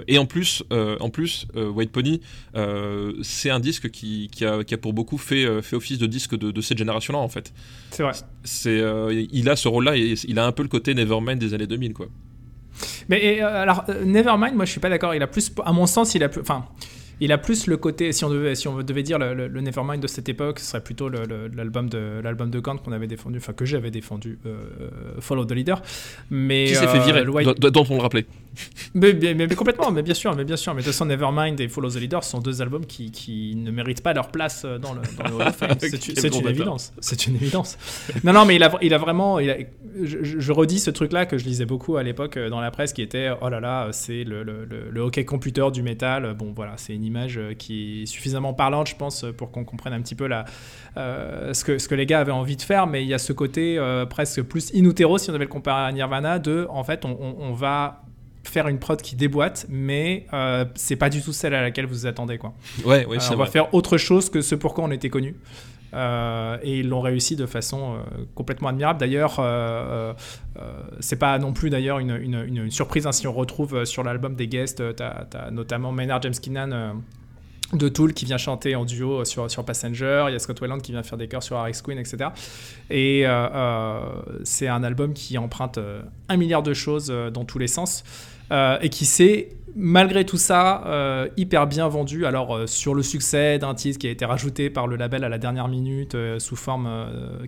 et 0.09 0.19
en 0.19 0.27
plus, 0.27 0.63
en 0.71 1.11
plus, 1.11 1.47
White 1.55 1.93
Pony, 1.93 2.21
c'est 3.23 3.51
un 3.51 3.61
disque 3.61 3.91
qui, 3.91 4.29
qui, 4.33 4.45
a, 4.45 4.65
qui 4.65 4.75
a 4.75 4.79
pour 4.79 4.93
beaucoup 4.93 5.19
fait, 5.19 5.63
fait 5.63 5.77
office 5.77 5.99
de 5.99 6.07
disque 6.07 6.37
de, 6.37 6.51
de 6.51 6.61
cette 6.61 6.79
génération-là 6.79 7.19
en 7.19 7.29
fait. 7.29 7.53
C'est 7.91 8.03
vrai. 8.03 8.13
C'est, 8.45 8.83
il 9.33 9.49
a 9.49 9.57
ce 9.57 9.69
rôle-là 9.69 9.97
et 9.97 10.15
il 10.27 10.39
a 10.39 10.47
un 10.47 10.53
peu 10.53 10.63
le 10.63 10.69
côté 10.69 10.95
Nevermind 10.95 11.39
des 11.39 11.55
années 11.55 11.67
2000 11.67 11.93
quoi. 11.95 12.07
Mais 13.09 13.23
et, 13.25 13.41
alors, 13.41 13.85
Nevermind, 14.05 14.55
moi 14.55 14.65
je 14.65 14.71
suis 14.71 14.81
pas 14.81 14.89
d'accord. 14.89 15.15
Il 15.15 15.23
a 15.23 15.27
plus, 15.27 15.53
à 15.65 15.73
mon 15.73 15.87
sens, 15.87 16.15
il 16.15 16.23
a 16.23 16.29
plus, 16.29 16.41
enfin, 16.41 16.67
il 17.25 17.33
a 17.33 17.39
plus 17.39 17.67
le 17.67 17.77
côté. 17.77 18.13
Si 18.13 18.25
on 18.25 18.31
devait, 18.31 18.55
si 18.55 18.69
on 18.69 18.77
devait 18.83 19.03
dire 19.03 19.19
le, 19.19 19.33
le- 19.35 19.49
le 19.49 19.61
Nevermind 19.61 20.01
de 20.03 20.07
cette 20.07 20.29
époque, 20.29 20.59
ce 20.59 20.67
serait 20.67 20.83
plutôt 20.83 21.09
l'album 21.09 21.89
de 21.89 22.21
l'album 22.23 22.51
de 22.51 22.61
Kant 22.61 22.77
qu'on 22.79 22.93
avait 22.93 23.07
défendu, 23.07 23.39
enfin 23.39 23.53
que 23.53 23.65
j'avais 23.65 23.91
défendu, 23.91 24.39
euh, 24.47 24.57
Follow 25.21 25.45
the 25.45 25.53
Leader. 25.53 25.83
Mais 26.31 26.65
Qui 26.67 26.75
s'est 26.75 26.87
fait 26.89 26.99
euh, 26.99 27.05
virer 27.05 27.25
le 27.25 27.31
White- 27.31 27.61
Dont 27.61 27.87
on 27.91 27.97
le 27.97 28.03
rappelait. 28.03 28.27
Mais, 28.95 29.13
mais- 29.15 29.35
mais 29.35 29.47
complètement, 29.55 29.91
mais 29.91 30.03
bien 30.03 30.15
sûr, 30.15 30.35
mais 30.37 30.45
bien 30.45 30.57
sûr. 30.57 30.75
Mais 30.75 30.81
de 30.83 30.85
toute 30.85 30.93
façon, 30.93 31.07
Nevermind 31.07 31.59
et 31.61 31.69
Follow 31.69 31.91
the 31.91 31.97
Leader 31.97 32.23
sont 32.23 32.41
deux 32.41 32.61
albums 32.61 32.85
qui, 32.87 33.11
qui 33.11 33.55
ne 33.57 33.71
méritent 33.71 34.03
pas 34.03 34.13
leur 34.13 34.29
place 34.29 34.65
euh, 34.65 34.79
dans 34.79 34.93
le, 34.93 35.01
dans 35.17 35.29
le 35.29 35.35
Hall 35.37 35.49
of 35.49 35.57
Fame. 35.57 35.77
C'est 35.81 36.29
une 36.39 36.47
évidence. 36.49 36.93
C'est 37.01 37.27
une 37.27 37.37
évidence. 37.37 37.79
Non, 38.25 38.33
non, 38.33 38.45
mais 38.45 38.57
il 38.57 38.63
a, 38.63 38.71
il 38.83 38.93
a 38.93 38.99
vraiment. 38.99 39.39
il 39.39 39.51
a- 39.51 39.57
je, 40.03 40.53
redis 40.53 40.79
ce 40.81 40.91
truc-là 40.91 41.27
que 41.27 41.37
je 41.39 41.45
lisais 41.45 41.65
beaucoup 41.67 41.97
à 41.97 42.03
l'époque 42.03 42.37
euh, 42.37 42.49
dans 42.51 42.61
la 42.61 42.71
presse, 42.71 42.93
qui 42.93 43.03
était 43.03 43.31
oh 43.41 43.49
là 43.49 43.61
là, 43.61 43.89
c'est 43.93 44.25
le, 44.25 44.43
le, 44.43 45.01
hockey 45.01 45.25
computer 45.25 45.71
du 45.73 45.83
métal. 45.83 46.35
Bon, 46.35 46.53
voilà, 46.55 46.75
c'est 46.77 46.95
une 46.95 47.05
image 47.05 47.39
euh, 47.39 47.55
qui 47.55 48.03
est 48.03 48.07
suffisamment 48.07 48.53
parlante, 48.55 48.89
je 48.89 48.97
pense, 48.97 49.25
pour 49.37 49.51
qu'on 49.51 49.65
comprenne 49.65 49.93
un 49.95 50.01
petit 50.03 50.15
peu 50.15 50.27
la, 50.27 50.45
euh, 50.97 51.53
ce, 51.55 51.65
que, 51.65 51.79
ce 51.79 51.89
que 51.89 51.95
les 51.95 52.07
gars 52.07 52.21
avaient 52.21 52.33
envie 52.33 52.57
de 52.57 52.63
faire. 52.63 52.87
Mais 52.87 53.03
il 53.03 53.09
y 53.09 53.15
a 53.15 53.19
ce 53.19 53.33
côté 53.33 53.79
euh, 53.79 54.05
presque 54.07 54.43
plus 54.43 54.71
in 54.75 54.85
utero, 54.85 55.17
si 55.19 55.31
on 55.31 55.33
devait 55.33 55.45
le 55.45 55.51
comparer 55.51 55.87
à 55.89 55.93
Nirvana, 55.93 56.39
de 56.39 56.67
en 56.71 56.85
fait, 56.85 57.05
on- 57.05 57.17
on- 57.21 57.37
on 57.41 57.53
va 57.53 58.02
faire 58.45 58.69
une 58.69 58.79
prod 58.79 59.01
qui 59.01 59.15
déboîte, 59.17 59.67
mais 59.69 60.27
euh, 60.33 60.65
c'est 60.75 60.97
pas 60.97 61.11
du 61.11 61.23
tout 61.23 61.33
celle 61.33 61.55
à 61.55 61.63
laquelle 61.63 61.87
vous 61.87 61.95
vous 61.95 62.07
attendez. 62.07 62.39
Quoi. 62.39 62.53
Ouais, 62.85 63.07
ouais, 63.07 63.17
Euh, 63.17 63.21
on 63.29 63.31
va 63.31 63.45
vrai. 63.45 63.51
faire 63.51 63.73
autre 63.75 63.99
chose 63.99 64.31
que 64.31 64.41
ce 64.41 64.55
pourquoi 64.55 64.85
on 64.85 64.91
était 64.91 65.11
connu. 65.11 65.37
Euh, 65.95 66.57
et 66.63 66.79
ils 66.79 66.89
l'ont 66.89 67.03
réussi 67.03 67.37
de 67.37 67.45
façon 67.45 67.97
euh, 67.97 68.25
complètement 68.35 68.69
admirable. 68.71 68.99
D'ailleurs, 68.99 69.37
euh, 69.41 70.15
c'est 71.01 71.17
pas 71.19 71.39
non 71.39 71.53
plus 71.53 71.69
d'ailleurs 71.69 71.99
une, 71.99 72.17
une- 72.17 72.47
une 72.49 72.71
surprise 72.71 73.07
hein, 73.07 73.13
si 73.13 73.27
on 73.27 73.33
retrouve 73.35 73.85
sur 73.85 74.03
l'album 74.03 74.35
des 74.35 74.49
guests, 74.49 74.83
as 75.01 75.51
notamment 75.51 75.93
Maynard 75.93 76.23
James 76.23 76.33
Keenan. 76.43 77.03
Euh, 77.73 77.77
de 77.77 77.89
Tool 77.89 78.13
qui 78.15 78.25
vient 78.25 78.39
chanter 78.39 78.75
en 78.75 78.85
duo 78.85 79.25
sur, 79.25 79.51
sur 79.51 79.65
Passenger, 79.65 80.27
il 80.29 80.33
y 80.33 80.37
a 80.37 80.39
Scott 80.39 80.61
Weiland 80.61 80.79
qui 80.79 80.93
vient 80.93 81.03
faire 81.03 81.19
des 81.19 81.29
chœurs 81.29 81.43
sur 81.43 81.63
RX 81.63 81.83
Queen, 81.83 81.99
etc. 81.99 82.31
Et 82.91 83.27
euh, 83.27 83.31
euh, 83.31 84.01
c'est 84.45 84.69
un 84.69 84.83
album 84.83 85.13
qui 85.15 85.39
emprunte 85.39 85.79
euh, 85.79 86.03
un 86.29 86.37
milliard 86.37 86.63
de 86.63 86.75
choses 86.75 87.09
euh, 87.11 87.31
dans 87.31 87.45
tous 87.45 87.59
les 87.59 87.69
sens 87.69 88.05
euh, 88.51 88.79
et 88.83 88.89
qui 88.89 89.05
s'est, 89.05 89.51
malgré 89.75 90.25
tout 90.25 90.37
ça, 90.37 90.83
euh, 90.87 91.29
hyper 91.37 91.67
bien 91.67 91.89
vendu. 91.89 92.27
Alors, 92.27 92.55
euh, 92.55 92.67
sur 92.67 92.95
le 92.95 93.03
succès 93.03 93.59
d'un 93.59 93.75
titre 93.75 93.99
qui 93.99 94.07
a 94.07 94.11
été 94.11 94.25
rajouté 94.25 94.71
par 94.71 94.87
le 94.87 94.97
label 94.97 95.25
à 95.25 95.29
la 95.29 95.39
dernière 95.39 95.69
minute, 95.69 96.15
euh, 96.15 96.39
sous 96.39 96.57
forme, 96.57 96.89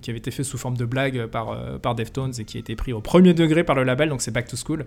qui 0.00 0.10
avait 0.10 0.18
été 0.18 0.30
fait 0.30 0.44
sous 0.44 0.58
forme 0.58 0.76
de 0.76 0.84
blague 0.84 1.26
par, 1.26 1.56
par 1.80 1.94
Deftones 1.94 2.32
et 2.38 2.44
qui 2.44 2.56
a 2.56 2.60
été 2.60 2.76
pris 2.76 2.92
au 2.92 3.00
premier 3.00 3.34
degré 3.34 3.64
par 3.64 3.74
le 3.74 3.84
label, 3.84 4.08
donc 4.08 4.22
c'est 4.22 4.30
Back 4.30 4.46
to 4.46 4.56
School, 4.56 4.84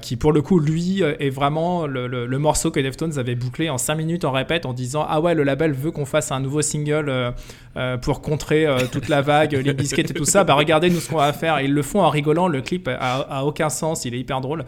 qui 0.00 0.16
pour 0.16 0.32
le 0.32 0.42
coup, 0.42 0.58
lui, 0.58 1.02
est 1.02 1.30
vraiment 1.30 1.86
le, 1.86 2.38
morceau 2.38 2.70
que 2.70 2.80
Deftones 2.80 3.18
avait 3.18 3.34
bouclé 3.34 3.70
en 3.70 3.78
5 3.78 3.94
minutes 3.94 4.24
en 4.24 4.32
répète 4.32 4.66
en 4.66 4.72
disant 4.72 5.06
Ah 5.08 5.20
ouais, 5.20 5.34
le 5.34 5.42
label 5.42 5.72
veut 5.72 5.90
qu'on 5.90 6.04
fasse 6.04 6.32
un 6.32 6.40
nouveau 6.40 6.62
single 6.62 7.34
pour 8.02 8.20
contrer 8.20 8.66
toute 8.92 9.08
la 9.08 9.22
vague, 9.22 9.52
les 9.52 9.74
biscuits 9.74 10.02
et 10.02 10.14
tout 10.14 10.24
ça. 10.24 10.44
Bah 10.44 10.54
regardez 10.54 10.90
nous 10.90 11.00
ce 11.00 11.10
qu'on 11.10 11.16
va 11.16 11.32
faire. 11.32 11.60
Ils 11.60 11.72
le 11.72 11.82
font 11.82 12.00
en 12.00 12.10
rigolant. 12.10 12.48
Le 12.48 12.60
clip 12.60 12.88
a, 12.88 13.20
a 13.20 13.44
aucun 13.44 13.70
sens, 13.70 14.04
il 14.04 14.14
est 14.14 14.20
hyper 14.20 14.40
drôle. 14.40 14.64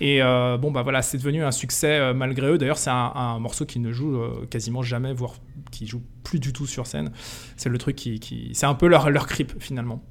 Et 0.00 0.22
euh, 0.22 0.56
bon, 0.58 0.70
bah 0.70 0.82
voilà, 0.82 1.02
c'est 1.02 1.18
devenu 1.18 1.42
un 1.42 1.50
succès 1.50 1.98
euh, 1.98 2.14
malgré 2.14 2.46
eux. 2.48 2.58
D'ailleurs, 2.58 2.78
c'est 2.78 2.90
un, 2.90 3.38
morceau 3.40 3.66
qui 3.66 3.78
ne 3.80 3.90
joue 3.92 4.16
euh, 4.16 4.46
quasiment 4.50 4.82
jamais, 4.82 5.12
voire 5.12 5.34
qui 5.70 5.86
joue 5.86 6.02
plus 6.22 6.38
du 6.38 6.52
tout 6.52 6.66
sur 6.66 6.86
scène. 6.86 7.10
C'est 7.56 7.68
le 7.68 7.78
truc 7.78 7.96
qui. 7.96 8.20
qui- 8.20 8.50
C'est 8.54 8.66
un 8.66 8.74
peu 8.74 8.86
leur, 8.86 9.10
leur 9.10 9.26
creep 9.26 9.52
finalement. 9.60 10.02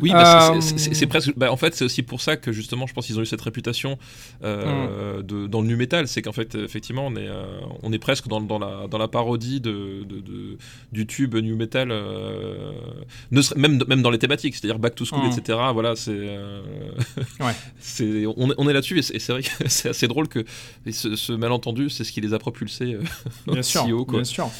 Oui, 0.00 0.10
bah, 0.12 0.52
Euh, 0.54 0.60
c'est- 0.60 0.94
c'est 0.94 1.06
presque. 1.06 1.32
bah, 1.36 1.52
en 1.52 1.56
fait, 1.56 1.74
c'est 1.74 1.84
aussi 1.84 2.02
pour 2.02 2.20
ça 2.20 2.36
que 2.36 2.52
justement, 2.52 2.86
je 2.86 2.92
pense 2.94 3.06
qu'ils 3.06 3.18
ont 3.18 3.22
eu 3.22 3.26
cette 3.26 3.40
réputation 3.40 3.98
euh, 4.44 5.22
de, 5.22 5.46
dans 5.46 5.60
le 5.60 5.66
nu 5.68 5.76
metal. 5.76 6.08
C'est 6.08 6.22
qu'en 6.22 6.32
fait, 6.32 6.54
effectivement, 6.54 7.06
on 7.06 7.16
est, 7.16 7.28
euh, 7.28 7.44
on 7.82 7.92
est 7.92 7.98
presque 7.98 8.28
dans, 8.28 8.40
dans 8.40 8.58
la, 8.58 8.86
dans 8.88 8.98
la 8.98 9.08
parodie 9.08 9.60
de, 9.60 10.04
de- 10.04 10.20
de- 10.20 10.58
du 10.92 11.06
tube 11.06 11.34
nu 11.36 11.54
metal, 11.54 11.90
euh, 11.90 12.72
ne 13.30 13.42
serait- 13.42 13.58
même, 13.60 13.82
même 13.88 14.02
dans 14.02 14.10
les 14.10 14.18
thématiques, 14.18 14.54
c'est-à-dire 14.54 14.78
back 14.78 14.94
to 14.94 15.04
school, 15.04 15.24
Mm. 15.26 15.30
etc. 15.38 15.58
Voilà, 15.72 15.96
c'est. 15.96 16.10
euh, 16.12 16.60
Ouais. 17.40 17.52
c'est 17.80 18.26
on, 18.26 18.50
est- 18.50 18.54
on 18.58 18.68
est 18.68 18.72
là-dessus 18.72 18.98
et 18.98 19.02
c'est 19.02 19.32
vrai 19.32 19.42
que 19.42 19.48
c'est 19.66 19.88
assez 19.88 20.08
drôle 20.08 20.28
que 20.28 20.44
ce, 20.90 21.16
ce 21.16 21.32
malentendu, 21.32 21.90
c'est 21.90 22.04
ce 22.04 22.12
qui 22.12 22.20
les 22.20 22.34
a 22.34 22.38
propulsés 22.38 22.94
euh, 22.94 23.00
Bien 23.52 23.62
sûr, 23.62 23.84
si 23.84 23.92
haut, 23.92 24.04
quoi. 24.04 24.18
bien 24.20 24.24
sûr. 24.24 24.50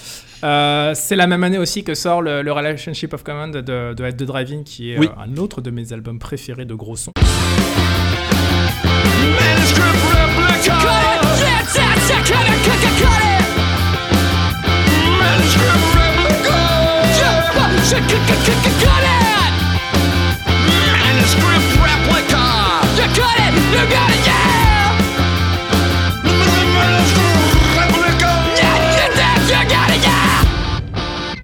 Euh, 0.45 0.93
c'est 0.97 1.15
la 1.15 1.29
même 1.29 1.45
année 1.45 1.59
aussi 1.59 1.85
que 1.85 1.95
sort 1.95 2.21
le, 2.21 2.43
le 2.43 2.51
Relationship 2.53 3.13
of 3.15 3.23
Command 3.23 3.53
de, 3.57 3.95
de 3.95 4.25
Driving, 4.25 4.65
qui 4.65 4.91
est 4.91 4.99
Oui. 4.99 5.09
Un 5.19 5.37
autre 5.37 5.61
de 5.61 5.71
mes 5.71 5.93
albums 5.93 6.19
préférés 6.19 6.65
de 6.65 6.75
gros 6.75 6.97
son. 6.97 7.13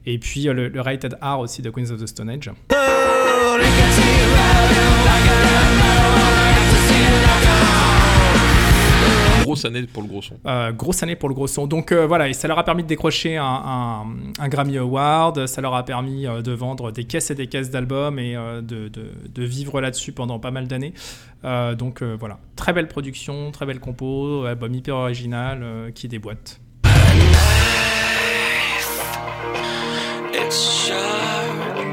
Et 0.06 0.18
puis 0.18 0.48
euh, 0.48 0.54
le, 0.54 0.68
le 0.68 0.80
Rated 0.80 1.18
R 1.20 1.38
aussi 1.38 1.60
de 1.60 1.70
Queens 1.70 1.90
of 1.90 2.00
the 2.00 2.06
Stone 2.06 2.30
Age. 2.30 2.50
Grosse 9.42 9.64
année 9.64 9.82
pour 9.84 10.02
le 10.02 10.08
gros 10.08 10.20
son. 10.20 10.34
Euh, 10.46 10.72
grosse 10.72 11.02
année 11.02 11.16
pour 11.16 11.30
le 11.30 11.34
gros 11.34 11.46
son. 11.46 11.66
Donc 11.66 11.90
euh, 11.90 12.06
voilà, 12.06 12.28
et 12.28 12.34
ça 12.34 12.48
leur 12.48 12.58
a 12.58 12.64
permis 12.64 12.82
de 12.82 12.88
décrocher 12.88 13.38
un, 13.38 13.44
un- 13.44 14.04
un 14.38 14.48
Grammy 14.48 14.76
Award, 14.76 15.46
ça 15.46 15.62
leur 15.62 15.74
a 15.74 15.84
permis 15.86 16.26
euh, 16.26 16.42
de 16.42 16.52
vendre 16.52 16.90
des 16.92 17.04
caisses 17.04 17.30
et 17.30 17.34
des 17.34 17.46
caisses 17.46 17.70
d'albums 17.70 18.18
et 18.18 18.36
euh, 18.36 18.60
de, 18.60 18.88
de- 18.88 19.10
de 19.34 19.42
vivre 19.44 19.80
là-dessus 19.80 20.12
pendant 20.12 20.38
pas 20.38 20.50
mal 20.50 20.68
d'années. 20.68 20.92
Euh, 21.44 21.74
donc 21.74 22.02
euh, 22.02 22.14
voilà, 22.20 22.38
très 22.56 22.74
belle 22.74 22.88
production, 22.88 23.50
très 23.50 23.64
belle 23.64 23.80
compo, 23.80 24.44
album 24.44 24.74
hyper 24.74 24.96
original 24.96 25.60
euh, 25.62 25.90
qui 25.92 26.08
déboîte. 26.08 26.60
It's 30.34 30.86
sharp 30.86 31.87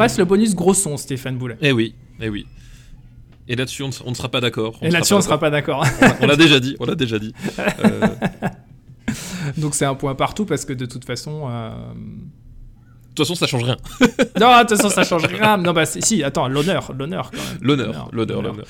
reste 0.00 0.18
le 0.18 0.24
bonus 0.24 0.54
gros 0.54 0.74
son, 0.74 0.96
Stéphane 0.96 1.36
Boulet. 1.38 1.56
Eh 1.60 1.72
oui, 1.72 1.94
eh 2.20 2.28
oui. 2.28 2.46
Et 3.48 3.56
là-dessus, 3.56 3.82
on 3.82 3.88
ne 3.88 3.92
s- 3.92 4.02
on 4.04 4.10
ne 4.10 4.14
sera 4.14 4.28
pas 4.28 4.40
d'accord. 4.40 4.78
Et 4.82 4.90
là-dessus, 4.90 5.14
on 5.14 5.18
ne 5.18 5.22
sera 5.22 5.38
pas 5.38 5.50
d'accord. 5.50 5.84
On 6.20 6.26
l'a 6.26 6.36
déjà 6.36 6.60
dit, 6.60 6.76
on 6.80 6.86
l'a 6.86 6.94
déjà 6.94 7.18
dit. 7.18 7.32
Euh, 7.84 8.06
Donc 9.56 9.74
c'est 9.74 9.84
un 9.86 9.94
point 9.94 10.14
partout 10.14 10.44
parce 10.44 10.64
que 10.64 10.72
de 10.72 10.86
toute 10.86 11.04
façon. 11.04 11.48
euh, 11.50 11.70
De 11.70 13.14
toute 13.14 13.26
façon, 13.26 13.34
ça 13.34 13.46
change 13.48 13.64
rien. 13.64 13.76
Non, 14.40 14.56
de 14.62 14.66
toute 14.68 14.76
façon, 14.76 14.88
ça 14.88 15.02
change 15.02 15.24
rien. 15.26 15.56
Non, 15.56 15.72
bah 15.72 15.84
si, 15.86 16.22
attends, 16.22 16.46
l'honneur, 16.48 16.92
l'honneur 16.96 17.30
quand 17.32 17.38
même. 17.38 17.58
L'honneur, 17.60 18.08
l'honneur, 18.12 18.42
l'honneur. 18.42 18.64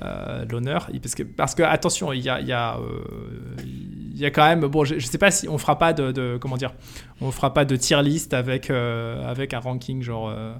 Euh, 0.00 0.44
l'honneur 0.48 0.88
parce 1.02 1.14
que 1.16 1.24
parce 1.24 1.54
que 1.56 1.62
attention 1.64 2.12
il 2.12 2.20
y 2.22 2.28
a 2.28 2.40
y 2.40 2.52
a 2.52 2.76
euh, 2.78 3.00
y 4.20 4.26
a 4.26 4.30
quand 4.30 4.44
même 4.46 4.60
bon 4.66 4.84
je, 4.84 4.98
je 4.98 5.06
sais 5.06 5.18
pas 5.18 5.30
si 5.30 5.48
on 5.48 5.58
fera 5.58 5.78
pas 5.78 5.92
de, 5.92 6.12
de- 6.12 6.38
comment 6.40 6.56
dire 6.56 6.72
on 7.20 7.30
fera 7.30 7.52
pas 7.54 7.64
de 7.64 7.76
tier 7.76 8.02
list 8.02 8.34
avec 8.34 8.70
euh, 8.70 9.28
avec 9.28 9.54
un 9.54 9.58
ranking 9.60 10.02
genre 10.02 10.28
euh, 10.30 10.52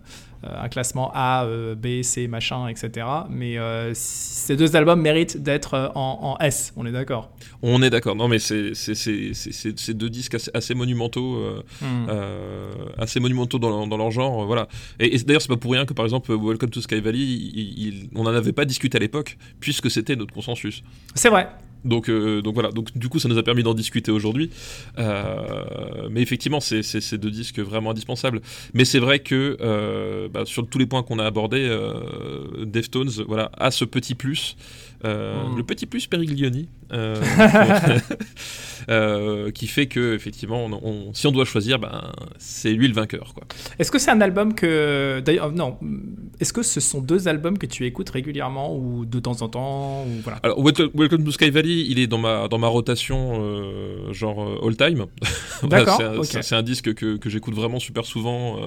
un 0.42 0.68
classement 0.68 1.11
A 1.14 1.44
euh, 1.44 1.75
B 1.75 2.03
C 2.03 2.29
machin 2.29 2.68
etc 2.68 3.07
mais 3.31 3.57
ces 3.94 4.57
deux 4.57 4.77
albums 4.77 5.01
méritent 5.01 5.42
d'être 5.42 5.92
en, 5.94 6.37
en 6.38 6.44
S 6.44 6.73
on 6.77 6.87
est 6.87 6.92
d'accord? 6.92 7.31
On 7.61 7.83
est 7.83 7.90
d'accord. 7.90 8.14
Non, 8.14 8.29
mais 8.29 8.38
c'est 8.38 8.73
c'est- 8.75 9.94
deux 9.94 10.11
disques 10.11 10.35
assez, 10.37 10.51
assez 10.55 10.75
monumentaux, 10.75 11.38
Hmm. 11.83 12.07
assez 12.99 13.18
monumentaux 13.21 13.59
dans, 13.59 13.68
leur- 13.71 13.87
dans 13.87 13.97
leur 13.97 14.11
genre. 14.12 14.47
voilà. 14.47 14.68
Et, 15.01 15.14
et 15.14 15.18
d'ailleurs, 15.18 15.42
c'est 15.42 15.49
pas 15.49 15.57
pour 15.57 15.73
rien 15.73 15.85
que 15.85 15.92
par 15.92 16.05
exemple, 16.05 16.33
Welcome 16.33 16.71
to 16.71 16.81
Sky 16.81 17.01
Valley, 17.01 17.18
il- 17.18 17.79
il- 17.87 18.11
on 18.14 18.23
n'en 18.25 18.31
avait 18.31 18.53
pas 18.53 18.64
discuté 18.64 18.97
à 18.97 19.01
l'époque, 19.01 19.37
puisque 19.61 19.90
c'était 19.90 20.14
notre 20.16 20.33
consensus. 20.33 20.83
c'est 21.14 21.31
vrai 21.31 21.49
Donc, 21.85 22.09
euh, 22.09 22.43
donc 22.43 22.55
voilà, 22.55 22.71
donc 22.71 22.97
du 22.97 23.09
coup 23.09 23.19
ça 23.19 23.29
nous 23.29 23.38
a 23.38 23.43
permis 23.43 23.62
d'en 23.62 23.75
discuter 23.75 24.11
aujourd'hui. 24.11 24.51
Euh, 24.99 26.09
mais 26.11 26.23
effectivement, 26.23 26.61
c'est 26.61 27.14
deux 27.14 27.31
disques 27.31 27.61
vraiment 27.61 27.91
indispensables. 27.91 28.41
Mais 28.75 28.85
c'est 28.85 28.99
vrai 28.99 29.21
que 29.21 29.57
euh, 29.61 30.29
bah, 30.29 30.45
sur 30.45 30.67
tous 30.69 30.79
les 30.79 30.87
points 30.87 31.03
qu'on 31.03 31.19
a 31.19 31.25
abordés, 31.25 31.69
Deftones 32.64 33.11
voilà, 33.27 33.51
a 33.57 33.71
ce 33.71 33.85
petit 33.85 34.14
plus, 34.14 34.57
euh, 35.05 35.45
Mm. 35.49 35.57
le 35.57 35.63
petit 35.63 35.87
plus 35.87 36.07
Periglioni, 36.07 36.69
euh, 36.93 37.15
euh, 38.89 39.51
qui 39.51 39.67
fait 39.67 39.87
que 39.87 40.15
effectivement, 40.15 40.65
on, 40.65 40.73
on- 40.83 41.15
si 41.15 41.27
on 41.27 41.33
doit 41.33 41.45
choisir, 41.45 41.79
ben, 41.79 42.13
c'est 42.39 42.73
lui 42.73 42.89
le 42.89 42.95
vainqueur. 42.95 43.33
Quoi. 43.35 43.45
Est-ce 43.79 43.91
que 43.91 43.99
c'est 43.99 44.11
un 44.11 44.21
album 44.21 44.55
que. 44.55 45.21
D'ailleurs, 45.25 45.53
non. 45.53 45.79
Est-ce 46.41 46.53
que 46.53 46.63
ce 46.63 46.81
sont 46.81 47.01
deux 47.01 47.29
albums 47.29 47.59
que 47.59 47.67
tu 47.67 47.85
écoutes 47.87 48.11
régulièrement 48.11 48.75
ou 48.77 49.05
de 49.05 49.19
temps 49.21 49.43
en 49.43 49.49
temps 49.49 50.05
ou 50.05 50.21
voilà. 50.23 50.39
Alors, 50.43 50.63
Welcome, 50.63 50.91
Welcome 50.95 51.25
to 51.25 51.33
Sky 51.33 51.51
Valley, 51.51 51.85
il 51.89 51.99
est 51.99 52.07
dans 52.07 52.19
ma, 52.19 52.49
dans 52.49 52.59
ma 52.59 52.69
rotation 52.69 54.13
genre 54.13 54.61
all 54.65 54.77
time. 54.77 55.07
Voilà, 55.61 55.85
D'accord, 55.87 56.25
c'est 56.25 56.55
un, 56.55 56.63
disque 56.63 56.95
que, 56.95 57.17
que 57.17 57.29
j'écoute 57.29 57.53
vraiment 57.55 57.81
super 57.81 58.05
souvent, 58.07 58.59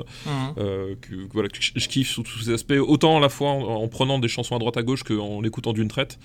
euh, 0.58 0.94
que, 1.00 1.16
que 1.26 1.34
voilà, 1.34 1.48
que 1.48 1.56
je, 1.62 1.72
je 1.74 1.88
kiffe 1.88 2.10
sous 2.10 2.22
tous 2.22 2.40
ses 2.40 2.52
aspects, 2.54 2.74
autant 2.86 3.16
à 3.16 3.20
la 3.22 3.30
fois 3.30 3.52
en, 3.52 3.62
en 3.82 3.88
prenant 3.88 4.20
des 4.20 4.28
chansons 4.28 4.58
à 4.58 4.60
droite 4.60 4.76
à 4.76 4.84
gauche 4.84 5.04
qu'en 5.04 5.40
l'écoutant 5.40 5.72
d'une 5.72 5.88
traite. 5.88 6.20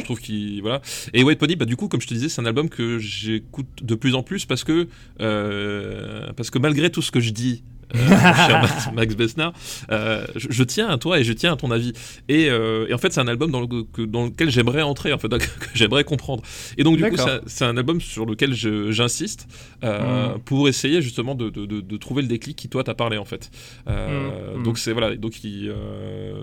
Je 0.00 0.04
trouve 0.04 0.20
qu'il 0.20 0.60
voilà. 0.62 0.80
Et 1.12 1.22
White 1.22 1.38
Pony, 1.38 1.56
bah 1.56 1.64
du 1.64 1.76
coup, 1.76 1.88
comme 1.88 2.00
je 2.00 2.06
te 2.06 2.14
disais, 2.14 2.28
c'est 2.28 2.40
un 2.40 2.46
album 2.46 2.68
que 2.68 2.98
j'écoute 2.98 3.66
de 3.82 3.94
plus 3.94 4.14
en 4.14 4.22
plus 4.22 4.44
parce 4.44 4.64
que 4.64 4.88
euh, 5.20 6.32
parce 6.36 6.50
que 6.50 6.58
malgré 6.58 6.90
tout 6.90 7.02
ce 7.02 7.10
que 7.10 7.20
je 7.20 7.30
dis. 7.30 7.62
Euh, 7.94 8.08
cher 8.08 8.60
Max, 8.62 8.88
Max 8.94 9.14
Besnard, 9.16 9.52
euh, 9.90 10.26
je, 10.36 10.48
je 10.50 10.62
tiens 10.64 10.88
à 10.88 10.98
toi 10.98 11.18
et 11.20 11.24
je 11.24 11.32
tiens 11.32 11.52
à 11.52 11.56
ton 11.56 11.70
avis. 11.70 11.92
Et, 12.28 12.48
euh, 12.50 12.86
et 12.88 12.94
en 12.94 12.98
fait, 12.98 13.12
c'est 13.12 13.20
un 13.20 13.28
album 13.28 13.50
dans, 13.50 13.60
le- 13.60 13.82
que- 13.84 14.02
dans 14.02 14.24
lequel 14.26 14.50
j'aimerais 14.50 14.82
entrer, 14.82 15.12
en 15.12 15.18
fait, 15.18 15.28
que 15.38 15.68
j'aimerais 15.74 16.04
comprendre. 16.04 16.42
Et 16.78 16.84
donc, 16.84 16.96
du 16.96 17.02
coup, 17.08 17.16
c'est 17.46 17.64
un 17.64 17.76
album 17.76 18.00
sur 18.00 18.26
lequel 18.26 18.54
j'insiste 18.54 19.46
euh, 19.84 20.34
Mm. 20.34 20.38
pour 20.44 20.68
essayer 20.68 21.02
justement 21.02 21.34
de, 21.34 21.50
de- 21.50 21.66
de- 21.66 21.80
de 21.80 21.96
trouver 21.96 22.22
le 22.22 22.28
déclic 22.28 22.56
qui 22.56 22.68
toi 22.68 22.82
t'a 22.84 22.94
parlé 22.94 23.18
en 23.18 23.24
fait. 23.24 23.50
Euh, 23.88 24.56
Mm. 24.58 24.62
Donc 24.64 24.78
c'est 24.78 24.92
voilà, 24.92 25.14
donc 25.16 25.42
il, 25.44 25.72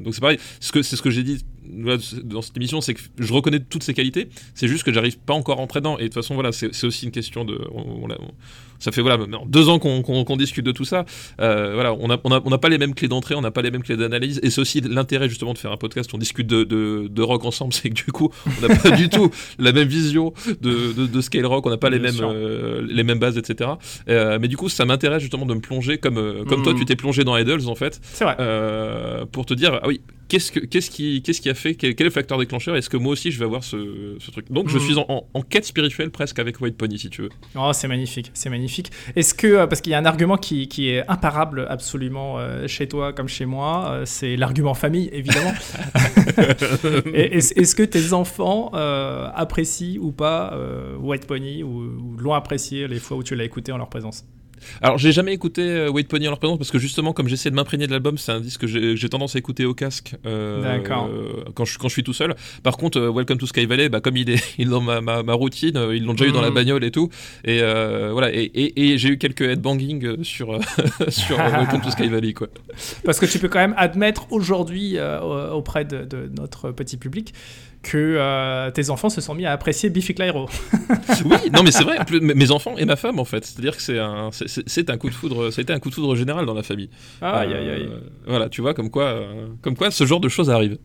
donc 0.04 0.14
c'est 0.14 0.22
pareil. 0.22 0.40
Ce 0.60 0.72
que 0.72 0.82
c'est 0.82 0.96
ce 0.96 1.02
que 1.02 1.10
j'ai 1.10 1.24
dit 1.24 1.44
dans 1.72 2.42
cette 2.42 2.58
émission, 2.58 2.82
c'est 2.82 2.94
que 2.96 3.02
je 3.20 3.32
reconnais 3.34 3.60
toutes 3.60 3.84
ses 3.84 3.94
qualités. 3.94 4.30
C'est 4.56 4.68
juste 4.68 4.84
que 4.84 4.92
j'arrive 4.92 5.18
pas 5.20 5.34
encore 5.34 5.60
à 5.60 5.62
entrer 5.62 5.80
dedans. 5.82 5.98
Et 5.98 6.04
de 6.04 6.08
toute 6.08 6.16
façon, 6.16 6.34
voilà, 6.34 6.52
c'est 6.52 6.84
aussi 6.86 7.06
une 7.06 7.12
question 7.12 7.46
de. 7.46 7.60
on- 7.72 8.04
on 8.04 8.08
l'a- 8.08 8.18
on- 8.20 8.32
ça 8.80 8.92
fait 8.92 9.02
voilà 9.02 9.18
deux 9.46 9.70
ans 9.70 9.78
qu'on 9.80 10.38
discute 10.38 10.66
de 10.66 10.72
tout 10.72 10.86
ça. 10.86 11.06
Euh, 11.42 11.74
voilà, 11.74 11.94
on 11.94 12.08
n'a 12.08 12.18
on 12.24 12.32
a, 12.32 12.42
on 12.44 12.52
a 12.52 12.58
pas 12.58 12.70
les 12.70 12.78
mêmes 12.78 12.94
clés 12.96 13.08
d'entrée, 13.08 13.36
on 13.36 13.42
n'a 13.42 13.52
pas 13.52 13.62
les 13.62 13.72
mêmes 13.72 13.84
clés 13.84 13.98
d'analyse. 13.98 14.40
Et 14.44 14.50
c'est 14.50 14.62
aussi 14.62 14.82
l'intérêt 14.82 15.30
justement 15.30 15.54
de 15.54 15.58
faire 15.58 15.72
un 15.72 15.78
podcast. 15.78 16.10
On 16.14 16.18
discute 16.18 16.48
de, 16.48 16.64
de, 16.64 17.08
de 17.10 17.22
rock 17.22 17.46
ensemble, 17.46 17.74
c'est 17.80 17.90
que 17.90 17.94
du 17.96 18.12
coup, 18.12 18.30
on 18.48 18.68
n'a 18.68 18.76
pas 18.76 18.92
du 18.92 19.10
tout 19.10 19.30
la 19.58 19.72
même 19.72 19.88
vision 19.88 20.34
de, 20.62 20.94
de, 20.94 21.06
de 21.08 21.22
scale 21.22 21.46
rock. 21.46 21.66
On 21.66 21.70
n'a 21.70 21.78
pas 21.78 21.90
les 21.90 22.00
Bien 22.00 22.12
mêmes 22.12 22.22
euh, 22.24 22.86
les 22.90 23.04
mêmes 23.04 23.20
bases, 23.20 23.38
etc. 23.38 23.72
Euh, 24.10 24.38
mais 24.42 24.48
du 24.48 24.58
coup, 24.58 24.70
ça 24.70 24.86
m'intéresse 24.86 25.22
justement 25.22 25.46
de 25.46 25.54
me 25.54 25.60
plonger 25.62 25.98
comme 25.98 26.46
comme 26.48 26.64
toi, 26.64 26.74
Mhm. 26.74 26.80
tu 26.80 26.86
t'es 26.86 26.96
plongé 26.96 27.24
dans 27.24 27.36
Idols 27.38 27.68
en 27.68 27.76
fait, 27.76 28.00
C'est 28.14 28.24
vrai. 28.24 28.36
pour 29.32 29.46
te 29.46 29.54
dire 29.54 29.80
ah 29.82 29.88
oui. 29.88 30.02
Qu'est-ce, 30.30 30.52
que, 30.52 30.60
qu'est-ce, 30.60 30.90
qui, 30.92 31.22
qu'est-ce 31.24 31.42
qui 31.42 31.50
a 31.50 31.54
fait 31.56 31.76
quel, 31.76 31.96
quel 31.96 32.06
est 32.06 32.10
le 32.10 32.14
facteur 32.14 32.38
déclencheur? 32.38 32.76
Est-ce 32.78 32.90
que 32.90 32.98
moi 32.98 33.12
aussi 33.14 33.32
je 33.32 33.40
vais 33.40 33.46
avoir 33.46 33.64
ce, 33.64 34.16
ce 34.20 34.32
truc? 34.32 34.50
Donc 34.52 34.70
je 34.70 34.78
Mhm. 34.78 34.84
suis 34.84 34.96
en, 34.98 35.06
en- 35.10 35.28
en 35.34 35.42
quête 35.42 35.66
spirituelle 35.66 36.12
presque 36.12 36.40
avec 36.40 36.62
White 36.62 36.78
Pony 36.78 36.98
si 37.00 37.10
tu 37.10 37.24
veux. 37.24 37.30
Oh, 37.56 37.72
c'est 37.74 37.88
magnifique, 37.88 38.32
c'est 38.34 38.50
magnifique. 38.50 38.92
Est-ce 39.16 39.34
que, 39.34 39.48
euh, 39.48 39.68
parce 39.68 39.82
qu'il 39.82 39.92
y 39.92 39.96
a 39.96 39.98
un 39.98 40.06
argument 40.06 40.38
qui, 40.38 40.68
qui 40.68 40.90
est 40.90 41.04
imparable 41.10 41.66
absolument 41.70 42.38
euh, 42.40 42.68
chez 42.68 42.88
toi 42.88 43.12
comme 43.12 43.28
chez 43.28 43.46
moi, 43.46 43.90
euh, 43.92 44.06
c'est 44.06 44.36
l'argument 44.38 44.74
famille, 44.76 45.10
évidemment. 45.12 45.54
Est-ce, 47.14 47.76
que 47.76 47.84
tes 47.84 48.14
enfants 48.14 48.72
euh, 48.76 49.28
apprécient 49.34 50.00
ou 50.02 50.12
pas 50.12 50.54
euh, 50.54 50.96
White 50.98 51.26
Pony 51.28 51.64
ou, 51.64 51.70
ou 51.70 52.18
l'ont 52.18 52.34
apprécié 52.34 52.88
les 52.88 53.00
fois 53.00 53.18
où 53.18 53.24
tu 53.24 53.36
l'as 53.36 53.44
écouté 53.46 53.72
en 53.72 53.78
leur 53.78 53.90
présence? 53.90 54.26
Alors, 54.82 54.98
j'ai 54.98 55.12
jamais 55.12 55.34
écouté 55.34 55.62
euh, 55.62 55.90
Wait 55.92 56.04
Pony 56.08 56.28
en 56.28 56.32
leur 56.32 56.40
présence 56.40 56.58
parce 56.58 56.72
que 56.72 56.80
justement, 56.80 57.14
comme 57.14 57.28
j'essaie 57.28 57.50
de 57.50 57.56
m'imprégner 57.56 57.88
de 57.88 57.92
l'album, 57.92 58.18
c'est 58.18 58.32
un 58.32 58.40
disque 58.40 58.62
que 58.62 58.96
j'ai 58.96 59.10
tendance 59.10 59.36
à 59.36 59.40
écouter 59.40 59.66
au 59.66 59.74
casque 59.74 60.16
euh, 60.26 60.80
quand, 61.56 61.66
je, 61.66 61.78
quand 61.78 61.88
je 61.88 61.94
suis 61.94 62.04
tout 62.04 62.14
seul. 62.14 62.36
Par 62.64 62.78
contre, 62.78 63.00
euh, 63.00 63.12
Welcome 63.12 63.38
to 63.38 63.46
Sky 63.48 63.66
Valley, 63.66 63.90
bah, 63.90 64.02
comme 64.02 64.18
il 64.18 64.30
est, 64.30 64.44
il 64.58 64.68
est 64.68 64.72
dans 64.72 64.82
ma, 64.82 65.02
ma, 65.02 65.24
ma 65.24 65.34
routine, 65.34 65.80
ils 65.94 66.04
l'ont 66.04 66.14
déjà 66.14 66.26
eu 66.30 66.32
dans 66.32 66.42
la 66.42 66.50
Mhm. 66.50 66.56
bagnole 66.56 66.84
et 66.84 66.92
tout. 66.92 67.10
Et 67.46 67.60
euh, 67.62 68.10
voilà, 68.12 68.34
et, 68.34 68.42
et, 68.44 68.92
et 68.94 68.98
j'ai 68.98 69.10
eu 69.10 69.18
quelques 69.18 69.42
headbanging 69.42 70.24
sur, 70.24 70.60
sur 71.10 71.38
Welcome 71.38 71.82
to 71.82 71.92
Sky 71.92 72.08
Valley. 72.08 72.34
Quoi. 72.34 72.48
Parce 73.04 73.20
que 73.20 73.26
tu 73.26 73.40
peux 73.40 73.48
quand 73.50 73.60
même 73.60 73.76
admettre 73.78 74.28
aujourd'hui 74.32 74.98
euh, 74.98 75.52
auprès 75.52 75.86
de, 75.86 76.06
de 76.06 76.30
notre 76.38 76.72
petit 76.72 76.98
public 76.98 77.34
que 77.82 77.98
euh, 78.20 78.72
tes 78.72 78.90
enfants 78.90 79.10
se 79.10 79.22
sont 79.22 79.34
mis 79.34 79.46
à 79.46 79.52
apprécier 79.54 79.90
Biffy 79.90 80.14
Clyro. 80.14 80.48
Oui, 81.26 81.38
non, 81.54 81.64
mais 81.64 81.72
c'est 81.72 81.84
vrai, 81.84 81.98
mes 82.22 82.52
enfants 82.52 82.74
et 82.78 82.86
ma 82.86 82.96
femme 82.96 83.20
en 83.20 83.26
fait. 83.26 83.46
C'est-à-dire 83.46 83.76
que 83.76 83.82
c'est 83.82 84.00
un, 84.00 84.30
c'est- 84.32 84.90
un 84.90 84.98
coup 84.98 85.10
de 85.10 85.14
foudre, 85.14 85.50
ça 85.52 85.60
a 85.60 85.64
été 85.64 85.74
un 85.74 85.80
coup 85.80 85.90
de 85.90 85.96
foudre 85.96 86.16
général 86.16 86.46
dans 86.46 86.54
la 86.54 86.64
famille. 86.64 86.90
Aïe, 87.22 87.54
aïe, 87.54 87.70
aïe. 87.70 87.88
Euh, 87.92 88.00
Voilà, 88.28 88.50
tu 88.50 88.62
vois, 88.62 88.74
comme 88.74 88.90
quoi, 88.90 89.04
euh, 89.06 89.48
comme 89.62 89.76
quoi 89.76 89.92
ce 89.92 90.06
genre 90.06 90.20
de 90.20 90.30
choses 90.30 90.50
arrive. 90.50 90.78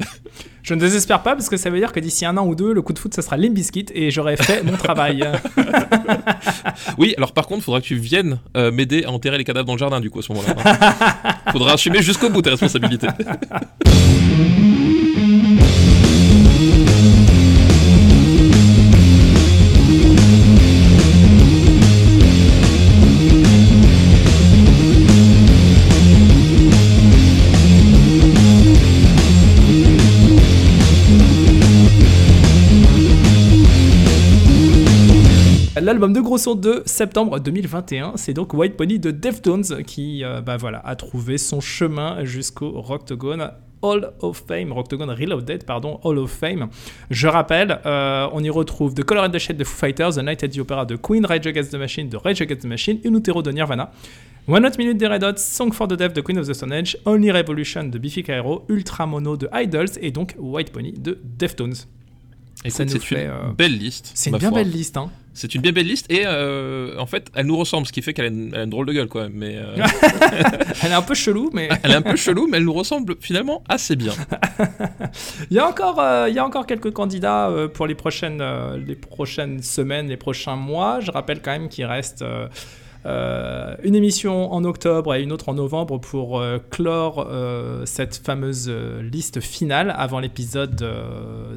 Je 0.62 0.74
ne 0.74 0.80
désespère 0.80 1.22
pas 1.22 1.34
parce 1.34 1.48
que 1.48 1.56
ça 1.56 1.70
veut 1.70 1.78
dire 1.78 1.92
que 1.92 2.00
d'ici 2.00 2.24
un 2.26 2.36
an 2.36 2.46
ou 2.46 2.54
deux, 2.54 2.72
le 2.72 2.82
coup 2.82 2.92
de 2.92 2.98
foot, 2.98 3.12
ça 3.14 3.22
sera 3.22 3.36
Limp 3.36 3.54
Bizkit 3.54 3.86
et 3.94 4.10
j'aurai 4.10 4.36
fait 4.36 4.62
mon 4.62 4.76
travail. 4.76 5.24
Oui, 6.98 7.14
alors 7.16 7.32
par 7.32 7.46
contre, 7.46 7.62
faudra 7.64 7.80
que 7.80 7.86
tu 7.86 7.96
viennes 7.96 8.38
euh, 8.56 8.70
m'aider 8.70 9.04
à 9.04 9.10
enterrer 9.10 9.38
les 9.38 9.44
cadavres 9.44 9.66
dans 9.66 9.74
le 9.74 9.78
jardin, 9.78 10.00
du 10.00 10.10
coup, 10.10 10.18
à 10.20 10.22
ce 10.22 10.32
moment-là. 10.32 10.54
hein. 10.64 11.34
faudra 11.52 11.72
assumer 11.72 12.02
jusqu'au 12.02 12.30
bout 12.30 12.42
tes 12.42 12.50
responsabilités. 12.50 13.08
L'album 35.94 36.12
de 36.12 36.20
Gros 36.20 36.38
Son 36.38 36.56
de 36.56 36.82
septembre 36.86 37.38
2021, 37.38 38.14
c'est 38.16 38.34
donc 38.34 38.52
White 38.52 38.76
Pony 38.76 38.98
de 38.98 39.12
Deftones 39.12 39.84
qui 39.86 40.24
euh, 40.24 40.40
bah 40.40 40.56
voilà, 40.56 40.80
a 40.84 40.96
trouvé 40.96 41.38
son 41.38 41.60
chemin 41.60 42.24
jusqu'au 42.24 42.80
Rocktogone 42.80 43.52
Hall 43.80 44.12
of 44.18 44.42
Fame, 44.48 44.72
Rocktogone 44.72 45.10
Reloaded, 45.10 45.62
pardon, 45.64 46.00
Hall 46.02 46.18
of 46.18 46.32
Fame. 46.32 46.66
Je 47.10 47.28
rappelle, 47.28 47.78
euh, 47.86 48.26
on 48.32 48.42
y 48.42 48.50
retrouve 48.50 48.94
The 48.94 49.04
Color 49.04 49.22
and 49.22 49.30
the 49.30 49.38
Shade 49.38 49.56
de 49.56 49.62
Foo 49.62 49.76
Fighters, 49.76 50.16
The 50.16 50.24
Night 50.24 50.42
at 50.42 50.48
the 50.48 50.58
Opera 50.58 50.84
de 50.84 50.96
Queen, 50.96 51.24
Rage 51.24 51.46
Against 51.46 51.70
the 51.70 51.76
Machine 51.76 52.08
de 52.08 52.16
Rage 52.16 52.42
Against 52.42 52.62
the 52.62 52.68
Machine, 52.68 52.98
In 53.04 53.14
Utero 53.14 53.40
de 53.40 53.52
Nirvana, 53.52 53.92
One 54.48 54.66
Hot 54.66 54.76
Minute 54.76 54.98
des 54.98 55.06
Red 55.06 55.22
Hot, 55.22 55.36
Song 55.36 55.72
for 55.72 55.86
the 55.86 55.94
Deaf 55.94 56.12
de 56.12 56.22
Queen 56.22 56.38
of 56.38 56.48
the 56.48 56.54
Stone 56.54 56.72
Age, 56.72 56.98
Only 57.04 57.30
Revolution 57.30 57.84
de 57.84 57.98
Biffy 57.98 58.24
Clyro, 58.24 58.64
Ultra 58.68 59.06
Mono 59.06 59.36
de 59.36 59.48
Idols 59.54 59.96
et 60.00 60.10
donc 60.10 60.34
White 60.40 60.72
Pony 60.72 60.90
de 60.90 61.20
Deftones. 61.22 61.74
Écoute, 62.64 62.80
nous 62.80 62.88
c'est 62.88 62.98
fait, 62.98 63.24
une 63.26 63.30
euh, 63.30 63.52
belle 63.56 63.78
liste. 63.78 64.10
C'est 64.14 64.30
une 64.30 64.38
bien 64.38 64.48
foi. 64.48 64.58
belle 64.58 64.72
liste, 64.72 64.96
hein. 64.96 65.10
C'est 65.36 65.54
une 65.54 65.60
bien 65.62 65.72
belle 65.72 65.86
liste 65.88 66.10
et 66.12 66.22
euh, 66.26 66.96
en 66.98 67.06
fait, 67.06 67.26
elle 67.34 67.46
nous 67.46 67.56
ressemble, 67.56 67.86
ce 67.86 67.92
qui 67.92 68.02
fait 68.02 68.14
qu'elle 68.14 68.26
a, 68.26 68.28
une- 68.28 68.50
elle 68.54 68.60
a 68.60 68.62
une 68.64 68.70
drôle 68.70 68.86
de 68.86 68.92
gueule, 68.92 69.08
quoi. 69.08 69.28
Mais 69.32 69.56
euh, 69.56 69.74
Elle 70.82 70.92
est 70.92 70.94
un 70.94 71.02
peu 71.02 71.14
chelou, 71.14 71.50
mais 71.52 71.68
elle 71.82 71.90
est 71.90 71.96
un 71.96 72.02
peu 72.02 72.14
chelou, 72.16 72.46
mais 72.48 72.58
elle 72.58 72.64
nous 72.64 72.72
ressemble 72.72 73.16
finalement 73.20 73.62
assez 73.68 73.96
bien. 73.96 74.12
il 75.50 75.56
y 75.56 75.58
a 75.58 75.66
encore, 75.68 75.98
euh, 76.00 76.28
il 76.28 76.34
y 76.34 76.38
a 76.38 76.44
encore 76.46 76.66
quelques 76.66 76.92
candidats 76.92 77.50
pour 77.74 77.86
les 77.86 77.94
prochaines, 77.94 78.42
les 78.86 78.94
prochaines 78.94 79.62
semaines, 79.62 80.08
les 80.08 80.16
prochains 80.16 80.56
mois. 80.56 81.00
Je 81.00 81.10
rappelle 81.10 81.40
quand 81.42 81.50
même 81.52 81.68
qu'il 81.68 81.84
reste 81.84 82.24
euh, 83.06 83.74
une 83.82 83.94
émission 83.94 84.52
en 84.52 84.64
octobre 84.64 85.14
et 85.14 85.22
une 85.22 85.32
autre 85.32 85.50
en 85.50 85.54
novembre 85.54 85.98
pour 85.98 86.40
euh, 86.40 86.58
clore 86.70 87.26
euh, 87.28 87.84
cette 87.84 88.16
fameuse 88.16 88.70
liste 89.12 89.40
finale 89.40 89.94
avant 89.96 90.20
l'épisode 90.20 90.86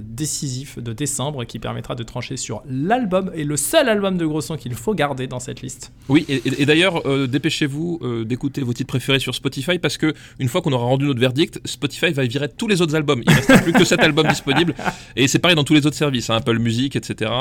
décisif 0.01 0.79
de 0.79 0.93
décembre 0.93 1.45
qui 1.45 1.59
permettra 1.59 1.95
de 1.95 2.03
trancher 2.03 2.37
sur 2.37 2.63
l'album 2.69 3.31
et 3.33 3.43
le 3.43 3.55
seul 3.55 3.87
album 3.89 4.17
de 4.17 4.25
gros 4.25 4.41
son 4.41 4.57
qu'il 4.57 4.73
faut 4.73 4.93
garder 4.93 5.27
dans 5.27 5.39
cette 5.39 5.61
liste. 5.61 5.91
Oui, 6.09 6.25
et, 6.27 6.65
d'ailleurs, 6.65 7.03
dépêchez-vous 7.27 8.23
d'écouter 8.25 8.61
vos 8.61 8.73
titres 8.73 8.87
préférés 8.87 9.19
sur 9.19 9.35
Spotify 9.35 9.79
parce 9.79 9.97
que 9.97 10.13
une 10.39 10.47
fois 10.47 10.61
qu'on 10.61 10.73
aura 10.73 10.85
rendu 10.85 11.05
notre 11.05 11.19
verdict, 11.19 11.59
Spotify 11.65 12.11
va 12.11 12.23
virer 12.25 12.49
tous 12.49 12.67
les 12.67 12.81
autres 12.81 12.95
albums. 12.95 13.21
Il 13.25 13.31
reste 13.31 13.63
plus 13.63 13.73
que 13.73 13.85
cet 13.85 13.99
album 13.99 14.27
disponible 14.27 14.73
et 15.15 15.27
c'est 15.27 15.39
pareil 15.39 15.55
dans 15.55 15.63
tous 15.63 15.73
les 15.73 15.85
autres 15.85 15.95
services, 15.95 16.29
hein, 16.29 16.35
Apple 16.35 16.59
Music, 16.59 16.95
etc. 16.95 17.31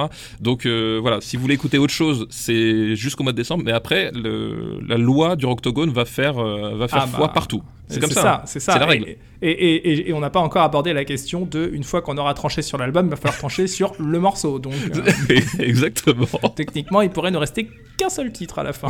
Donc 0.41 0.67
voilà, 0.67 1.21
si 1.21 1.37
vous 1.37 1.43
voulez 1.43 1.55
écouter 1.55 1.79
autre 1.79 1.95
chose, 1.95 2.27
c'est 2.31 2.95
jusqu'au 2.95 3.23
mois 3.23 3.33
de 3.33 3.37
décembre. 3.37 3.65
Mais 3.65 3.73
après, 3.73 3.96
le- 4.15 4.81
la 4.87 4.97
loi 4.97 5.37
du 5.37 5.45
Octogone 5.47 5.91
va 5.91 6.05
faire 6.05 6.39
euh, 6.39 6.77
va 6.77 6.89
faire 6.89 7.03
Ah 7.05 7.07
foi 7.07 7.27
bah, 7.29 7.33
partout. 7.35 7.63
C'est 7.89 8.01
comme 8.01 8.11
ça. 8.11 8.35
hein. 8.37 8.43
C'est 8.47 8.61
ça. 8.61 8.73
C'est 8.73 8.79
la 8.81 8.87
règle. 8.87 9.07
Et, 9.09 9.51
et- 9.51 9.91
et- 9.93 10.09
et 10.09 10.13
on 10.13 10.21
n'a 10.21 10.31
pas 10.31 10.41
encore 10.41 10.63
abordé 10.63 10.93
la 10.93 11.05
question 11.05 11.43
de, 11.45 11.69
une 11.73 11.85
fois 11.85 12.01
qu'on 12.03 12.17
aura 12.19 12.33
tranché 12.35 12.63
sur 12.63 12.79
l'album, 12.79 13.07
il 13.07 13.11
va 13.11 13.17
falloir 13.17 13.37
trancher 13.39 13.67
sur 13.67 13.93
le 13.99 14.19
morceau. 14.19 14.59
Donc, 14.59 14.73
euh, 15.31 15.41
Exactement. 15.59 16.27
techniquement, 16.55 17.03
il 17.03 17.11
pourrait 17.11 17.31
ne 17.31 17.37
rester 17.39 17.69
qu'un 17.99 18.09
seul 18.09 18.33
titre 18.33 18.59
à 18.59 18.63
la 18.65 18.73
fin. 18.73 18.89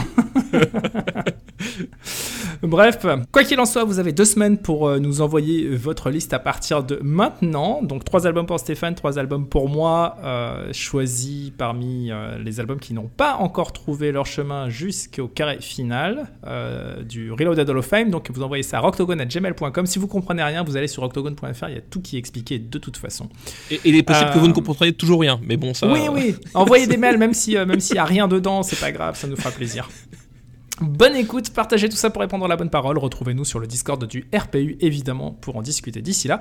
Bref, 2.62 3.04
quoi 3.32 3.44
qu'il 3.44 3.58
en 3.60 3.66
soit, 3.66 3.84
vous 3.84 3.98
avez 3.98 4.12
deux 4.12 4.24
semaines 4.24 4.58
pour 4.58 4.88
euh, 4.88 4.98
nous 4.98 5.20
envoyer 5.20 5.68
votre 5.68 6.10
liste 6.10 6.32
à 6.32 6.38
partir 6.38 6.82
de 6.82 6.98
maintenant. 7.02 7.82
Donc 7.82 8.04
trois 8.04 8.26
albums 8.26 8.46
pour 8.46 8.58
Stéphane, 8.58 8.94
trois 8.94 9.18
albums 9.18 9.46
pour 9.46 9.68
moi, 9.68 10.16
euh, 10.24 10.72
choisis 10.72 11.50
parmi 11.56 12.10
euh, 12.10 12.38
les 12.42 12.60
albums 12.60 12.78
qui 12.80 12.94
n'ont 12.94 13.10
pas 13.14 13.34
encore 13.36 13.72
trouvé 13.72 14.10
leur 14.12 14.26
chemin 14.26 14.68
jusqu'au 14.70 15.28
carré 15.28 15.58
final 15.60 16.28
euh, 16.46 17.02
du 17.02 17.30
Reloaded 17.32 17.68
Hall 17.68 17.78
of 17.78 17.86
Fame. 17.86 18.10
Donc 18.10 18.30
vous 18.32 18.42
envoyez 18.42 18.62
ça 18.62 18.78
à 18.78 18.80
rocktogone@gmail.com. 18.86 19.86
Si 19.86 19.98
vous 19.98 20.06
comprenez 20.08 20.42
rien, 20.42 20.62
vous 20.64 20.76
allez 20.76 20.88
sur 20.88 21.02
rocktogone.fr, 21.02 21.68
il 21.68 21.74
y 21.74 21.78
a 21.78 21.80
tout 21.82 22.00
qui 22.00 22.16
est 22.16 22.18
expliqué 22.18 22.58
de 22.58 22.78
toute 22.78 22.96
façon. 22.96 23.28
Et, 23.70 23.74
et 23.76 23.80
il 23.84 23.96
est 23.96 24.02
possible 24.02 24.30
que 24.30 24.36
Euh, 24.38 24.40
vous 24.40 24.48
ne 24.48 24.52
compreniez 24.52 24.92
toujours 24.92 25.20
rien. 25.20 25.38
Mais 25.42 25.56
bon, 25.56 25.74
ça. 25.74 25.86
Oui, 25.90 26.00
oui. 26.10 26.34
Envoyez 26.54 26.86
des 26.86 26.96
mails, 26.96 27.18
même 27.18 27.34
si, 27.34 27.56
euh, 27.56 27.66
même 27.66 27.80
s'il 27.80 27.96
y 27.96 27.98
a 27.98 28.04
rien 28.04 28.28
dedans, 28.28 28.62
c'est 28.62 28.80
pas 28.80 28.92
grave, 28.92 29.16
ça 29.16 29.26
nous 29.26 29.36
fera 29.36 29.50
plaisir. 29.50 29.88
Bonne 30.80 31.16
écoute, 31.16 31.50
partagez 31.54 31.88
tout 31.88 31.96
ça 31.96 32.10
pour 32.10 32.20
répondre 32.20 32.44
à 32.44 32.48
la 32.48 32.56
bonne 32.56 32.68
parole. 32.68 32.98
Retrouvez-nous 32.98 33.46
sur 33.46 33.58
le 33.60 33.66
Discord 33.66 34.04
du 34.06 34.28
RPU, 34.34 34.76
évidemment, 34.80 35.30
pour 35.32 35.56
en 35.56 35.62
discuter 35.62 36.02
d'ici 36.02 36.28
là. 36.28 36.38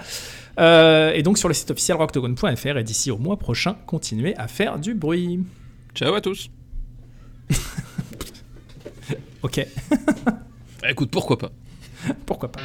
Euh, 0.60 1.14
et 1.14 1.24
donc 1.24 1.38
sur 1.38 1.48
le 1.48 1.54
site 1.54 1.72
officiel 1.72 1.96
rocktogone.fr. 1.98 2.78
Et 2.78 2.84
d'ici 2.84 3.12
au 3.12 3.18
mois 3.18 3.38
prochain, 3.39 3.78
continuez 3.86 4.36
à 4.38 4.50
faire 4.50 4.78
du 4.78 4.93
bruit. 4.93 5.39
Ciao 5.93 6.14
à 6.14 6.20
tous. 6.22 6.50
Ok, 9.43 9.66
Bah, 10.82 10.89
écoute, 10.89 11.12
pourquoi 11.12 11.38
pas 11.38 11.52
pourquoi 12.26 12.52
pas. 12.52 12.62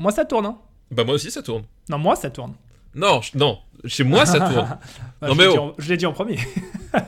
Moi, 0.00 0.10
ça 0.10 0.24
tourne, 0.24 0.46
hein 0.46 0.56
Bah, 0.90 1.04
moi 1.04 1.14
aussi, 1.14 1.30
ça 1.30 1.42
tourne. 1.42 1.62
Non, 1.88 1.98
moi, 1.98 2.16
ça 2.16 2.30
tourne. 2.30 2.54
Non, 2.94 3.20
je- 3.20 3.36
non. 3.38 3.58
Chez 3.84 4.02
moi, 4.02 4.26
ça 4.26 4.40
tourne. 4.40 4.78
Bah, 5.20 5.28
Non, 5.28 5.34
je 5.34 5.38
mais 5.38 5.44
l'ai 5.44 5.50
dit 5.52 5.58
oh. 5.58 5.62
en- 5.62 5.74
je 5.78 5.88
l'ai 5.90 5.96
dit 5.98 6.06
en 6.06 6.12
premier. 6.12 6.38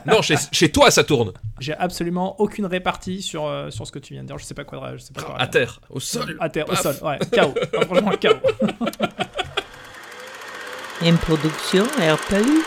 Non, 0.05 0.21
chez, 0.21 0.35
chez 0.51 0.71
toi, 0.71 0.91
ça 0.91 1.03
tourne. 1.03 1.33
J'ai 1.59 1.73
absolument 1.73 2.39
aucune 2.39 2.65
répartie 2.67 3.21
sur, 3.21 3.45
euh, 3.45 3.69
sur 3.71 3.85
ce 3.87 3.91
que 3.91 3.99
tu 3.99 4.13
viens 4.13 4.21
de 4.21 4.27
dire. 4.27 4.37
Je 4.37 4.45
sais 4.45 4.53
pas 4.53 4.63
quoi. 4.63 4.95
Je 4.95 5.01
sais 5.01 5.11
pas 5.13 5.23
quoi 5.23 5.37
À 5.37 5.47
terre, 5.47 5.81
au 5.89 5.99
sol. 5.99 6.37
À 6.39 6.49
terre, 6.49 6.69
au 6.69 6.75
sol, 6.75 6.95
ouais. 7.01 7.17
Chaos. 7.31 7.53
Ah, 7.77 7.85
franchement, 7.85 8.11
chaos. 8.11 8.37
Une 11.01 11.17
production 11.17 11.83
RPU. 11.97 12.63